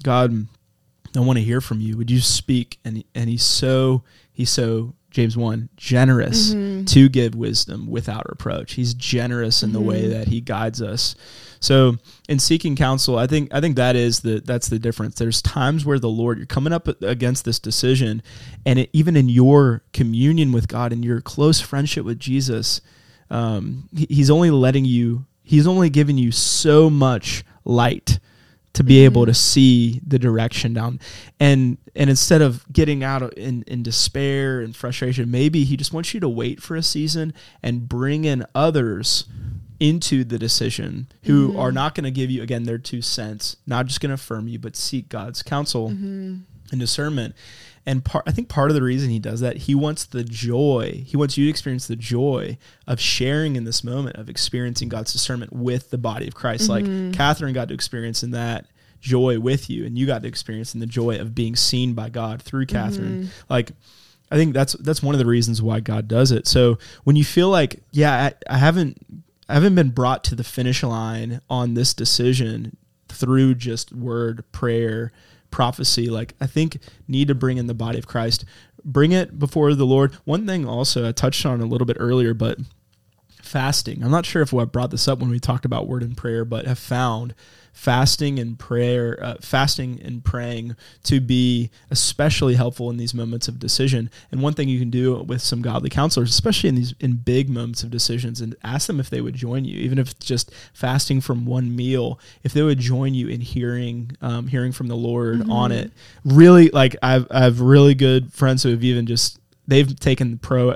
god 0.04 0.48
i 1.16 1.20
want 1.20 1.38
to 1.38 1.44
hear 1.44 1.62
from 1.62 1.80
you. 1.80 1.98
Would 1.98 2.12
you 2.12 2.20
speak? 2.20 2.80
And 2.84 3.04
and 3.16 3.30
he's 3.30 3.44
so 3.44 4.04
he's 4.32 4.50
so 4.50 4.96
james 5.14 5.38
1 5.38 5.70
generous 5.78 6.52
to 6.86 7.08
give 7.08 7.34
wisdom 7.36 7.88
without 7.88 8.28
reproach. 8.30 8.74
He's 8.74 8.94
generous 8.94 9.64
in 9.64 9.72
the 9.72 9.80
way 9.80 10.08
that 10.10 10.28
he 10.28 10.42
guides 10.42 10.82
us. 10.82 11.16
So 11.62 11.96
in 12.28 12.40
seeking 12.40 12.76
counsel 12.76 13.18
i 13.18 13.26
think 13.28 13.54
i 13.54 13.62
think 13.62 13.78
that 13.78 13.96
is 13.96 14.20
the 14.20 14.42
that's 14.44 14.68
the 14.68 14.80
difference. 14.80 15.16
There's 15.16 15.42
times 15.42 15.86
where 15.86 16.00
the 16.00 16.10
lord 16.10 16.38
you're 16.38 16.46
coming 16.48 16.74
up 16.74 16.88
against 17.02 17.46
this 17.46 17.60
decision 17.60 18.22
and 18.66 18.80
it, 18.80 18.90
even 18.92 19.16
in 19.16 19.30
your 19.30 19.84
communion 19.94 20.52
with 20.52 20.68
god 20.68 20.92
and 20.92 21.06
your 21.06 21.22
close 21.22 21.62
friendship 21.62 22.04
with 22.06 22.20
jesus 22.20 22.82
um, 23.30 23.88
he- 23.96 24.08
he's 24.10 24.30
only 24.30 24.52
letting 24.52 24.84
you 24.86 25.26
he's 25.44 25.66
only 25.68 25.90
giving 25.90 26.18
you 26.18 26.32
so 26.32 26.90
much 26.90 27.44
light 27.66 28.20
to 28.74 28.84
be 28.84 29.06
able 29.06 29.26
to 29.26 29.32
mm-hmm. 29.32 29.36
see 29.36 30.02
the 30.06 30.20
direction 30.20 30.74
down. 30.74 31.00
And 31.40 31.78
and 31.96 32.10
instead 32.10 32.42
of 32.42 32.66
getting 32.72 33.04
out 33.04 33.34
in, 33.34 33.64
in 33.68 33.84
despair 33.84 34.62
and 34.62 34.76
frustration 34.76 35.30
maybe 35.30 35.64
he 35.64 35.78
just 35.78 35.94
wants 35.94 36.14
you 36.14 36.20
to 36.20 36.30
wait 36.30 36.62
for 36.62 36.76
a 36.76 36.84
season 36.84 37.34
and 37.62 37.88
bring 37.88 38.26
in 38.26 38.46
others 38.56 39.26
into 39.80 40.24
the 40.24 40.40
decision 40.40 41.08
who 41.24 41.50
mm-hmm. 41.50 41.60
are 41.60 41.72
not 41.72 41.96
going 41.96 42.04
to 42.04 42.12
give 42.12 42.32
you 42.32 42.42
again 42.42 42.64
their 42.64 42.78
two 42.78 43.02
cents 43.02 43.58
not 43.68 43.86
just 43.86 44.00
going 44.00 44.10
to 44.10 44.16
affirm 44.16 44.48
you 44.48 44.58
but 44.58 44.76
seek 44.76 45.10
god's 45.10 45.44
counsel 45.44 45.90
mm-hmm. 45.90 46.38
and 46.72 46.80
discernment 46.80 47.36
and 47.86 48.04
part, 48.04 48.24
I 48.28 48.32
think 48.32 48.48
part 48.48 48.72
of 48.72 48.76
the 48.76 48.82
reason 48.82 49.10
he 49.10 49.20
does 49.20 49.42
that, 49.42 49.58
he 49.58 49.76
wants 49.76 50.06
the 50.06 50.24
joy. 50.24 51.04
He 51.06 51.18
wants 51.18 51.38
you 51.38 51.46
to 51.46 51.50
experience 51.50 51.88
the 51.88 51.96
joy 51.96 52.58
of 52.88 53.00
sharing 53.00 53.56
in 53.56 53.66
this 53.66 53.84
moment 53.84 54.16
of 54.16 54.30
experiencing 54.30 54.90
God's 54.90 55.12
discernment 55.12 55.52
with 55.52 55.90
the 55.90 55.98
body 55.98 56.28
of 56.28 56.36
Christ. 56.36 56.70
Like 56.70 56.86
mm-hmm. 56.86 57.12
Catherine 57.12 57.54
got 57.54 57.68
to 57.68 57.74
experience 57.74 58.24
in 58.24 58.32
that 58.32 58.68
joy 59.02 59.40
with 59.40 59.70
you, 59.70 59.86
and 59.86 59.98
you 59.98 60.06
got 60.06 60.22
to 60.22 60.28
experience 60.28 60.74
in 60.74 60.80
the 60.80 60.86
joy 60.86 61.20
of 61.20 61.36
being 61.36 61.56
seen 61.56 61.94
by 61.94 62.10
God 62.10 62.42
through 62.42 62.66
mm-hmm. 62.66 62.78
Catherine. 62.78 63.30
Like, 63.50 63.72
I 64.32 64.38
think 64.38 64.54
that's 64.54 64.74
that's 64.74 65.04
one 65.04 65.14
of 65.14 65.20
the 65.20 65.26
reasons 65.26 65.62
why 65.62 65.82
God 65.82 66.08
does 66.08 66.32
it. 66.32 66.48
So 66.48 66.80
when 67.04 67.16
you 67.16 67.24
feel 67.24 67.50
like, 67.50 67.84
yeah, 67.92 68.32
I, 68.50 68.56
I 68.56 68.58
haven't 68.58 68.98
I 69.50 69.56
haven't 69.56 69.76
been 69.76 69.90
brought 69.90 70.24
to 70.26 70.36
the 70.36 70.44
finish 70.44 70.84
line 70.84 71.42
on 71.50 71.74
this 71.74 71.94
decision 71.94 72.78
through 73.10 73.56
just 73.56 73.92
word 73.92 74.44
prayer 74.52 75.12
prophecy 75.54 76.10
like 76.10 76.34
i 76.42 76.48
think 76.48 76.80
need 77.08 77.28
to 77.28 77.36
bring 77.36 77.58
in 77.58 77.68
the 77.68 77.74
body 77.74 78.00
of 78.00 78.08
christ. 78.08 78.44
Bring 78.84 79.14
it 79.14 79.40
before 79.40 79.74
the 79.76 79.86
lord. 79.86 80.14
One 80.26 80.46
thing 80.46 80.68
also 80.68 81.08
i 81.08 81.12
touched 81.12 81.46
on 81.46 81.62
a 81.62 81.66
little 81.66 81.86
bit 81.86 81.98
earlier 82.00 82.34
but 82.34 82.58
fasting. 83.42 84.04
I'm 84.04 84.12
not 84.12 84.26
sure 84.26 84.42
if 84.42 84.54
i 84.54 84.66
brought 84.66 84.90
this 84.90 85.08
up 85.08 85.20
when 85.20 85.30
we 85.30 85.40
talked 85.40 85.64
about 85.64 85.88
word 85.88 86.02
and 86.02 86.18
prayer 86.18 86.44
but 86.44 86.66
have 86.66 86.80
found 86.80 87.36
fasting 87.74 88.40
and 88.40 88.58
prayer 88.58 89.20
uh, 89.22 89.36
fasting 89.42 90.00
and 90.04 90.24
praying 90.24 90.76
to 91.04 91.20
be 91.20 91.70
especially 91.90 92.54
helpful 92.54 92.90
in 92.90 92.98
these 92.98 93.14
moments 93.14 93.48
of 93.48 93.60
decision. 93.60 94.10
And 94.32 94.42
one 94.42 94.54
thing 94.54 94.70
you 94.70 94.80
can 94.80 94.92
do 94.92 95.22
with 95.24 95.42
some 95.42 95.62
godly 95.62 95.90
counselors 95.90 96.30
especially 96.30 96.70
in 96.70 96.76
these 96.76 96.94
in 97.00 97.16
big 97.16 97.50
moments 97.50 97.84
of 97.84 97.92
decisions 97.92 98.40
and 98.40 98.56
ask 98.64 98.88
them 98.88 99.00
if 99.00 99.10
they 99.10 99.22
would 99.22 99.36
join 99.36 99.66
you 99.66 99.78
even 99.80 99.98
if 99.98 100.12
it's 100.12 100.26
just 100.26 100.54
fasting 100.74 101.20
from 101.20 101.46
one 101.46 101.76
meal 101.76 102.20
if 102.44 102.54
they 102.54 102.62
would 102.62 102.80
join 102.80 103.14
you 103.14 103.28
in 103.28 103.42
hearing 103.42 104.16
um, 104.22 104.48
hearing 104.48 104.72
from 104.72 104.88
the 104.88 104.96
lord 104.96 105.50
on 105.50 105.72
it. 105.72 105.92
Really 106.24 106.70
like 106.70 106.96
I've, 107.02 107.28
I 107.32 107.44
have 107.44 107.60
really 107.60 107.96
good 107.96 108.32
friends 108.32 108.64
who 108.64 108.70
have 108.70 108.84
even 108.84 109.06
just 109.06 109.40
they've 109.68 110.00
taken 110.00 110.32
the 110.32 110.38
pro 110.38 110.76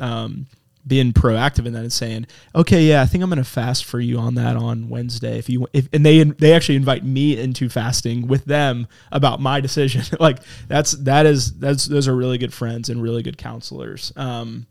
um, 0.00 0.46
being 0.88 1.12
proactive 1.12 1.66
in 1.66 1.72
that 1.74 1.82
and 1.82 1.92
saying, 1.92 2.26
okay, 2.54 2.82
yeah, 2.82 3.02
I 3.02 3.06
think 3.06 3.22
I'm 3.22 3.30
going 3.30 3.38
to 3.38 3.44
fast 3.44 3.84
for 3.84 4.00
you 4.00 4.18
on 4.18 4.34
that 4.36 4.56
on 4.56 4.88
Wednesday. 4.88 5.38
If 5.38 5.48
you, 5.48 5.68
if, 5.72 5.88
and 5.92 6.04
they, 6.04 6.24
they 6.24 6.54
actually 6.54 6.76
invite 6.76 7.04
me 7.04 7.38
into 7.38 7.68
fasting 7.68 8.26
with 8.26 8.44
them 8.46 8.88
about 9.12 9.40
my 9.40 9.60
decision. 9.60 10.02
like 10.20 10.38
that's, 10.66 10.92
that 10.92 11.26
is, 11.26 11.58
that's, 11.58 11.86
those 11.86 12.08
are 12.08 12.16
really 12.16 12.38
good 12.38 12.54
friends 12.54 12.88
and 12.88 13.02
really 13.02 13.22
good 13.22 13.38
counselors. 13.38 14.12
Um, 14.16 14.66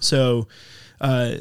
so, 0.00 0.48
uh, 1.00 1.36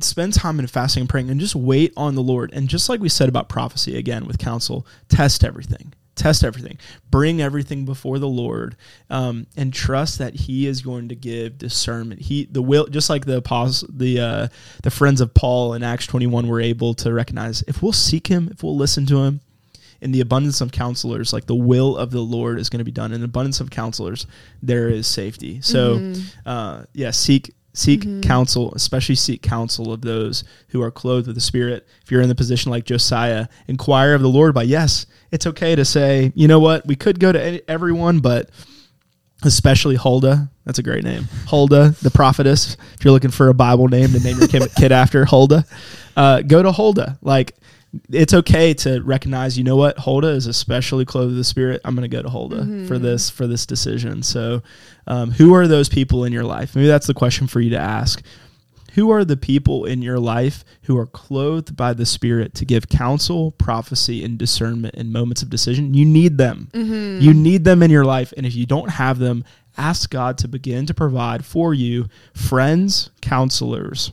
spend 0.00 0.32
time 0.32 0.58
in 0.58 0.66
fasting 0.66 1.02
and 1.02 1.08
praying 1.08 1.30
and 1.30 1.38
just 1.38 1.54
wait 1.54 1.92
on 1.96 2.16
the 2.16 2.22
Lord. 2.22 2.52
And 2.52 2.68
just 2.68 2.88
like 2.88 3.00
we 3.00 3.08
said 3.08 3.28
about 3.28 3.48
prophecy 3.48 3.96
again 3.96 4.26
with 4.26 4.38
counsel, 4.38 4.84
test 5.08 5.44
everything 5.44 5.92
test 6.14 6.44
everything. 6.44 6.78
Bring 7.10 7.40
everything 7.40 7.84
before 7.84 8.18
the 8.18 8.28
lord 8.28 8.76
um, 9.10 9.46
and 9.56 9.72
trust 9.72 10.18
that 10.18 10.34
he 10.34 10.66
is 10.66 10.82
going 10.82 11.08
to 11.08 11.14
give 11.14 11.58
discernment. 11.58 12.22
He 12.22 12.44
the 12.44 12.62
will 12.62 12.86
just 12.86 13.10
like 13.10 13.24
the 13.26 13.38
apostles 13.38 13.88
the 13.92 14.20
uh, 14.20 14.48
the 14.82 14.90
friends 14.90 15.20
of 15.20 15.34
paul 15.34 15.74
in 15.74 15.82
acts 15.82 16.06
21 16.06 16.46
were 16.46 16.60
able 16.60 16.94
to 16.94 17.12
recognize 17.12 17.62
if 17.62 17.82
we'll 17.82 17.92
seek 17.92 18.26
him 18.26 18.48
if 18.52 18.62
we'll 18.62 18.76
listen 18.76 19.06
to 19.06 19.22
him 19.24 19.40
in 20.00 20.12
the 20.12 20.20
abundance 20.20 20.60
of 20.60 20.72
counselors 20.72 21.32
like 21.32 21.46
the 21.46 21.54
will 21.54 21.96
of 21.96 22.10
the 22.10 22.20
lord 22.20 22.58
is 22.58 22.68
going 22.68 22.78
to 22.78 22.84
be 22.84 22.92
done. 22.92 23.12
In 23.12 23.20
the 23.20 23.26
abundance 23.26 23.60
of 23.60 23.70
counselors 23.70 24.26
there 24.62 24.88
is 24.88 25.06
safety. 25.06 25.60
So 25.60 25.98
mm-hmm. 25.98 26.48
uh, 26.48 26.84
yeah 26.92 27.10
seek 27.10 27.54
Seek 27.76 28.02
mm-hmm. 28.02 28.20
counsel, 28.20 28.72
especially 28.74 29.16
seek 29.16 29.42
counsel 29.42 29.92
of 29.92 30.00
those 30.00 30.44
who 30.68 30.80
are 30.80 30.92
clothed 30.92 31.26
with 31.26 31.34
the 31.34 31.42
Spirit. 31.42 31.86
If 32.04 32.10
you're 32.10 32.22
in 32.22 32.28
the 32.28 32.34
position 32.34 32.70
like 32.70 32.84
Josiah, 32.84 33.48
inquire 33.66 34.14
of 34.14 34.22
the 34.22 34.28
Lord 34.28 34.54
by 34.54 34.62
yes. 34.62 35.06
It's 35.32 35.46
okay 35.48 35.74
to 35.74 35.84
say, 35.84 36.32
you 36.36 36.46
know 36.46 36.60
what, 36.60 36.86
we 36.86 36.94
could 36.94 37.18
go 37.18 37.32
to 37.32 37.68
everyone, 37.68 38.20
but 38.20 38.50
especially 39.42 39.96
Huldah. 39.96 40.48
That's 40.64 40.78
a 40.78 40.84
great 40.84 41.02
name. 41.02 41.24
Huldah, 41.48 41.96
the 42.00 42.10
prophetess. 42.10 42.76
If 42.94 43.04
you're 43.04 43.12
looking 43.12 43.32
for 43.32 43.48
a 43.48 43.54
Bible 43.54 43.88
name 43.88 44.10
to 44.12 44.20
name 44.20 44.38
your 44.38 44.48
kid 44.48 44.92
after, 44.92 45.24
Huldah, 45.24 45.66
uh, 46.16 46.42
go 46.42 46.62
to 46.62 46.70
Huldah. 46.70 47.18
Like, 47.22 47.56
it's 48.10 48.34
okay 48.34 48.74
to 48.74 49.00
recognize, 49.02 49.56
you 49.58 49.64
know 49.64 49.76
what, 49.76 49.98
Huldah 49.98 50.28
is 50.28 50.46
especially 50.46 51.04
clothed 51.04 51.28
with 51.28 51.36
the 51.36 51.44
Spirit. 51.44 51.80
I'm 51.84 51.94
going 51.94 52.08
to 52.08 52.14
go 52.14 52.22
to 52.22 52.28
Huldah 52.28 52.62
mm-hmm. 52.62 52.86
for 52.86 52.98
this 52.98 53.30
for 53.30 53.46
this 53.46 53.66
decision. 53.66 54.22
So, 54.22 54.62
um, 55.06 55.30
who 55.30 55.54
are 55.54 55.66
those 55.66 55.88
people 55.88 56.24
in 56.24 56.32
your 56.32 56.44
life? 56.44 56.74
Maybe 56.74 56.86
that's 56.86 57.06
the 57.06 57.14
question 57.14 57.46
for 57.46 57.60
you 57.60 57.70
to 57.70 57.78
ask. 57.78 58.22
Who 58.94 59.10
are 59.10 59.24
the 59.24 59.36
people 59.36 59.86
in 59.86 60.02
your 60.02 60.20
life 60.20 60.64
who 60.82 60.96
are 60.96 61.06
clothed 61.06 61.76
by 61.76 61.94
the 61.94 62.06
Spirit 62.06 62.54
to 62.54 62.64
give 62.64 62.88
counsel, 62.88 63.50
prophecy, 63.50 64.24
and 64.24 64.38
discernment 64.38 64.94
in 64.94 65.10
moments 65.10 65.42
of 65.42 65.50
decision? 65.50 65.94
You 65.94 66.04
need 66.04 66.38
them. 66.38 66.68
Mm-hmm. 66.72 67.20
You 67.20 67.34
need 67.34 67.64
them 67.64 67.82
in 67.82 67.90
your 67.90 68.04
life, 68.04 68.32
and 68.36 68.46
if 68.46 68.54
you 68.54 68.66
don't 68.66 68.90
have 68.90 69.18
them, 69.18 69.44
ask 69.76 70.10
God 70.10 70.38
to 70.38 70.48
begin 70.48 70.86
to 70.86 70.94
provide 70.94 71.44
for 71.44 71.74
you 71.74 72.06
friends, 72.34 73.10
counselors 73.20 74.12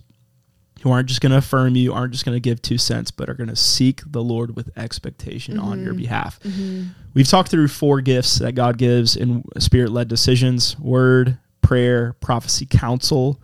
who 0.81 0.91
aren't 0.91 1.07
just 1.07 1.21
going 1.21 1.31
to 1.31 1.37
affirm 1.37 1.75
you, 1.75 1.93
aren't 1.93 2.11
just 2.11 2.25
going 2.25 2.35
to 2.35 2.39
give 2.39 2.61
two 2.61 2.77
cents, 2.77 3.11
but 3.11 3.29
are 3.29 3.33
going 3.33 3.49
to 3.49 3.55
seek 3.55 4.01
the 4.05 4.23
Lord 4.23 4.55
with 4.55 4.75
expectation 4.77 5.57
mm-hmm. 5.57 5.65
on 5.65 5.79
your 5.81 5.93
mm-hmm. 5.93 6.01
behalf. 6.01 6.39
Mm-hmm. 6.39 6.87
We've 7.13 7.27
talked 7.27 7.49
through 7.49 7.67
four 7.67 8.01
gifts 8.01 8.39
that 8.39 8.53
God 8.53 8.77
gives 8.77 9.15
in 9.15 9.43
spirit 9.59 9.91
led 9.91 10.07
decisions 10.07 10.77
word, 10.79 11.37
prayer, 11.61 12.13
prophecy, 12.13 12.65
counsel. 12.65 13.41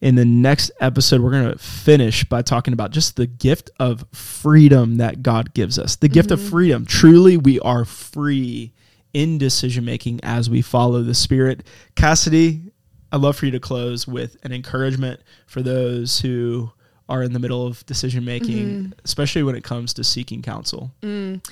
In 0.00 0.14
the 0.14 0.24
next 0.24 0.70
episode, 0.78 1.20
we're 1.20 1.32
going 1.32 1.50
to 1.50 1.58
finish 1.58 2.24
by 2.24 2.42
talking 2.42 2.72
about 2.72 2.92
just 2.92 3.16
the 3.16 3.26
gift 3.26 3.70
of 3.80 4.04
freedom 4.12 4.98
that 4.98 5.24
God 5.24 5.54
gives 5.54 5.78
us. 5.78 5.96
The 5.96 6.06
mm-hmm. 6.06 6.14
gift 6.14 6.30
of 6.30 6.38
mm-hmm. 6.38 6.48
freedom. 6.50 6.86
Truly, 6.86 7.36
we 7.36 7.58
are 7.60 7.84
free 7.84 8.72
in 9.12 9.38
decision 9.38 9.84
making 9.84 10.20
as 10.22 10.48
we 10.48 10.62
follow 10.62 11.02
the 11.02 11.14
Spirit. 11.14 11.66
Cassidy, 11.96 12.70
I'd 13.12 13.20
love 13.20 13.36
for 13.36 13.46
you 13.46 13.52
to 13.52 13.60
close 13.60 14.06
with 14.06 14.36
an 14.42 14.52
encouragement 14.52 15.20
for 15.46 15.62
those 15.62 16.20
who 16.20 16.70
are 17.08 17.22
in 17.22 17.32
the 17.32 17.38
middle 17.38 17.66
of 17.66 17.84
decision 17.86 18.24
making, 18.24 18.66
mm-hmm. 18.66 18.92
especially 19.04 19.42
when 19.42 19.54
it 19.54 19.64
comes 19.64 19.94
to 19.94 20.04
seeking 20.04 20.42
counsel. 20.42 20.90
Mm. 21.02 21.44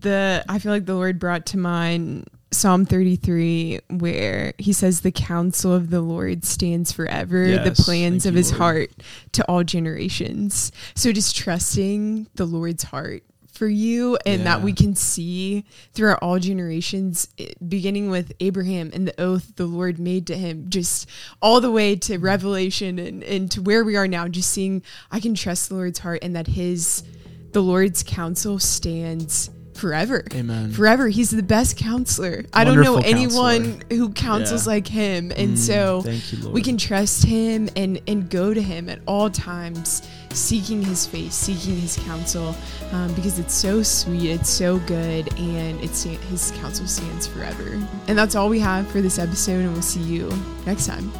The 0.00 0.44
I 0.48 0.58
feel 0.58 0.72
like 0.72 0.84
the 0.84 0.94
Lord 0.94 1.18
brought 1.18 1.46
to 1.46 1.58
mind 1.58 2.28
Psalm 2.50 2.84
33 2.84 3.80
where 3.88 4.52
he 4.58 4.74
says 4.74 5.00
the 5.00 5.10
counsel 5.10 5.72
of 5.72 5.88
the 5.88 6.02
Lord 6.02 6.44
stands 6.44 6.92
forever, 6.92 7.46
yes, 7.46 7.76
the 7.76 7.82
plans 7.82 8.26
of 8.26 8.34
his 8.34 8.50
Lord. 8.50 8.60
heart 8.60 8.90
to 9.32 9.44
all 9.46 9.64
generations. 9.64 10.72
So 10.94 11.12
just 11.12 11.34
trusting 11.36 12.26
the 12.34 12.44
Lord's 12.44 12.82
heart 12.82 13.22
for 13.52 13.68
you 13.68 14.18
and 14.26 14.40
yeah. 14.40 14.44
that 14.44 14.62
we 14.62 14.72
can 14.72 14.94
see 14.94 15.64
throughout 15.92 16.18
all 16.22 16.38
generations 16.38 17.28
beginning 17.66 18.10
with 18.10 18.32
abraham 18.40 18.90
and 18.92 19.06
the 19.06 19.20
oath 19.20 19.54
the 19.56 19.66
lord 19.66 19.98
made 19.98 20.26
to 20.26 20.36
him 20.36 20.68
just 20.68 21.08
all 21.40 21.60
the 21.60 21.70
way 21.70 21.94
to 21.94 22.18
revelation 22.18 22.98
and, 22.98 23.22
and 23.22 23.50
to 23.50 23.60
where 23.60 23.84
we 23.84 23.94
are 23.94 24.08
now 24.08 24.26
just 24.26 24.50
seeing 24.50 24.82
i 25.10 25.20
can 25.20 25.34
trust 25.34 25.68
the 25.68 25.74
lord's 25.74 25.98
heart 25.98 26.18
and 26.22 26.34
that 26.34 26.46
his 26.46 27.04
the 27.52 27.62
lord's 27.62 28.02
counsel 28.02 28.58
stands 28.58 29.50
forever. 29.74 30.24
Amen. 30.32 30.70
Forever. 30.70 31.08
He's 31.08 31.30
the 31.30 31.42
best 31.42 31.76
counselor. 31.76 32.44
Wonderful 32.54 32.60
I 32.60 32.64
don't 32.64 32.80
know 32.80 32.98
anyone 32.98 33.64
counselor. 33.80 33.96
who 33.96 34.12
counsels 34.12 34.66
yeah. 34.66 34.72
like 34.72 34.86
him. 34.86 35.32
And 35.36 35.56
mm, 35.56 35.58
so 35.58 36.02
you, 36.06 36.50
we 36.50 36.62
can 36.62 36.76
trust 36.76 37.24
him 37.24 37.68
and, 37.76 38.00
and 38.06 38.30
go 38.30 38.54
to 38.54 38.62
him 38.62 38.88
at 38.88 39.00
all 39.06 39.30
times, 39.30 40.08
seeking 40.34 40.82
his 40.82 41.06
face, 41.06 41.34
seeking 41.34 41.76
his 41.76 41.96
counsel, 41.96 42.54
um, 42.92 43.12
because 43.14 43.38
it's 43.38 43.54
so 43.54 43.82
sweet, 43.82 44.30
it's 44.30 44.50
so 44.50 44.78
good, 44.80 45.32
and 45.38 45.82
it's 45.82 46.02
his 46.02 46.52
counsel 46.56 46.86
stands 46.86 47.26
forever. 47.26 47.80
And 48.08 48.18
that's 48.18 48.34
all 48.34 48.48
we 48.48 48.60
have 48.60 48.90
for 48.90 49.00
this 49.00 49.18
episode, 49.18 49.60
and 49.60 49.72
we'll 49.72 49.82
see 49.82 50.00
you 50.00 50.30
next 50.66 50.86
time. 50.86 51.12